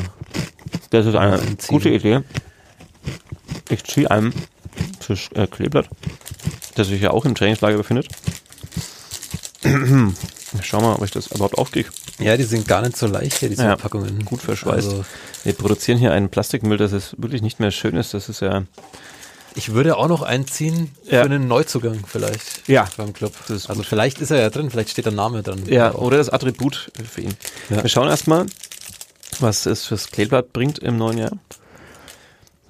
Das 0.89 1.05
ist 1.05 1.15
eine 1.15 1.39
gute 1.67 1.89
Idee. 1.89 2.21
Ich 3.69 3.83
ziehe 3.83 4.09
einem 4.09 4.33
fürs 4.99 5.29
äh, 5.33 5.47
Kleeblatt, 5.47 5.89
das 6.75 6.87
sich 6.87 7.01
ja 7.01 7.11
auch 7.11 7.25
im 7.25 7.35
Trainingslager 7.35 7.77
befindet. 7.77 8.07
Schau 10.61 10.81
mal, 10.81 10.95
ob 10.95 11.03
ich 11.03 11.11
das 11.11 11.27
überhaupt 11.27 11.57
aufkriege. 11.57 11.89
Ja, 12.19 12.37
die 12.37 12.43
sind 12.43 12.67
gar 12.67 12.81
nicht 12.81 12.95
so 12.95 13.07
leicht 13.07 13.39
hier, 13.39 13.49
diese 13.49 13.63
ja, 13.63 13.75
Packungen. 13.75 14.23
Gut 14.23 14.41
verschweißt. 14.41 14.87
Also, 14.87 15.05
wir 15.43 15.53
produzieren 15.53 15.97
hier 15.97 16.13
einen 16.13 16.29
Plastikmüll, 16.29 16.77
das 16.77 16.91
ist 16.91 17.15
wirklich 17.21 17.41
nicht 17.41 17.59
mehr 17.59 17.71
schön 17.71 17.95
ist. 17.95 18.13
Das 18.13 18.29
ist 18.29 18.41
ja 18.41 18.63
Ich 19.55 19.73
würde 19.73 19.97
auch 19.97 20.07
noch 20.07 20.21
einziehen 20.23 20.91
Ja. 21.03 21.19
für 21.19 21.25
einen 21.25 21.47
Neuzugang 21.47 22.01
vielleicht 22.07 22.67
Ja. 22.67 22.87
beim 22.97 23.13
Club. 23.13 23.33
Also 23.49 23.67
gut. 23.73 23.85
vielleicht 23.85 24.19
ist 24.19 24.31
er 24.31 24.39
ja 24.41 24.49
drin, 24.49 24.69
vielleicht 24.71 24.89
steht 24.89 25.05
der 25.05 25.13
Name 25.13 25.43
dran. 25.43 25.63
Ja, 25.67 25.93
oder 25.93 26.17
das 26.17 26.29
Attribut 26.29 26.91
für 27.11 27.21
ihn. 27.21 27.33
Ja. 27.69 27.83
Wir 27.83 27.89
schauen 27.89 28.07
erstmal, 28.07 28.45
was 29.39 29.65
es 29.65 29.85
fürs 29.85 30.07
Kleeblatt 30.09 30.53
bringt 30.53 30.79
im 30.79 30.97
neuen 30.97 31.17
Jahr. 31.19 31.31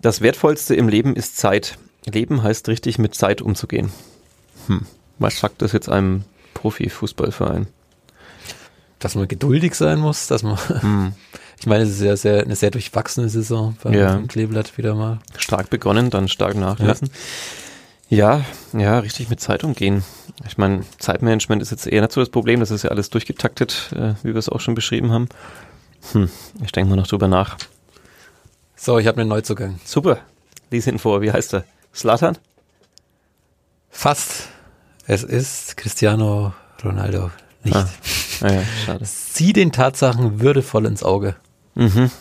Das 0.01 0.19
Wertvollste 0.21 0.75
im 0.75 0.89
Leben 0.89 1.15
ist 1.15 1.37
Zeit. 1.37 1.77
Leben 2.05 2.43
heißt 2.43 2.67
richtig 2.67 2.97
mit 2.99 3.15
Zeit 3.15 3.41
umzugehen. 3.41 3.91
Hm. 4.67 4.85
Was 5.19 5.39
sagt 5.39 5.61
das 5.61 5.71
jetzt 5.71 5.87
einem 5.89 6.23
Profifußballverein? 6.53 7.67
dass 8.99 9.15
man 9.15 9.27
geduldig 9.27 9.75
sein 9.75 9.99
muss, 9.99 10.27
dass 10.27 10.43
man, 10.43 10.57
Hm. 10.81 11.13
ich 11.63 11.67
meine, 11.67 11.85
es 11.85 11.91
ist 11.91 12.01
ja 12.01 12.17
sehr, 12.17 12.43
eine 12.43 12.57
sehr 12.57 12.71
durchwachsene 12.71 13.29
Saison 13.29 13.77
beim 13.81 13.93
Ja. 13.93 14.21
Kleeblatt 14.27 14.77
wieder 14.77 14.95
mal. 14.95 15.19
Stark 15.37 15.69
begonnen, 15.69 16.09
dann 16.09 16.27
stark 16.27 16.55
nachlassen. 16.55 17.09
Ja. 18.09 18.43
ja, 18.73 18.99
richtig 18.99 19.29
mit 19.29 19.39
Zeit 19.39 19.63
umgehen. 19.63 20.03
Ich 20.45 20.57
meine, 20.57 20.83
Zeitmanagement 20.99 21.61
ist 21.61 21.71
jetzt 21.71 21.87
eher 21.87 22.01
nicht 22.01 22.11
so 22.11 22.19
das 22.19 22.27
Problem, 22.27 22.59
das 22.59 22.69
ist 22.69 22.83
ja 22.83 22.89
alles 22.89 23.09
durchgetaktet, 23.11 23.93
äh, 23.95 24.15
wie 24.23 24.33
wir 24.33 24.35
es 24.35 24.49
auch 24.49 24.59
schon 24.59 24.75
beschrieben 24.75 25.13
haben. 25.13 25.29
Hm. 26.11 26.29
Ich 26.65 26.73
denke 26.73 26.89
mal 26.89 26.97
noch 26.97 27.07
drüber 27.07 27.29
nach. 27.29 27.55
So, 28.75 28.99
ich 28.99 29.07
habe 29.07 29.21
einen 29.21 29.29
Neuzugang. 29.29 29.79
Super. 29.85 30.17
Lies 30.69 30.83
hinten 30.83 30.99
vor, 30.99 31.21
wie 31.21 31.31
heißt 31.31 31.53
er? 31.53 31.63
Slatan? 31.95 32.37
Fast. 33.89 34.49
Es 35.07 35.23
ist 35.23 35.77
Cristiano 35.77 36.53
Ronaldo 36.83 37.31
nicht. 37.63 37.77
Ah. 37.77 37.89
Naja, 38.41 38.63
schade. 38.85 39.05
Sieh 39.05 39.53
den 39.53 39.71
Tatsachen 39.71 40.41
würdevoll 40.41 40.85
ins 40.85 41.03
Auge. 41.03 41.37
Mhm. 41.75 42.11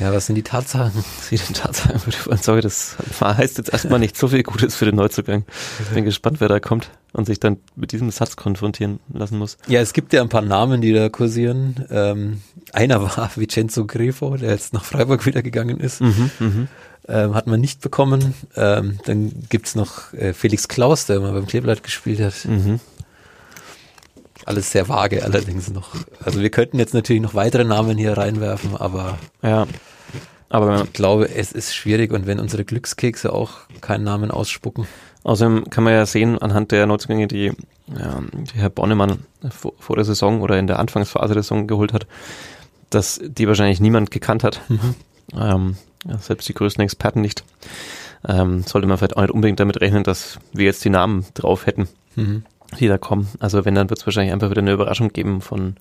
Ja, 0.00 0.12
was 0.12 0.26
sind 0.26 0.34
die 0.34 0.42
Tatsachen? 0.42 1.04
Sie 1.20 1.36
den 1.36 1.54
Tatsachen 1.54 2.04
würde 2.04 2.34
ich 2.34 2.42
sagen, 2.42 2.60
das 2.62 2.96
heißt 3.20 3.58
jetzt 3.58 3.72
erstmal 3.72 4.00
nicht 4.00 4.16
so 4.16 4.28
viel 4.28 4.42
Gutes 4.42 4.74
für 4.74 4.84
den 4.84 4.96
Neuzugang. 4.96 5.44
Bin 5.92 6.04
gespannt, 6.04 6.40
wer 6.40 6.48
da 6.48 6.58
kommt 6.58 6.90
und 7.12 7.26
sich 7.26 7.38
dann 7.38 7.58
mit 7.76 7.92
diesem 7.92 8.10
Satz 8.10 8.36
konfrontieren 8.36 8.98
lassen 9.12 9.38
muss. 9.38 9.56
Ja, 9.68 9.80
es 9.80 9.92
gibt 9.92 10.12
ja 10.12 10.20
ein 10.20 10.28
paar 10.28 10.42
Namen, 10.42 10.80
die 10.80 10.92
da 10.92 11.08
kursieren. 11.08 11.86
Ähm, 11.90 12.42
einer 12.72 13.00
war 13.02 13.30
Vincenzo 13.36 13.86
Grifo, 13.86 14.36
der 14.36 14.50
jetzt 14.50 14.72
nach 14.72 14.84
Freiburg 14.84 15.24
wieder 15.26 15.42
gegangen 15.42 15.78
ist. 15.78 16.00
Mhm, 16.00 16.30
mhm. 16.40 16.68
Ähm, 17.06 17.34
hat 17.34 17.46
man 17.46 17.60
nicht 17.60 17.82
bekommen. 17.82 18.34
Ähm, 18.56 18.98
dann 19.04 19.32
gibt's 19.50 19.74
noch 19.74 20.12
äh, 20.14 20.32
Felix 20.32 20.68
Klaus, 20.68 21.06
der 21.06 21.20
mal 21.20 21.32
beim 21.32 21.46
Kleeblatt 21.46 21.82
gespielt 21.82 22.20
hat. 22.20 22.46
Mhm. 22.46 22.80
Alles 24.46 24.72
sehr 24.72 24.88
vage 24.88 25.22
allerdings 25.24 25.70
noch. 25.70 25.90
Also 26.24 26.40
wir 26.40 26.50
könnten 26.50 26.78
jetzt 26.78 26.94
natürlich 26.94 27.22
noch 27.22 27.34
weitere 27.34 27.64
Namen 27.64 27.96
hier 27.96 28.16
reinwerfen, 28.16 28.76
aber 28.76 29.18
Ja. 29.42 29.66
Aber 30.50 30.84
ich 30.84 30.92
glaube, 30.92 31.34
es 31.34 31.50
ist 31.50 31.74
schwierig 31.74 32.12
und 32.12 32.26
wenn 32.26 32.38
unsere 32.38 32.64
Glückskekse 32.64 33.32
auch 33.32 33.52
keinen 33.80 34.04
Namen 34.04 34.30
ausspucken. 34.30 34.86
außerdem 35.24 35.68
kann 35.70 35.82
man 35.82 35.94
ja 35.94 36.06
sehen, 36.06 36.38
anhand 36.38 36.70
der 36.70 36.86
Neuzugänge, 36.86 37.26
die, 37.26 37.52
ja, 37.88 38.22
die 38.32 38.58
Herr 38.58 38.70
Bonnemann 38.70 39.20
vor, 39.50 39.72
vor 39.80 39.96
der 39.96 40.04
Saison 40.04 40.42
oder 40.42 40.58
in 40.58 40.68
der 40.68 40.78
Anfangsphase 40.78 41.34
der 41.34 41.42
Saison 41.42 41.66
geholt 41.66 41.92
hat, 41.92 42.06
dass 42.90 43.20
die 43.24 43.48
wahrscheinlich 43.48 43.80
niemand 43.80 44.12
gekannt 44.12 44.44
hat. 44.44 44.60
Ähm, 45.36 45.76
ja, 46.06 46.18
selbst 46.18 46.48
die 46.48 46.54
größten 46.54 46.84
Experten 46.84 47.20
nicht. 47.20 47.42
Ähm, 48.28 48.62
sollte 48.62 48.86
man 48.86 48.96
vielleicht 48.96 49.16
auch 49.16 49.22
nicht 49.22 49.32
unbedingt 49.32 49.58
damit 49.58 49.80
rechnen, 49.80 50.04
dass 50.04 50.38
wir 50.52 50.66
jetzt 50.66 50.84
die 50.84 50.90
Namen 50.90 51.26
drauf 51.34 51.66
hätten. 51.66 51.88
Mhm. 52.14 52.44
Die 52.78 52.88
da 52.88 52.98
kommen. 52.98 53.28
Also 53.40 53.64
wenn, 53.64 53.74
dann 53.74 53.90
wird 53.90 54.00
es 54.00 54.06
wahrscheinlich 54.06 54.32
einfach 54.32 54.50
wieder 54.50 54.62
eine 54.62 54.72
Überraschung 54.72 55.12
geben 55.12 55.40
von 55.40 55.76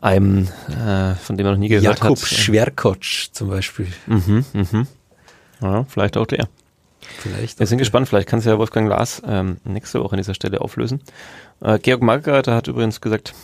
einem, 0.00 0.48
äh, 0.68 1.14
von 1.14 1.36
dem 1.36 1.44
man 1.44 1.54
noch 1.54 1.60
nie 1.60 1.68
gehört 1.68 1.84
Jakub 1.84 2.18
hat. 2.18 2.28
Schwerkotsch 2.28 3.30
zum 3.32 3.48
Beispiel. 3.48 3.88
Mhm, 4.06 4.44
mhm. 4.52 4.86
Ja, 5.60 5.84
vielleicht 5.84 6.16
auch 6.16 6.26
der. 6.26 6.48
Vielleicht. 7.00 7.58
Wir 7.58 7.66
sind 7.66 7.78
auch 7.78 7.80
gespannt, 7.80 8.08
vielleicht 8.08 8.28
kann 8.28 8.38
es 8.38 8.44
ja 8.44 8.58
Wolfgang 8.58 8.88
Lars 8.88 9.22
ähm, 9.26 9.58
nächste 9.64 10.00
Woche 10.00 10.12
an 10.12 10.18
dieser 10.18 10.34
Stelle 10.34 10.60
auflösen. 10.60 11.00
Äh, 11.60 11.78
Georg 11.78 12.02
Margaret 12.02 12.48
hat 12.48 12.68
übrigens 12.68 13.00
gesagt, 13.00 13.34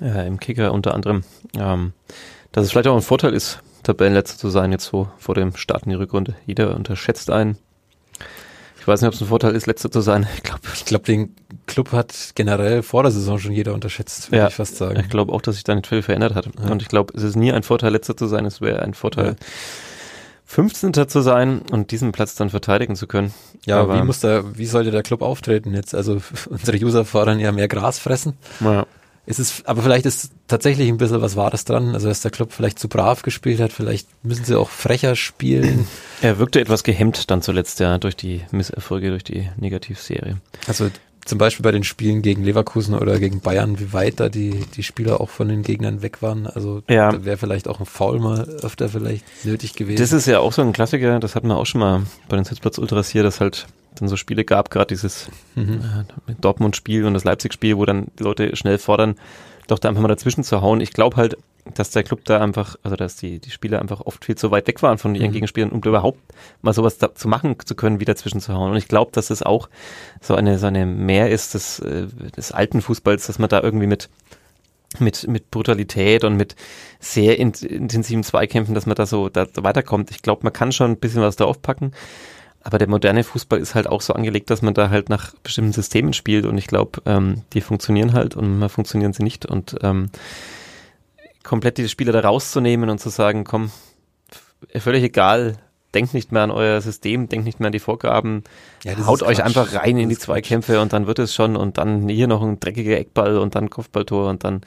äh, 0.00 0.26
im 0.26 0.38
Kicker 0.40 0.72
unter 0.72 0.94
anderem, 0.94 1.24
ähm, 1.58 1.92
dass 2.52 2.64
es 2.64 2.70
vielleicht 2.70 2.86
auch 2.86 2.96
ein 2.96 3.02
Vorteil 3.02 3.34
ist, 3.34 3.60
Tabellenletzter 3.82 4.38
zu 4.38 4.50
sein, 4.50 4.72
jetzt 4.72 4.86
so 4.86 5.08
vor 5.18 5.34
dem 5.34 5.56
Start 5.56 5.84
in 5.84 5.90
die 5.90 5.96
Rückrunde. 5.96 6.34
Jeder 6.46 6.74
unterschätzt 6.76 7.30
einen. 7.30 7.58
Ich 8.80 8.88
weiß 8.88 9.00
nicht, 9.02 9.08
ob 9.08 9.14
es 9.14 9.20
ein 9.20 9.26
Vorteil 9.28 9.54
ist, 9.54 9.66
letzter 9.66 9.90
zu 9.90 10.00
sein. 10.00 10.26
Ich 10.36 10.42
glaube, 10.42 10.60
Ich 10.74 10.84
glaube, 10.86 11.04
den 11.04 11.34
Club 11.66 11.92
hat 11.92 12.14
generell 12.34 12.82
vor 12.82 13.02
der 13.02 13.12
Saison 13.12 13.38
schon 13.38 13.52
jeder 13.52 13.74
unterschätzt, 13.74 14.30
würde 14.30 14.38
Ja, 14.38 14.48
ich 14.48 14.54
fast 14.54 14.76
sagen. 14.76 14.98
Ich 15.00 15.08
glaube 15.10 15.32
auch, 15.32 15.42
dass 15.42 15.56
sich 15.56 15.64
da 15.64 15.74
nicht 15.74 15.86
viel 15.86 16.02
verändert 16.02 16.34
hat. 16.34 16.46
Und 16.56 16.82
ich 16.82 16.88
glaube, 16.88 17.12
es 17.16 17.22
ist 17.22 17.36
nie 17.36 17.52
ein 17.52 17.62
Vorteil, 17.62 17.92
letzter 17.92 18.16
zu 18.16 18.26
sein. 18.26 18.44
Es 18.46 18.60
wäre 18.60 18.80
ein 18.82 18.94
Vorteil, 18.94 19.26
Ja. 19.26 19.34
15. 20.46 21.06
zu 21.08 21.20
sein 21.20 21.62
und 21.70 21.92
diesen 21.92 22.10
Platz 22.10 22.34
dann 22.34 22.50
verteidigen 22.50 22.96
zu 22.96 23.06
können. 23.06 23.32
ja, 23.66 23.80
aber- 23.80 23.96
wie 24.00 24.02
muss 24.04 24.20
der, 24.20 24.56
wie 24.58 24.66
sollte 24.66 24.90
der 24.90 25.02
Club 25.02 25.22
auftreten 25.22 25.74
jetzt? 25.74 25.94
Also 25.94 26.20
unsere 26.50 26.76
User 26.78 27.04
fordern 27.04 27.38
ja 27.38 27.52
mehr 27.52 27.68
Gras 27.68 27.98
fressen. 28.00 28.34
Ja. 28.60 28.86
Es 29.30 29.38
ist, 29.38 29.66
aber 29.68 29.82
vielleicht 29.82 30.06
ist 30.06 30.32
tatsächlich 30.48 30.88
ein 30.88 30.96
bisschen 30.96 31.22
was 31.22 31.36
Wahres 31.36 31.64
dran. 31.64 31.94
Also 31.94 32.08
dass 32.08 32.20
der 32.20 32.32
Club 32.32 32.52
vielleicht 32.52 32.80
zu 32.80 32.88
brav 32.88 33.22
gespielt 33.22 33.60
hat, 33.60 33.72
vielleicht 33.72 34.08
müssen 34.24 34.44
sie 34.44 34.58
auch 34.58 34.70
frecher 34.70 35.14
spielen. 35.14 35.86
Er 36.20 36.38
wirkte 36.38 36.60
etwas 36.60 36.82
gehemmt 36.82 37.30
dann 37.30 37.40
zuletzt, 37.40 37.78
ja, 37.78 37.96
durch 37.98 38.16
die 38.16 38.42
Misserfolge, 38.50 39.10
durch 39.10 39.22
die 39.22 39.48
Negativserie. 39.56 40.38
Also 40.66 40.90
zum 41.30 41.38
Beispiel 41.38 41.62
bei 41.62 41.70
den 41.70 41.84
Spielen 41.84 42.22
gegen 42.22 42.44
Leverkusen 42.44 42.94
oder 42.94 43.18
gegen 43.18 43.40
Bayern, 43.40 43.78
wie 43.78 43.92
weit 43.92 44.20
da 44.20 44.28
die, 44.28 44.66
die 44.74 44.82
Spieler 44.82 45.20
auch 45.20 45.30
von 45.30 45.48
den 45.48 45.62
Gegnern 45.62 46.02
weg 46.02 46.22
waren. 46.22 46.46
Also 46.46 46.82
Ja. 46.88 47.12
da 47.12 47.24
wäre 47.24 47.38
vielleicht 47.38 47.68
auch 47.68 47.80
ein 47.80 47.86
Foul 47.86 48.18
mal 48.18 48.40
öfter 48.62 48.88
vielleicht 48.88 49.24
nötig 49.44 49.74
gewesen. 49.74 50.02
Das 50.02 50.12
ist 50.12 50.26
ja 50.26 50.40
auch 50.40 50.52
so 50.52 50.60
ein 50.60 50.72
Klassiker, 50.72 51.18
das 51.20 51.36
hatten 51.36 51.46
wir 51.48 51.56
auch 51.56 51.66
schon 51.66 51.80
mal 51.80 52.02
bei 52.28 52.36
den 52.36 52.44
Sitzplatz 52.44 52.78
Ultras 52.78 53.08
hier, 53.08 53.22
dass 53.22 53.40
halt 53.40 53.68
dann 53.94 54.08
so 54.08 54.16
Spiele 54.16 54.44
gab, 54.44 54.70
gerade 54.70 54.88
dieses 54.88 55.28
mhm. 55.54 55.80
äh, 56.28 56.34
Dortmund-Spiel 56.40 57.04
und 57.04 57.14
das 57.14 57.24
Leipzig-Spiel, 57.24 57.76
wo 57.76 57.86
dann 57.86 58.08
die 58.18 58.24
Leute 58.24 58.54
schnell 58.56 58.78
fordern, 58.78 59.14
doch 59.68 59.78
da 59.78 59.88
einfach 59.88 60.02
mal 60.02 60.08
dazwischen 60.08 60.42
zu 60.44 60.60
hauen. 60.60 60.80
Ich 60.80 60.92
glaube 60.92 61.16
halt, 61.16 61.36
dass 61.74 61.90
der 61.90 62.02
Club 62.02 62.24
da 62.24 62.40
einfach, 62.40 62.76
also 62.82 62.96
dass 62.96 63.16
die, 63.16 63.38
die 63.38 63.50
Spieler 63.50 63.80
einfach 63.80 64.00
oft 64.00 64.24
viel 64.24 64.36
zu 64.36 64.50
weit 64.50 64.66
weg 64.66 64.82
waren 64.82 64.98
von 64.98 65.14
ihren 65.14 65.28
Mhm. 65.28 65.34
Gegenspielern, 65.34 65.70
um 65.70 65.80
überhaupt 65.82 66.20
mal 66.62 66.72
sowas 66.72 66.98
da 66.98 67.14
zu 67.14 67.28
machen 67.28 67.56
zu 67.64 67.74
können, 67.74 68.00
wie 68.00 68.04
dazwischen 68.04 68.40
zu 68.40 68.54
hauen. 68.54 68.72
Und 68.72 68.76
ich 68.76 68.88
glaube, 68.88 69.10
dass 69.12 69.30
es 69.30 69.42
auch 69.42 69.68
so 70.20 70.34
eine, 70.34 70.58
so 70.58 70.66
eine 70.66 70.86
Mehr 70.86 71.30
ist 71.30 71.54
des, 71.54 71.78
äh, 71.80 72.06
des 72.36 72.52
alten 72.52 72.82
Fußballs, 72.82 73.26
dass 73.26 73.38
man 73.38 73.48
da 73.48 73.60
irgendwie 73.60 73.86
mit 73.86 74.08
mit, 74.98 75.28
mit 75.28 75.52
Brutalität 75.52 76.24
und 76.24 76.36
mit 76.36 76.56
sehr 76.98 77.38
in, 77.38 77.52
intensiven 77.52 78.24
Zweikämpfen, 78.24 78.74
dass 78.74 78.86
man 78.86 78.96
da 78.96 79.06
so 79.06 79.28
da, 79.28 79.46
weiterkommt. 79.54 80.10
Ich 80.10 80.20
glaube, 80.20 80.42
man 80.42 80.52
kann 80.52 80.72
schon 80.72 80.90
ein 80.90 80.96
bisschen 80.96 81.22
was 81.22 81.36
da 81.36 81.44
aufpacken. 81.44 81.92
Aber 82.62 82.76
der 82.78 82.88
moderne 82.88 83.24
Fußball 83.24 83.58
ist 83.58 83.74
halt 83.74 83.86
auch 83.86 84.02
so 84.02 84.12
angelegt, 84.12 84.50
dass 84.50 84.62
man 84.62 84.74
da 84.74 84.90
halt 84.90 85.08
nach 85.08 85.34
bestimmten 85.42 85.72
Systemen 85.72 86.12
spielt 86.12 86.44
und 86.44 86.58
ich 86.58 86.66
glaube, 86.66 87.00
ähm, 87.06 87.42
die 87.54 87.62
funktionieren 87.62 88.12
halt 88.12 88.36
und 88.36 88.58
mal 88.58 88.68
funktionieren 88.68 89.14
sie 89.14 89.22
nicht 89.22 89.46
und 89.46 89.76
ähm, 89.82 90.10
komplett 91.50 91.78
die 91.78 91.88
Spieler 91.88 92.12
da 92.12 92.20
rauszunehmen 92.20 92.88
und 92.90 92.98
zu 93.00 93.08
sagen, 93.08 93.42
komm, 93.42 93.72
völlig 94.78 95.02
egal, 95.02 95.56
denkt 95.94 96.14
nicht 96.14 96.30
mehr 96.30 96.42
an 96.42 96.52
euer 96.52 96.80
System, 96.80 97.28
denkt 97.28 97.44
nicht 97.44 97.58
mehr 97.58 97.66
an 97.66 97.72
die 97.72 97.80
Vorgaben, 97.80 98.44
Ja, 98.84 98.92
haut 99.04 99.24
euch 99.24 99.38
Quatsch. 99.38 99.44
einfach 99.46 99.74
rein 99.74 99.98
in 99.98 100.08
die 100.08 100.14
Quatsch. 100.14 100.26
Zweikämpfe 100.26 100.80
und 100.80 100.92
dann 100.92 101.08
wird 101.08 101.18
es 101.18 101.34
schon 101.34 101.56
und 101.56 101.76
dann 101.76 102.08
hier 102.08 102.28
noch 102.28 102.40
ein 102.40 102.60
dreckiger 102.60 102.96
Eckball 102.96 103.36
und 103.38 103.56
dann 103.56 103.68
Kopfballtor 103.68 104.30
und 104.30 104.44
dann 104.44 104.60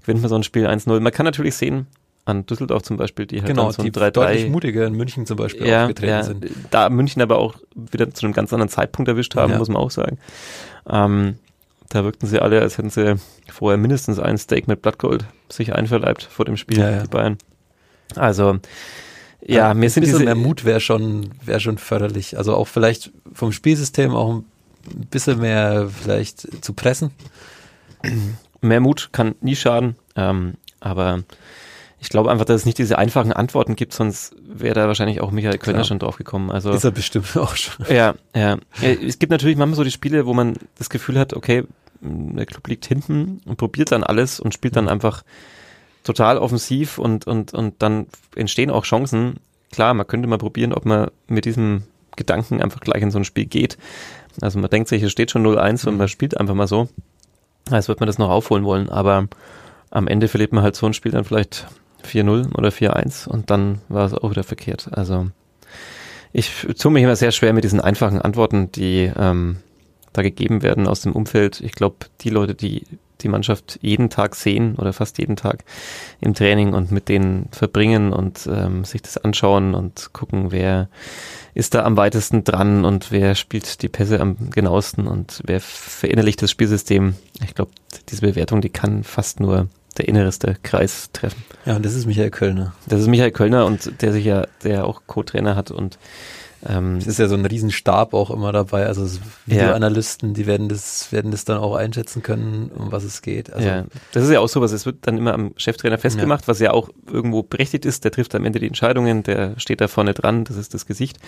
gewinnt 0.00 0.22
man 0.22 0.30
so 0.30 0.36
ein 0.36 0.42
Spiel 0.42 0.66
1-0. 0.66 1.00
Man 1.00 1.12
kann 1.12 1.26
natürlich 1.26 1.54
sehen, 1.54 1.86
an 2.24 2.46
Düsseldorf 2.46 2.82
zum 2.82 2.96
Beispiel, 2.96 3.26
die 3.26 3.40
halt 3.40 3.48
Genau, 3.48 3.64
dann 3.64 3.72
so 3.72 3.82
die 3.82 3.90
ein 3.90 3.92
3-3 3.92 4.10
deutlich 4.12 4.48
mutiger 4.48 4.86
in 4.86 4.94
München 4.94 5.26
zum 5.26 5.36
Beispiel 5.36 5.66
ja, 5.66 5.82
aufgetreten 5.82 6.10
ja, 6.10 6.22
sind. 6.22 6.46
da 6.70 6.88
München 6.88 7.20
aber 7.20 7.36
auch 7.38 7.56
wieder 7.74 8.10
zu 8.10 8.24
einem 8.24 8.32
ganz 8.32 8.54
anderen 8.54 8.70
Zeitpunkt 8.70 9.08
erwischt 9.08 9.34
haben, 9.36 9.52
Ja. 9.52 9.58
muss 9.58 9.68
man 9.68 9.76
auch 9.82 9.90
sagen. 9.90 10.16
Ähm, 10.88 11.36
da 11.92 12.04
wirkten 12.04 12.26
sie 12.26 12.40
alle, 12.40 12.60
als 12.60 12.78
hätten 12.78 12.90
sie 12.90 13.16
vorher 13.50 13.76
mindestens 13.76 14.18
ein 14.18 14.38
Steak 14.38 14.66
mit 14.66 14.80
Blattgold 14.82 15.24
sich 15.50 15.74
einverleibt 15.74 16.22
vor 16.22 16.44
dem 16.46 16.56
Spiel, 16.56 16.78
Ja, 16.78 16.90
ja. 16.90 17.02
die 17.02 17.08
Bayern. 17.08 17.36
Also, 18.16 18.58
ja, 19.44 19.74
mir 19.74 19.86
ein 19.86 19.90
sind 19.90 20.02
bisschen 20.02 20.18
diese, 20.18 20.24
mehr 20.24 20.34
Mut 20.34 20.64
wäre 20.64 20.80
schon, 20.80 21.30
wäre 21.44 21.60
schon 21.60 21.76
förderlich. 21.78 22.38
Also 22.38 22.54
auch 22.56 22.68
vielleicht 22.68 23.10
vom 23.32 23.52
Spielsystem 23.52 24.14
auch 24.14 24.36
ein 24.36 24.44
bisschen 25.10 25.40
mehr 25.40 25.88
vielleicht 25.90 26.64
zu 26.64 26.72
pressen. 26.72 27.10
mehr 28.60 28.80
Mut 28.80 29.10
kann 29.12 29.34
nie 29.40 29.56
schaden, 29.56 29.96
ähm, 30.16 30.54
aber 30.80 31.22
ich 32.00 32.08
glaube 32.08 32.30
einfach, 32.30 32.44
dass 32.44 32.62
es 32.62 32.66
nicht 32.66 32.78
diese 32.78 32.98
einfachen 32.98 33.32
Antworten 33.32 33.76
gibt, 33.76 33.92
sonst 33.92 34.34
wäre 34.44 34.74
da 34.74 34.86
wahrscheinlich 34.88 35.20
auch 35.20 35.30
Michael 35.30 35.58
Kölner 35.58 35.78
Klar. 35.80 35.84
schon 35.84 35.98
drauf 36.00 36.16
gekommen. 36.16 36.50
Also, 36.50 36.72
Ist 36.72 36.84
er 36.84 36.90
bestimmt 36.90 37.36
auch 37.36 37.54
schon. 37.56 37.86
Ja, 37.88 38.14
ja. 38.34 38.58
Es 38.80 39.18
gibt 39.18 39.30
natürlich 39.30 39.56
manchmal 39.56 39.76
so 39.76 39.84
die 39.84 39.90
Spiele, 39.92 40.26
wo 40.26 40.34
man 40.34 40.54
das 40.78 40.90
Gefühl 40.90 41.18
hat, 41.18 41.32
okay, 41.34 41.64
der 42.02 42.46
Club 42.46 42.66
liegt 42.68 42.86
hinten 42.86 43.40
und 43.46 43.56
probiert 43.56 43.92
dann 43.92 44.04
alles 44.04 44.40
und 44.40 44.54
spielt 44.54 44.76
dann 44.76 44.88
einfach 44.88 45.22
total 46.04 46.38
offensiv 46.38 46.98
und, 46.98 47.26
und, 47.26 47.54
und 47.54 47.80
dann 47.80 48.06
entstehen 48.34 48.70
auch 48.70 48.84
Chancen. 48.84 49.36
Klar, 49.70 49.94
man 49.94 50.06
könnte 50.06 50.28
mal 50.28 50.38
probieren, 50.38 50.72
ob 50.72 50.84
man 50.84 51.10
mit 51.28 51.44
diesem 51.44 51.84
Gedanken 52.16 52.60
einfach 52.60 52.80
gleich 52.80 53.02
in 53.02 53.10
so 53.10 53.18
ein 53.18 53.24
Spiel 53.24 53.46
geht. 53.46 53.78
Also 54.40 54.58
man 54.58 54.70
denkt 54.70 54.88
sich, 54.88 55.02
es 55.02 55.12
steht 55.12 55.30
schon 55.30 55.46
0-1 55.46 55.88
und 55.88 55.96
man 55.96 56.08
spielt 56.08 56.38
einfach 56.38 56.54
mal 56.54 56.66
so. 56.66 56.88
Als 57.70 57.88
wird 57.88 58.00
man 58.00 58.08
das 58.08 58.18
noch 58.18 58.30
aufholen 58.30 58.64
wollen, 58.64 58.88
aber 58.88 59.28
am 59.90 60.08
Ende 60.08 60.28
verliert 60.28 60.52
man 60.52 60.64
halt 60.64 60.74
so 60.74 60.86
ein 60.86 60.94
Spiel 60.94 61.12
dann 61.12 61.24
vielleicht 61.24 61.68
4-0 62.04 62.56
oder 62.56 62.70
4-1 62.70 63.28
und 63.28 63.50
dann 63.50 63.80
war 63.88 64.06
es 64.06 64.14
auch 64.14 64.30
wieder 64.30 64.42
verkehrt. 64.42 64.88
Also 64.92 65.28
Ich 66.32 66.66
tue 66.78 66.90
mich 66.90 67.04
immer 67.04 67.16
sehr 67.16 67.30
schwer 67.30 67.52
mit 67.52 67.64
diesen 67.64 67.80
einfachen 67.80 68.20
Antworten, 68.20 68.72
die 68.72 69.12
ähm, 69.16 69.58
da 70.12 70.22
gegeben 70.22 70.62
werden 70.62 70.86
aus 70.86 71.00
dem 71.00 71.12
Umfeld. 71.12 71.60
Ich 71.60 71.72
glaube, 71.72 71.96
die 72.20 72.30
Leute, 72.30 72.54
die 72.54 72.84
die 73.22 73.28
Mannschaft 73.28 73.78
jeden 73.82 74.10
Tag 74.10 74.34
sehen 74.34 74.74
oder 74.76 74.92
fast 74.92 75.18
jeden 75.18 75.36
Tag 75.36 75.64
im 76.20 76.34
Training 76.34 76.74
und 76.74 76.90
mit 76.90 77.08
denen 77.08 77.48
verbringen 77.52 78.12
und 78.12 78.48
ähm, 78.52 78.84
sich 78.84 79.02
das 79.02 79.16
anschauen 79.16 79.74
und 79.74 80.12
gucken, 80.12 80.50
wer 80.50 80.88
ist 81.54 81.74
da 81.74 81.84
am 81.84 81.96
weitesten 81.96 82.44
dran 82.44 82.84
und 82.84 83.12
wer 83.12 83.34
spielt 83.34 83.82
die 83.82 83.88
Pässe 83.88 84.20
am 84.20 84.50
genauesten 84.50 85.06
und 85.06 85.42
wer 85.44 85.60
verinnerlicht 85.60 86.42
das 86.42 86.50
Spielsystem. 86.50 87.14
Ich 87.44 87.54
glaube, 87.54 87.72
diese 88.08 88.22
Bewertung, 88.22 88.60
die 88.60 88.70
kann 88.70 89.04
fast 89.04 89.40
nur 89.40 89.68
der 89.98 90.08
innerste 90.08 90.56
Kreis 90.62 91.10
treffen. 91.12 91.44
Ja, 91.66 91.76
und 91.76 91.84
das 91.84 91.94
ist 91.94 92.06
Michael 92.06 92.30
Kölner. 92.30 92.74
Das 92.86 93.00
ist 93.00 93.08
Michael 93.08 93.30
Kölner 93.30 93.66
und 93.66 94.00
der 94.00 94.12
sich 94.12 94.24
ja, 94.24 94.46
der 94.64 94.86
auch 94.86 95.02
Co-Trainer 95.06 95.54
hat 95.54 95.70
und 95.70 95.98
ähm, 96.68 96.96
es 96.96 97.06
ist 97.06 97.18
ja 97.18 97.26
so 97.26 97.34
ein 97.34 97.44
Riesenstab 97.44 98.14
auch 98.14 98.30
immer 98.30 98.52
dabei. 98.52 98.86
Also 98.86 99.06
Videoanalysten, 99.46 100.30
ja. 100.30 100.34
die 100.34 100.46
werden 100.46 100.68
das, 100.68 101.10
werden 101.10 101.30
das 101.32 101.44
dann 101.44 101.58
auch 101.58 101.74
einschätzen 101.74 102.22
können, 102.22 102.70
um 102.70 102.92
was 102.92 103.02
es 103.02 103.20
geht. 103.20 103.52
Also 103.52 103.66
ja, 103.66 103.84
das 104.12 104.24
ist 104.24 104.30
ja 104.30 104.38
auch 104.38 104.48
so 104.48 104.60
was. 104.60 104.70
Es 104.72 104.86
wird 104.86 104.98
dann 105.02 105.18
immer 105.18 105.34
am 105.34 105.54
Cheftrainer 105.56 105.98
festgemacht, 105.98 106.42
ja. 106.42 106.48
was 106.48 106.60
ja 106.60 106.70
auch 106.70 106.90
irgendwo 107.10 107.42
berechtigt 107.42 107.84
ist. 107.84 108.04
Der 108.04 108.12
trifft 108.12 108.34
am 108.34 108.44
Ende 108.44 108.60
die 108.60 108.68
Entscheidungen, 108.68 109.24
der 109.24 109.58
steht 109.58 109.80
da 109.80 109.88
vorne 109.88 110.14
dran, 110.14 110.44
das 110.44 110.56
ist 110.56 110.72
das 110.72 110.86
Gesicht. 110.86 111.18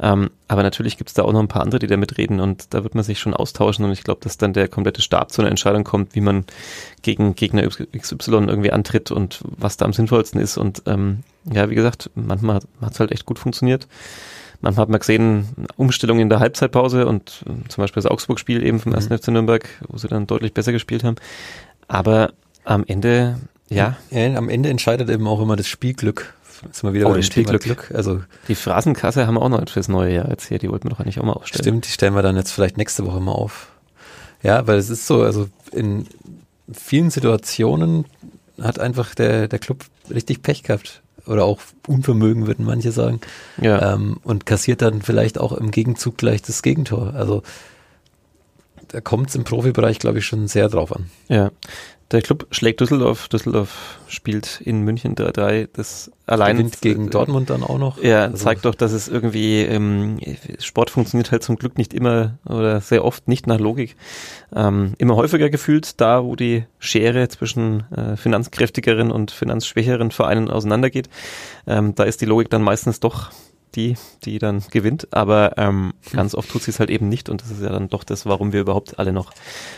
Ähm, 0.00 0.30
aber 0.48 0.62
natürlich 0.62 0.96
gibt 0.96 1.10
es 1.10 1.14
da 1.14 1.22
auch 1.22 1.32
noch 1.32 1.40
ein 1.40 1.48
paar 1.48 1.62
andere, 1.62 1.78
die 1.78 1.86
da 1.86 1.96
mitreden 1.98 2.40
und 2.40 2.72
da 2.72 2.82
wird 2.82 2.94
man 2.94 3.04
sich 3.04 3.18
schon 3.18 3.34
austauschen 3.34 3.84
und 3.84 3.92
ich 3.92 4.04
glaube, 4.04 4.20
dass 4.22 4.38
dann 4.38 4.54
der 4.54 4.68
komplette 4.68 5.02
Stab 5.02 5.32
zu 5.32 5.42
einer 5.42 5.50
Entscheidung 5.50 5.84
kommt, 5.84 6.14
wie 6.14 6.20
man 6.22 6.44
gegen 7.02 7.34
Gegner 7.34 7.68
XY 7.68 8.46
irgendwie 8.46 8.72
antritt 8.72 9.10
und 9.10 9.40
was 9.42 9.76
da 9.76 9.84
am 9.84 9.92
sinnvollsten 9.92 10.40
ist. 10.40 10.56
Und 10.56 10.82
ähm, 10.86 11.20
ja, 11.44 11.68
wie 11.68 11.74
gesagt, 11.74 12.10
manchmal 12.14 12.60
hat 12.80 12.92
es 12.92 13.00
halt 13.00 13.12
echt 13.12 13.26
gut 13.26 13.38
funktioniert. 13.38 13.86
Manchmal 14.60 14.82
hat 14.82 14.88
man 14.88 14.98
gesehen, 14.98 15.48
Umstellungen 15.76 16.22
in 16.22 16.28
der 16.28 16.40
Halbzeitpause 16.40 17.06
und 17.06 17.44
äh, 17.46 17.68
zum 17.68 17.82
Beispiel 17.82 18.02
das 18.02 18.10
Augsburg-Spiel 18.10 18.64
eben 18.64 18.80
vom 18.80 18.92
1. 18.92 19.08
Mhm. 19.08 19.18
FC 19.18 19.28
Nürnberg, 19.28 19.68
wo 19.88 19.98
sie 19.98 20.08
dann 20.08 20.26
deutlich 20.26 20.52
besser 20.52 20.72
gespielt 20.72 21.04
haben. 21.04 21.16
Aber 21.86 22.32
am 22.64 22.84
Ende, 22.86 23.38
ja. 23.68 23.96
ja. 24.10 24.34
Am 24.36 24.48
Ende 24.48 24.68
entscheidet 24.68 25.08
eben 25.10 25.26
auch 25.26 25.40
immer 25.40 25.56
das 25.56 25.68
Spielglück. 25.68 26.34
Jetzt 26.64 26.80
sind 26.80 26.90
wir 26.90 26.94
wieder 26.94 27.08
oh, 27.08 27.14
das 27.14 27.26
Spielglück. 27.26 27.62
Glück. 27.62 27.92
Also 27.94 28.20
die 28.48 28.56
Phrasenkasse 28.56 29.26
haben 29.26 29.34
wir 29.34 29.42
auch 29.42 29.48
noch 29.48 29.68
fürs 29.68 29.88
neue 29.88 30.12
Jahr 30.12 30.28
jetzt 30.28 30.48
hier. 30.48 30.58
Die 30.58 30.68
wollten 30.68 30.86
wir 30.86 30.90
doch 30.90 31.00
eigentlich 31.00 31.20
auch 31.20 31.24
mal 31.24 31.34
aufstellen. 31.34 31.62
Stimmt, 31.62 31.86
die 31.86 31.90
stellen 31.90 32.14
wir 32.14 32.22
dann 32.22 32.36
jetzt 32.36 32.50
vielleicht 32.50 32.76
nächste 32.76 33.06
Woche 33.06 33.20
mal 33.20 33.32
auf. 33.32 33.68
Ja, 34.42 34.66
weil 34.66 34.78
es 34.78 34.90
ist 34.90 35.06
so, 35.06 35.22
also 35.22 35.48
in 35.72 36.06
vielen 36.72 37.10
Situationen 37.10 38.06
hat 38.60 38.80
einfach 38.80 39.14
der, 39.14 39.46
der 39.46 39.60
Club 39.60 39.84
richtig 40.10 40.42
Pech 40.42 40.64
gehabt 40.64 41.00
oder 41.28 41.44
auch 41.44 41.60
Unvermögen, 41.86 42.46
würden 42.46 42.64
manche 42.64 42.92
sagen. 42.92 43.20
Ja. 43.60 43.94
Ähm, 43.94 44.18
und 44.24 44.46
kassiert 44.46 44.82
dann 44.82 45.02
vielleicht 45.02 45.38
auch 45.38 45.52
im 45.52 45.70
Gegenzug 45.70 46.16
gleich 46.16 46.42
das 46.42 46.62
Gegentor. 46.62 47.14
Also 47.14 47.42
da 48.88 49.00
kommt 49.00 49.28
es 49.28 49.34
im 49.34 49.44
Profibereich, 49.44 49.98
glaube 49.98 50.18
ich, 50.18 50.26
schon 50.26 50.48
sehr 50.48 50.68
drauf 50.68 50.94
an. 50.94 51.10
Ja. 51.28 51.50
Der 52.10 52.22
Club 52.22 52.46
schlägt 52.52 52.80
Düsseldorf. 52.80 53.28
Düsseldorf 53.28 53.98
spielt 54.08 54.62
in 54.62 54.80
München 54.80 55.14
3-3. 55.14 55.68
Das 55.74 56.10
allein. 56.26 56.56
Gewinnt 56.56 56.80
gegen 56.80 57.10
Dortmund 57.10 57.50
dann 57.50 57.62
auch 57.62 57.78
noch. 57.78 58.02
Ja, 58.02 58.24
also 58.24 58.36
zeigt 58.36 58.64
doch, 58.64 58.74
dass 58.74 58.92
es 58.92 59.08
irgendwie, 59.08 59.60
ähm, 59.60 60.18
Sport 60.58 60.88
funktioniert 60.88 61.32
halt 61.32 61.42
zum 61.42 61.56
Glück 61.56 61.76
nicht 61.76 61.92
immer 61.92 62.38
oder 62.46 62.80
sehr 62.80 63.04
oft 63.04 63.28
nicht 63.28 63.46
nach 63.46 63.58
Logik. 63.58 63.96
Ähm, 64.54 64.94
immer 64.96 65.16
häufiger 65.16 65.50
gefühlt, 65.50 66.00
da 66.00 66.24
wo 66.24 66.34
die 66.34 66.64
Schere 66.78 67.28
zwischen 67.28 67.84
äh, 67.92 68.16
finanzkräftigeren 68.16 69.10
und 69.10 69.30
finanzschwächeren 69.30 70.10
Vereinen 70.10 70.50
auseinandergeht. 70.50 71.10
Ähm, 71.66 71.94
da 71.94 72.04
ist 72.04 72.22
die 72.22 72.26
Logik 72.26 72.48
dann 72.48 72.62
meistens 72.62 73.00
doch 73.00 73.30
die, 73.74 73.96
die 74.24 74.38
dann 74.38 74.62
gewinnt. 74.70 75.08
Aber 75.12 75.56
ähm, 75.56 75.94
ganz 76.12 76.34
oft 76.34 76.50
tut 76.50 76.62
sie 76.62 76.70
es 76.70 76.80
halt 76.80 76.90
eben 76.90 77.08
nicht 77.08 77.28
und 77.28 77.42
das 77.42 77.50
ist 77.50 77.62
ja 77.62 77.70
dann 77.70 77.88
doch 77.88 78.04
das, 78.04 78.26
warum 78.26 78.52
wir 78.52 78.60
überhaupt 78.60 78.98
alle 78.98 79.12
noch 79.12 79.32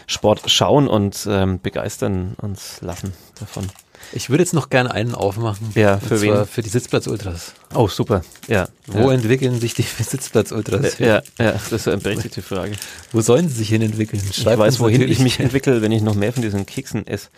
Sport 0.06 0.50
schauen 0.50 0.88
und 0.88 1.26
ähm, 1.28 1.60
begeistern 1.60 2.34
uns 2.40 2.80
lassen 2.80 3.12
davon. 3.38 3.66
Ich 4.12 4.28
würde 4.28 4.42
jetzt 4.42 4.54
noch 4.54 4.70
gerne 4.70 4.90
einen 4.90 5.14
aufmachen. 5.14 5.70
Ja, 5.74 5.98
für 5.98 6.20
wen? 6.20 6.44
Für 6.46 6.62
die 6.62 6.68
Sitzplatz-Ultras. 6.68 7.52
Oh, 7.74 7.86
super. 7.86 8.22
Ja. 8.48 8.68
Wo 8.86 9.10
ja. 9.10 9.12
entwickeln 9.12 9.60
sich 9.60 9.74
die 9.74 9.82
Sitzplatz-Ultras? 10.02 10.98
Ja, 10.98 11.22
ja, 11.38 11.52
das 11.52 11.72
ist 11.72 11.88
eine 11.88 11.98
berechtigte 11.98 12.42
Frage. 12.42 12.72
Wo 13.12 13.20
sollen 13.20 13.48
sie 13.48 13.56
sich 13.56 13.68
hin 13.68 13.82
entwickeln? 13.82 14.22
Schreib 14.32 14.54
ich 14.54 14.58
weiß, 14.58 14.80
wohin 14.80 15.02
ich 15.02 15.20
mich 15.20 15.38
entwickle, 15.38 15.82
wenn 15.82 15.92
ich 15.92 16.02
noch 16.02 16.14
mehr 16.14 16.32
von 16.32 16.42
diesen 16.42 16.66
Keksen 16.66 17.06
esse. 17.06 17.28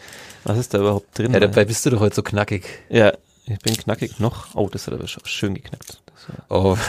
Was 0.44 0.57
ist 0.57 0.72
da 0.72 0.78
überhaupt 0.78 1.18
drin? 1.18 1.32
Ja, 1.34 1.40
dabei 1.40 1.64
bist 1.64 1.84
du 1.84 1.90
doch 1.90 2.00
heute 2.00 2.16
so 2.16 2.22
knackig. 2.22 2.64
Ja, 2.88 3.12
ich 3.46 3.59
bin 3.59 3.76
knackig 3.76 4.18
noch. 4.18 4.55
Oh, 4.55 4.68
das 4.70 4.86
hat 4.86 4.94
aber 4.94 5.07
schön 5.07 5.55
geknackt. 5.55 6.01
Oh. 6.48 6.76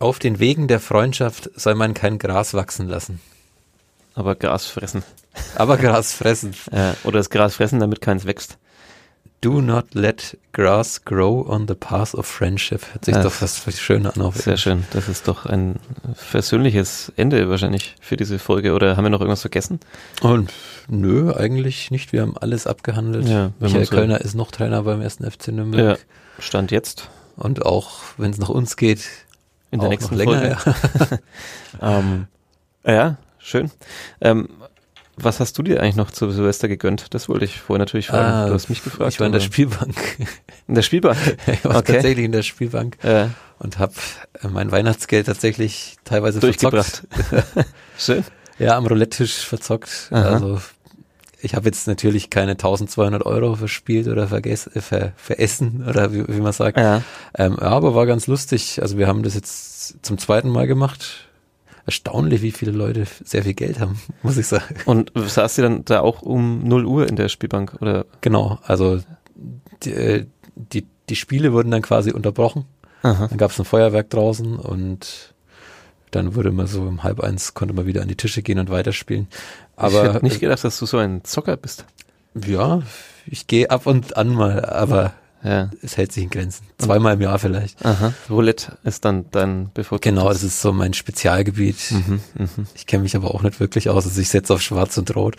Auf 0.00 0.18
den 0.20 0.38
Wegen 0.38 0.68
der 0.68 0.80
Freundschaft 0.80 1.50
soll 1.56 1.74
man 1.74 1.92
kein 1.94 2.18
Gras 2.18 2.54
wachsen 2.54 2.88
lassen. 2.88 3.20
Aber 4.14 4.34
Gras 4.36 4.66
fressen. 4.66 5.02
Aber 5.56 5.76
Gras 5.76 6.12
fressen. 6.12 6.54
ja, 6.72 6.94
oder 7.04 7.18
das 7.18 7.30
Gras 7.30 7.56
fressen, 7.56 7.80
damit 7.80 8.00
keins 8.00 8.24
wächst. 8.24 8.58
Do 9.40 9.60
not 9.60 9.94
let 9.94 10.36
grass 10.52 11.04
grow 11.04 11.48
on 11.48 11.68
the 11.68 11.74
path 11.74 12.12
of 12.12 12.26
friendship. 12.26 12.82
Hört 12.92 13.04
sich 13.04 13.14
ja, 13.14 13.22
doch 13.22 13.32
fast 13.32 13.70
schön 13.80 14.04
an. 14.04 14.20
Auf 14.20 14.36
sehr 14.36 14.56
schön. 14.56 14.84
Das 14.90 15.08
ist 15.08 15.28
doch 15.28 15.46
ein 15.46 15.76
versöhnliches 16.14 17.12
Ende 17.16 17.48
wahrscheinlich 17.48 17.94
für 18.00 18.16
diese 18.16 18.40
Folge. 18.40 18.72
Oder 18.72 18.96
haben 18.96 19.04
wir 19.04 19.10
noch 19.10 19.20
irgendwas 19.20 19.42
vergessen? 19.42 19.78
Und 20.22 20.52
nö, 20.88 21.32
eigentlich 21.32 21.92
nicht. 21.92 22.12
Wir 22.12 22.22
haben 22.22 22.36
alles 22.36 22.66
abgehandelt. 22.66 23.28
Ja, 23.28 23.52
Michael 23.60 23.86
Kölner 23.86 24.20
ist 24.20 24.34
noch 24.34 24.50
Trainer 24.50 24.82
beim 24.82 25.00
ersten 25.00 25.30
FC 25.30 25.48
Nürnberg. 25.48 25.98
Ja, 25.98 26.04
Stand 26.40 26.72
jetzt. 26.72 27.08
Und 27.36 27.64
auch, 27.64 28.00
wenn 28.16 28.32
es 28.32 28.38
nach 28.38 28.48
uns 28.48 28.76
geht, 28.76 29.04
in 29.70 29.78
der 29.78 29.90
nächsten 29.90 30.16
länger. 30.16 30.56
Folge. 30.56 31.20
Ja. 31.80 31.98
ähm, 31.98 32.26
ja, 32.84 33.16
schön. 33.38 33.70
Ähm, 34.20 34.48
was 35.20 35.40
hast 35.40 35.58
du 35.58 35.62
dir 35.62 35.82
eigentlich 35.82 35.96
noch 35.96 36.10
zu 36.10 36.30
Silvester 36.30 36.68
gegönnt? 36.68 37.14
Das 37.14 37.28
wollte 37.28 37.44
ich 37.44 37.60
vorher 37.60 37.78
natürlich 37.78 38.08
fragen. 38.08 38.32
Ah, 38.32 38.46
du 38.46 38.54
hast 38.54 38.68
mich 38.68 38.82
gefragt. 38.82 39.12
Ich 39.12 39.20
war 39.20 39.26
in 39.26 39.32
der 39.32 39.40
Spielbank. 39.40 39.94
In 40.66 40.74
der 40.74 40.82
Spielbank? 40.82 41.16
ich 41.46 41.64
war 41.64 41.76
okay. 41.76 41.94
tatsächlich 41.94 42.24
in 42.24 42.32
der 42.32 42.42
Spielbank 42.42 42.98
ja. 43.02 43.30
und 43.58 43.78
habe 43.78 43.92
äh, 44.42 44.48
mein 44.48 44.70
Weihnachtsgeld 44.70 45.26
tatsächlich 45.26 45.96
teilweise 46.04 46.40
durchgebracht. 46.40 47.06
Schön. 47.98 48.24
Ja, 48.58 48.76
am 48.76 48.86
Roulette-Tisch 48.86 49.44
verzockt. 49.44 50.08
Aha. 50.10 50.34
Also 50.34 50.60
ich 51.40 51.54
habe 51.54 51.66
jetzt 51.66 51.86
natürlich 51.86 52.30
keine 52.30 52.52
1200 52.52 53.24
Euro 53.24 53.54
verspielt 53.54 54.08
oder 54.08 54.28
vergessen, 54.28 54.72
äh, 54.74 54.80
ver, 54.80 55.12
veressen 55.16 55.84
oder 55.88 56.12
wie, 56.12 56.26
wie 56.26 56.40
man 56.40 56.52
sagt. 56.52 56.78
Ja. 56.78 57.02
Ähm, 57.36 57.56
ja, 57.60 57.68
aber 57.68 57.94
war 57.94 58.06
ganz 58.06 58.26
lustig. 58.26 58.82
Also 58.82 58.98
wir 58.98 59.06
haben 59.06 59.22
das 59.22 59.34
jetzt 59.34 60.04
zum 60.04 60.18
zweiten 60.18 60.48
Mal 60.48 60.66
gemacht 60.66 61.27
erstaunlich, 61.88 62.42
wie 62.42 62.52
viele 62.52 62.72
Leute 62.72 63.06
sehr 63.24 63.44
viel 63.44 63.54
Geld 63.54 63.80
haben, 63.80 63.98
muss 64.22 64.36
ich 64.36 64.46
sagen. 64.46 64.76
Und 64.84 65.10
saß 65.14 65.54
sie 65.54 65.62
dann 65.62 65.86
da 65.86 66.00
auch 66.00 66.20
um 66.20 66.68
0 66.68 66.84
Uhr 66.84 67.08
in 67.08 67.16
der 67.16 67.30
Spielbank, 67.30 67.78
oder? 67.80 68.04
Genau, 68.20 68.58
also 68.62 69.00
die, 69.82 69.92
äh, 69.92 70.26
die, 70.54 70.86
die 71.08 71.16
Spiele 71.16 71.54
wurden 71.54 71.70
dann 71.70 71.80
quasi 71.80 72.12
unterbrochen. 72.12 72.66
Aha. 73.02 73.28
Dann 73.28 73.38
gab 73.38 73.52
es 73.52 73.58
ein 73.58 73.64
Feuerwerk 73.64 74.10
draußen 74.10 74.56
und 74.56 75.32
dann 76.10 76.34
wurde 76.34 76.50
man 76.50 76.66
so 76.66 76.82
um 76.82 77.02
halb 77.02 77.20
eins, 77.20 77.54
konnte 77.54 77.72
man 77.72 77.86
wieder 77.86 78.02
an 78.02 78.08
die 78.08 78.16
Tische 78.16 78.42
gehen 78.42 78.58
und 78.58 78.68
weiterspielen. 78.68 79.28
Aber 79.76 80.04
ich 80.04 80.12
hätte 80.12 80.24
nicht 80.26 80.40
gedacht, 80.40 80.64
dass 80.64 80.78
du 80.78 80.84
so 80.84 80.98
ein 80.98 81.24
Zocker 81.24 81.56
bist. 81.56 81.86
Ja, 82.34 82.82
ich 83.24 83.46
gehe 83.46 83.70
ab 83.70 83.86
und 83.86 84.16
an 84.18 84.28
mal, 84.28 84.64
aber 84.66 85.14
ja. 85.42 85.70
Es 85.82 85.96
hält 85.96 86.12
sich 86.12 86.24
in 86.24 86.30
Grenzen. 86.30 86.66
Zweimal 86.78 87.14
im 87.14 87.20
Jahr 87.20 87.38
vielleicht. 87.38 87.84
Aha. 87.84 88.12
Roulette 88.28 88.76
ist 88.84 89.04
dann 89.04 89.26
dein 89.30 89.70
bevorzugtes. 89.72 90.10
Genau, 90.10 90.28
das 90.28 90.42
ist 90.42 90.60
so 90.60 90.72
mein 90.72 90.94
Spezialgebiet. 90.94 91.76
Mhm, 91.90 92.20
mh. 92.34 92.48
Ich 92.74 92.86
kenne 92.86 93.04
mich 93.04 93.14
aber 93.14 93.34
auch 93.34 93.42
nicht 93.42 93.60
wirklich 93.60 93.88
aus. 93.88 94.04
Also 94.06 94.20
ich 94.20 94.28
setze 94.28 94.54
auf 94.54 94.62
Schwarz 94.62 94.98
und 94.98 95.14
Rot 95.14 95.36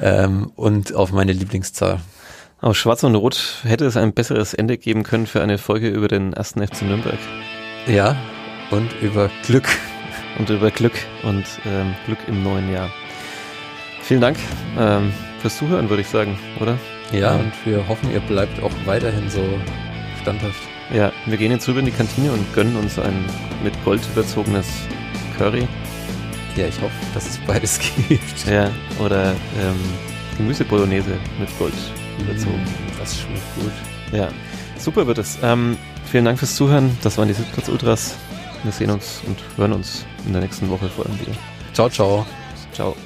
ähm, 0.00 0.50
und 0.54 0.94
auf 0.94 1.12
meine 1.12 1.32
Lieblingszahl. 1.32 2.00
Auf 2.60 2.76
Schwarz 2.76 3.02
und 3.02 3.16
Rot 3.16 3.60
hätte 3.64 3.84
es 3.86 3.96
ein 3.96 4.12
besseres 4.12 4.54
Ende 4.54 4.78
geben 4.78 5.02
können 5.02 5.26
für 5.26 5.42
eine 5.42 5.58
Folge 5.58 5.88
über 5.88 6.06
den 6.06 6.32
ersten 6.32 6.64
FC 6.64 6.82
Nürnberg. 6.82 7.18
Ja, 7.88 8.16
und 8.70 8.92
über 9.02 9.30
Glück. 9.44 9.68
Und 10.38 10.48
über 10.48 10.70
Glück 10.70 10.94
und 11.24 11.44
ähm, 11.66 11.94
Glück 12.06 12.18
im 12.28 12.42
neuen 12.42 12.72
Jahr. 12.72 12.90
Vielen 14.02 14.20
Dank 14.20 14.38
ähm, 14.78 15.12
fürs 15.40 15.58
Zuhören, 15.58 15.90
würde 15.90 16.02
ich 16.02 16.08
sagen, 16.08 16.38
oder? 16.60 16.78
Ja, 17.12 17.36
und 17.36 17.52
wir 17.64 17.86
hoffen, 17.88 18.10
ihr 18.10 18.20
bleibt 18.20 18.62
auch 18.62 18.72
weiterhin 18.86 19.28
so 19.28 19.42
standhaft. 20.22 20.60
Ja, 20.92 21.12
wir 21.26 21.36
gehen 21.36 21.52
jetzt 21.52 21.68
rüber 21.68 21.80
in 21.80 21.86
die 21.86 21.92
Kantine 21.92 22.32
und 22.32 22.54
gönnen 22.54 22.76
uns 22.76 22.98
ein 22.98 23.24
mit 23.62 23.72
Gold 23.84 24.00
überzogenes 24.12 24.66
Curry. 25.36 25.66
Ja, 26.56 26.66
ich 26.66 26.80
hoffe, 26.80 26.94
dass 27.14 27.26
es 27.26 27.38
beides 27.38 27.78
gibt. 28.08 28.46
Ja, 28.46 28.70
oder 28.98 29.32
ähm, 29.60 29.76
Gemüse-Bolognese 30.38 31.18
mit 31.38 31.58
Gold 31.58 31.74
überzogen. 32.18 32.62
Mm, 32.62 32.98
das 32.98 33.20
schmeckt 33.20 33.54
gut. 33.56 33.72
Ja, 34.12 34.28
super 34.78 35.06
wird 35.06 35.18
es. 35.18 35.38
Ähm, 35.42 35.76
vielen 36.10 36.24
Dank 36.24 36.38
fürs 36.38 36.56
Zuhören. 36.56 36.96
Das 37.02 37.18
waren 37.18 37.28
die 37.28 37.34
Sitzplatz 37.34 37.68
Ultras. 37.68 38.16
Wir 38.62 38.72
sehen 38.72 38.90
uns 38.90 39.22
und 39.26 39.38
hören 39.56 39.72
uns 39.72 40.04
in 40.26 40.32
der 40.32 40.42
nächsten 40.42 40.68
Woche 40.70 40.88
vor 40.88 41.06
allem 41.06 41.18
wieder. 41.20 41.32
Ciao, 41.72 41.88
ciao. 41.88 42.26
Ciao. 42.72 42.96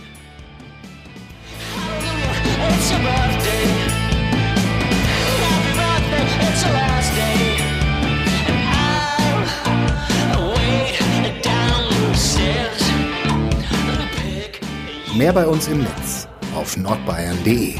Mehr 15.17 15.33
bei 15.33 15.47
uns 15.47 15.67
im 15.69 15.83
Netz 15.83 16.29
auf 16.55 16.77
nordbayern.de. 16.77 17.79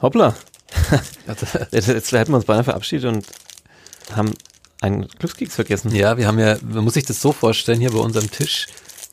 Hoppla! 0.00 0.34
Jetzt, 1.70 2.12
hätten 2.12 2.32
wir 2.32 2.36
uns 2.36 2.46
beinahe 2.46 2.64
verabschiedet 2.64 3.12
und 3.12 3.26
haben 4.16 4.32
einen 4.80 5.06
Glückskeks 5.06 5.54
vergessen. 5.54 5.94
Ja, 5.94 6.16
wir 6.16 6.26
haben 6.26 6.38
ja, 6.38 6.56
man 6.62 6.82
muss 6.82 6.94
sich 6.94 7.04
das 7.04 7.20
so 7.20 7.32
vorstellen, 7.32 7.78
hier 7.78 7.92
bei 7.92 7.98
unserem 7.98 8.30
Tisch 8.30 8.68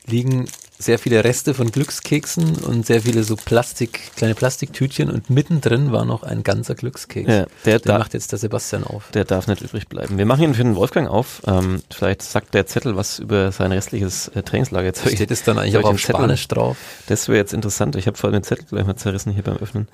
liegen 0.06 0.46
sehr 0.80 0.98
viele 0.98 1.22
Reste 1.22 1.52
von 1.52 1.70
Glückskeksen 1.70 2.56
und 2.56 2.86
sehr 2.86 3.02
viele 3.02 3.22
so 3.22 3.36
Plastik, 3.36 4.12
kleine 4.16 4.34
Plastiktütchen 4.34 5.10
und 5.10 5.28
mittendrin 5.28 5.92
war 5.92 6.04
noch 6.04 6.22
ein 6.22 6.42
ganzer 6.42 6.74
Glückskeks. 6.74 7.30
Ja, 7.30 7.46
der, 7.66 7.78
Der 7.80 7.98
macht 7.98 8.14
jetzt 8.14 8.32
der 8.32 8.38
Sebastian 8.38 8.84
auf. 8.84 9.10
Der 9.12 9.24
darf 9.24 9.46
nicht 9.46 9.60
übrig 9.60 9.88
bleiben. 9.88 10.16
Wir 10.16 10.24
machen 10.24 10.42
ihn 10.42 10.54
für 10.54 10.62
den 10.62 10.76
Wolfgang 10.76 11.08
auf. 11.08 11.42
Ähm, 11.46 11.82
vielleicht 11.90 12.22
sagt 12.22 12.54
der 12.54 12.66
Zettel 12.66 12.96
was 12.96 13.18
über 13.18 13.52
sein 13.52 13.72
restliches 13.72 14.28
äh, 14.28 14.42
Trainingslager. 14.42 14.86
Jetzt 14.86 15.06
Steht 15.06 15.30
es 15.30 15.42
dann 15.42 15.58
eigentlich 15.58 15.76
auch 15.76 15.84
auf 15.84 15.98
Spanisch 15.98 16.48
drauf? 16.48 16.78
Das 17.06 17.28
wäre 17.28 17.38
jetzt 17.38 17.52
interessant. 17.52 17.96
Ich 17.96 18.06
habe 18.06 18.16
vor 18.16 18.28
allem 18.28 18.40
den 18.40 18.44
Zettel 18.44 18.64
gleich 18.64 18.86
mal 18.86 18.96
zerrissen 18.96 19.32
hier 19.32 19.42
beim 19.42 19.58
Öffnen. 19.58 19.86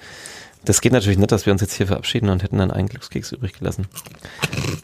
Das 0.64 0.80
geht 0.80 0.92
natürlich 0.92 1.18
nicht, 1.18 1.32
dass 1.32 1.46
wir 1.46 1.52
uns 1.52 1.62
jetzt 1.62 1.74
hier 1.74 1.86
verabschieden 1.86 2.28
und 2.28 2.42
hätten 2.42 2.58
dann 2.58 2.70
einen 2.70 2.88
Glückskeks 2.88 3.32
übrig 3.32 3.52
gelassen. 3.58 3.86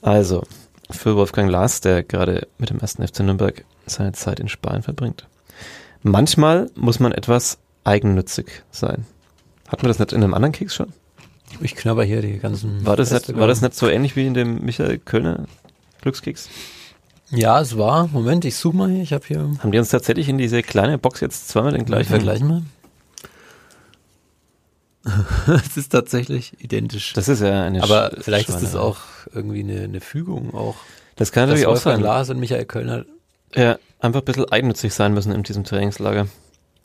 Also, 0.01 0.45
für 0.91 1.17
Wolfgang 1.17 1.51
Lars, 1.51 1.81
der 1.81 2.03
gerade 2.03 2.47
mit 2.59 2.71
dem 2.71 2.81
ersten 2.81 3.07
FC 3.07 3.21
Nürnberg 3.21 3.65
seine 3.87 4.13
Zeit 4.13 4.41
in 4.41 4.49
Spanien 4.49 4.83
verbringt. 4.83 5.27
Manchmal 6.03 6.71
muss 6.75 7.01
man 7.01 7.13
etwas 7.13 7.59
eigennützig 7.85 8.63
sein. 8.71 9.07
Hatten 9.69 9.83
wir 9.83 9.89
das 9.89 9.99
nicht 9.99 10.13
in 10.13 10.23
einem 10.23 10.35
anderen 10.35 10.53
Keks 10.53 10.75
schon? 10.75 10.93
Ich 11.61 11.75
knabber 11.77 12.05
hier 12.05 12.23
die 12.23 12.39
ganzen. 12.39 12.85
War 12.87 12.97
das, 12.97 13.13
Reste 13.13 13.33
nicht, 13.33 13.41
war 13.41 13.47
das 13.47 13.61
nicht 13.61 13.75
so 13.75 13.89
ähnlich 13.89 14.17
wie 14.17 14.27
in 14.27 14.35
dem 14.35 14.65
Michael 14.65 14.99
Kölner 14.99 15.45
Glückskeks? 16.01 16.49
Ja, 17.31 17.61
es 17.61 17.77
war. 17.79 18.09
Moment, 18.09 18.45
ich 18.45 18.57
suche 18.57 18.77
mal 18.77 18.91
hier. 18.91 19.03
Ich 19.03 19.13
habe 19.13 19.25
hier. 19.27 19.39
Haben 19.59 19.73
die 19.73 19.79
uns 19.79 19.89
tatsächlich 19.91 20.29
in 20.29 20.39
diese 20.39 20.63
kleine 20.63 20.99
Box 20.99 21.21
jetzt 21.21 21.49
zweimal 21.49 21.73
den 21.73 21.85
Gleich 21.85 22.09
gleichen? 22.09 22.25
vergleichen 22.27 22.49
wir. 22.49 22.63
es 25.67 25.77
ist 25.77 25.89
tatsächlich 25.91 26.53
identisch. 26.63 27.13
Das 27.15 27.29
ist 27.29 27.41
ja 27.41 27.63
eine 27.65 27.83
Aber 27.83 28.13
Sch- 28.13 28.23
vielleicht 28.23 28.49
ist 28.49 28.57
das 28.63 28.71
Schweinerei. 28.71 28.87
auch 28.89 28.99
irgendwie 29.35 29.61
eine, 29.61 29.81
eine 29.83 30.01
Fügung 30.01 30.55
auch. 30.55 30.77
Das 31.17 31.33
kann 31.33 31.45
natürlich 31.49 31.67
auch 31.67 31.77
sein. 31.77 32.01
Lars 32.01 32.31
und 32.31 32.39
Michael 32.39 32.65
Kölner 32.67 33.05
Ja, 33.55 33.79
einfach 34.01 34.21
ein 34.21 34.25
bisschen 34.25 34.51
eigennützig 34.51 34.95
sein 34.95 35.15
müssen 35.15 35.33
in 35.33 35.43
diesem 35.43 35.65
Trainingslager. 35.65 36.27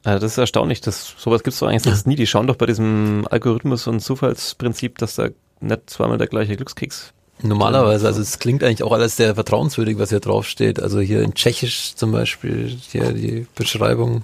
Also 0.03 0.19
das 0.19 0.33
ist 0.33 0.37
erstaunlich, 0.37 0.81
dass 0.81 1.15
sowas 1.17 1.43
gibt's 1.43 1.59
doch 1.59 1.67
eigentlich 1.67 1.83
sonst 1.83 2.07
nie. 2.07 2.15
Die 2.15 2.27
schauen 2.27 2.47
doch 2.47 2.55
bei 2.55 2.65
diesem 2.65 3.27
Algorithmus 3.29 3.87
und 3.87 3.99
Zufallsprinzip, 3.99 4.97
dass 4.97 5.15
da 5.15 5.29
nicht 5.59 5.89
zweimal 5.89 6.17
der 6.17 6.27
gleiche 6.27 6.55
Glückskeks. 6.55 7.13
Normalerweise, 7.41 8.07
also 8.07 8.21
es 8.21 8.39
klingt 8.39 8.63
eigentlich 8.63 8.83
auch 8.83 8.91
alles 8.91 9.15
sehr 9.15 9.35
vertrauenswürdig, 9.35 9.99
was 9.99 10.09
hier 10.09 10.19
draufsteht. 10.19 10.81
Also 10.81 10.99
hier 10.99 11.21
in 11.21 11.33
Tschechisch 11.33 11.93
zum 11.95 12.11
Beispiel, 12.11 12.67
hier 12.67 13.11
die 13.11 13.47
Beschreibung. 13.53 14.23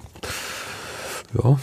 Ja, 1.34 1.58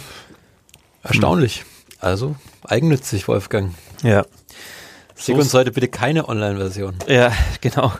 erstaunlich. 1.03 1.65
Also 1.99 2.35
eigennützig, 2.63 3.27
Wolfgang. 3.27 3.73
Ja. 4.03 4.25
Schick 5.21 5.35
uns 5.37 5.53
heute 5.53 5.71
bitte 5.71 5.87
keine 5.87 6.27
Online-Version. 6.27 6.95
Ja, 7.07 7.31
genau. 7.61 7.91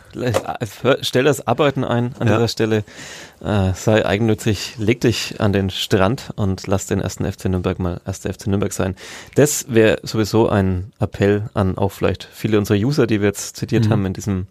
Stell 1.02 1.24
das 1.24 1.46
Arbeiten 1.46 1.84
ein 1.84 2.14
an 2.18 2.26
Ja. 2.26 2.34
dieser 2.34 2.48
Stelle. 2.48 2.84
Äh, 3.44 3.72
sei 3.74 4.04
eigennützig, 4.04 4.74
leg 4.78 5.00
dich 5.00 5.40
an 5.40 5.52
den 5.52 5.70
Strand 5.70 6.30
und 6.36 6.66
lass 6.66 6.86
den 6.86 7.00
ersten 7.00 7.30
FC 7.30 7.46
Nürnberg 7.46 7.78
mal 7.78 8.00
erster 8.06 8.32
FC 8.32 8.48
Nürnberg 8.48 8.72
sein. 8.72 8.96
Das 9.36 9.66
wäre 9.68 9.98
sowieso 10.02 10.48
ein 10.48 10.92
Appell 11.00 11.48
an 11.54 11.78
auch 11.78 11.90
vielleicht 11.92 12.28
viele 12.32 12.58
unserer 12.58 12.78
User, 12.78 13.06
die 13.06 13.20
wir 13.20 13.28
jetzt 13.28 13.56
zitiert 13.56 13.86
Mhm. 13.86 13.90
haben 13.90 14.06
in 14.06 14.12
diesem 14.14 14.46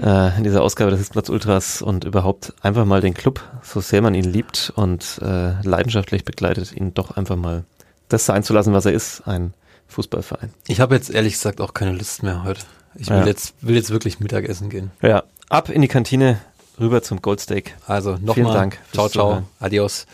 äh, 0.00 0.36
in 0.36 0.44
dieser 0.44 0.62
Ausgabe 0.62 0.90
des 0.92 1.00
Sitzplatz 1.00 1.28
Ultras 1.28 1.82
und 1.82 2.04
überhaupt 2.04 2.52
einfach 2.62 2.84
mal 2.84 3.00
den 3.00 3.14
Club, 3.14 3.40
so 3.62 3.80
sehr 3.80 4.00
man 4.00 4.14
ihn 4.14 4.24
liebt 4.24 4.72
und 4.76 5.18
äh, 5.22 5.60
leidenschaftlich 5.62 6.24
begleitet, 6.24 6.72
ihn 6.72 6.94
doch 6.94 7.16
einfach 7.16 7.34
mal 7.36 7.64
das 8.08 8.24
sein 8.26 8.42
zu 8.44 8.52
lassen, 8.54 8.72
was 8.72 8.86
er 8.86 8.92
ist, 8.92 9.22
ein 9.26 9.54
Fußballverein. 9.88 10.52
Ich 10.66 10.80
habe 10.80 10.94
jetzt 10.94 11.10
ehrlich 11.10 11.34
gesagt 11.34 11.60
auch 11.60 11.74
keine 11.74 11.92
Lust 11.92 12.22
mehr 12.22 12.44
heute. 12.44 12.62
Ich 12.94 13.08
will 13.10 13.18
Ja. 13.18 13.26
jetzt 13.26 13.54
will 13.60 13.76
jetzt 13.76 13.90
wirklich 13.90 14.20
Mittagessen 14.20 14.70
gehen. 14.70 14.90
Ja, 15.02 15.24
ab 15.48 15.68
in 15.68 15.82
die 15.82 15.88
Kantine, 15.88 16.40
rüber 16.80 17.02
zum 17.02 17.22
Goldsteak. 17.22 17.74
Also 17.86 18.14
Vielen 18.14 18.24
nochmal. 18.26 18.54
Dank 18.54 18.74
fürs 18.76 18.92
Ciao, 18.92 19.08
ciao. 19.08 19.28
Zuhören. 19.28 19.46
Adios. 19.60 20.06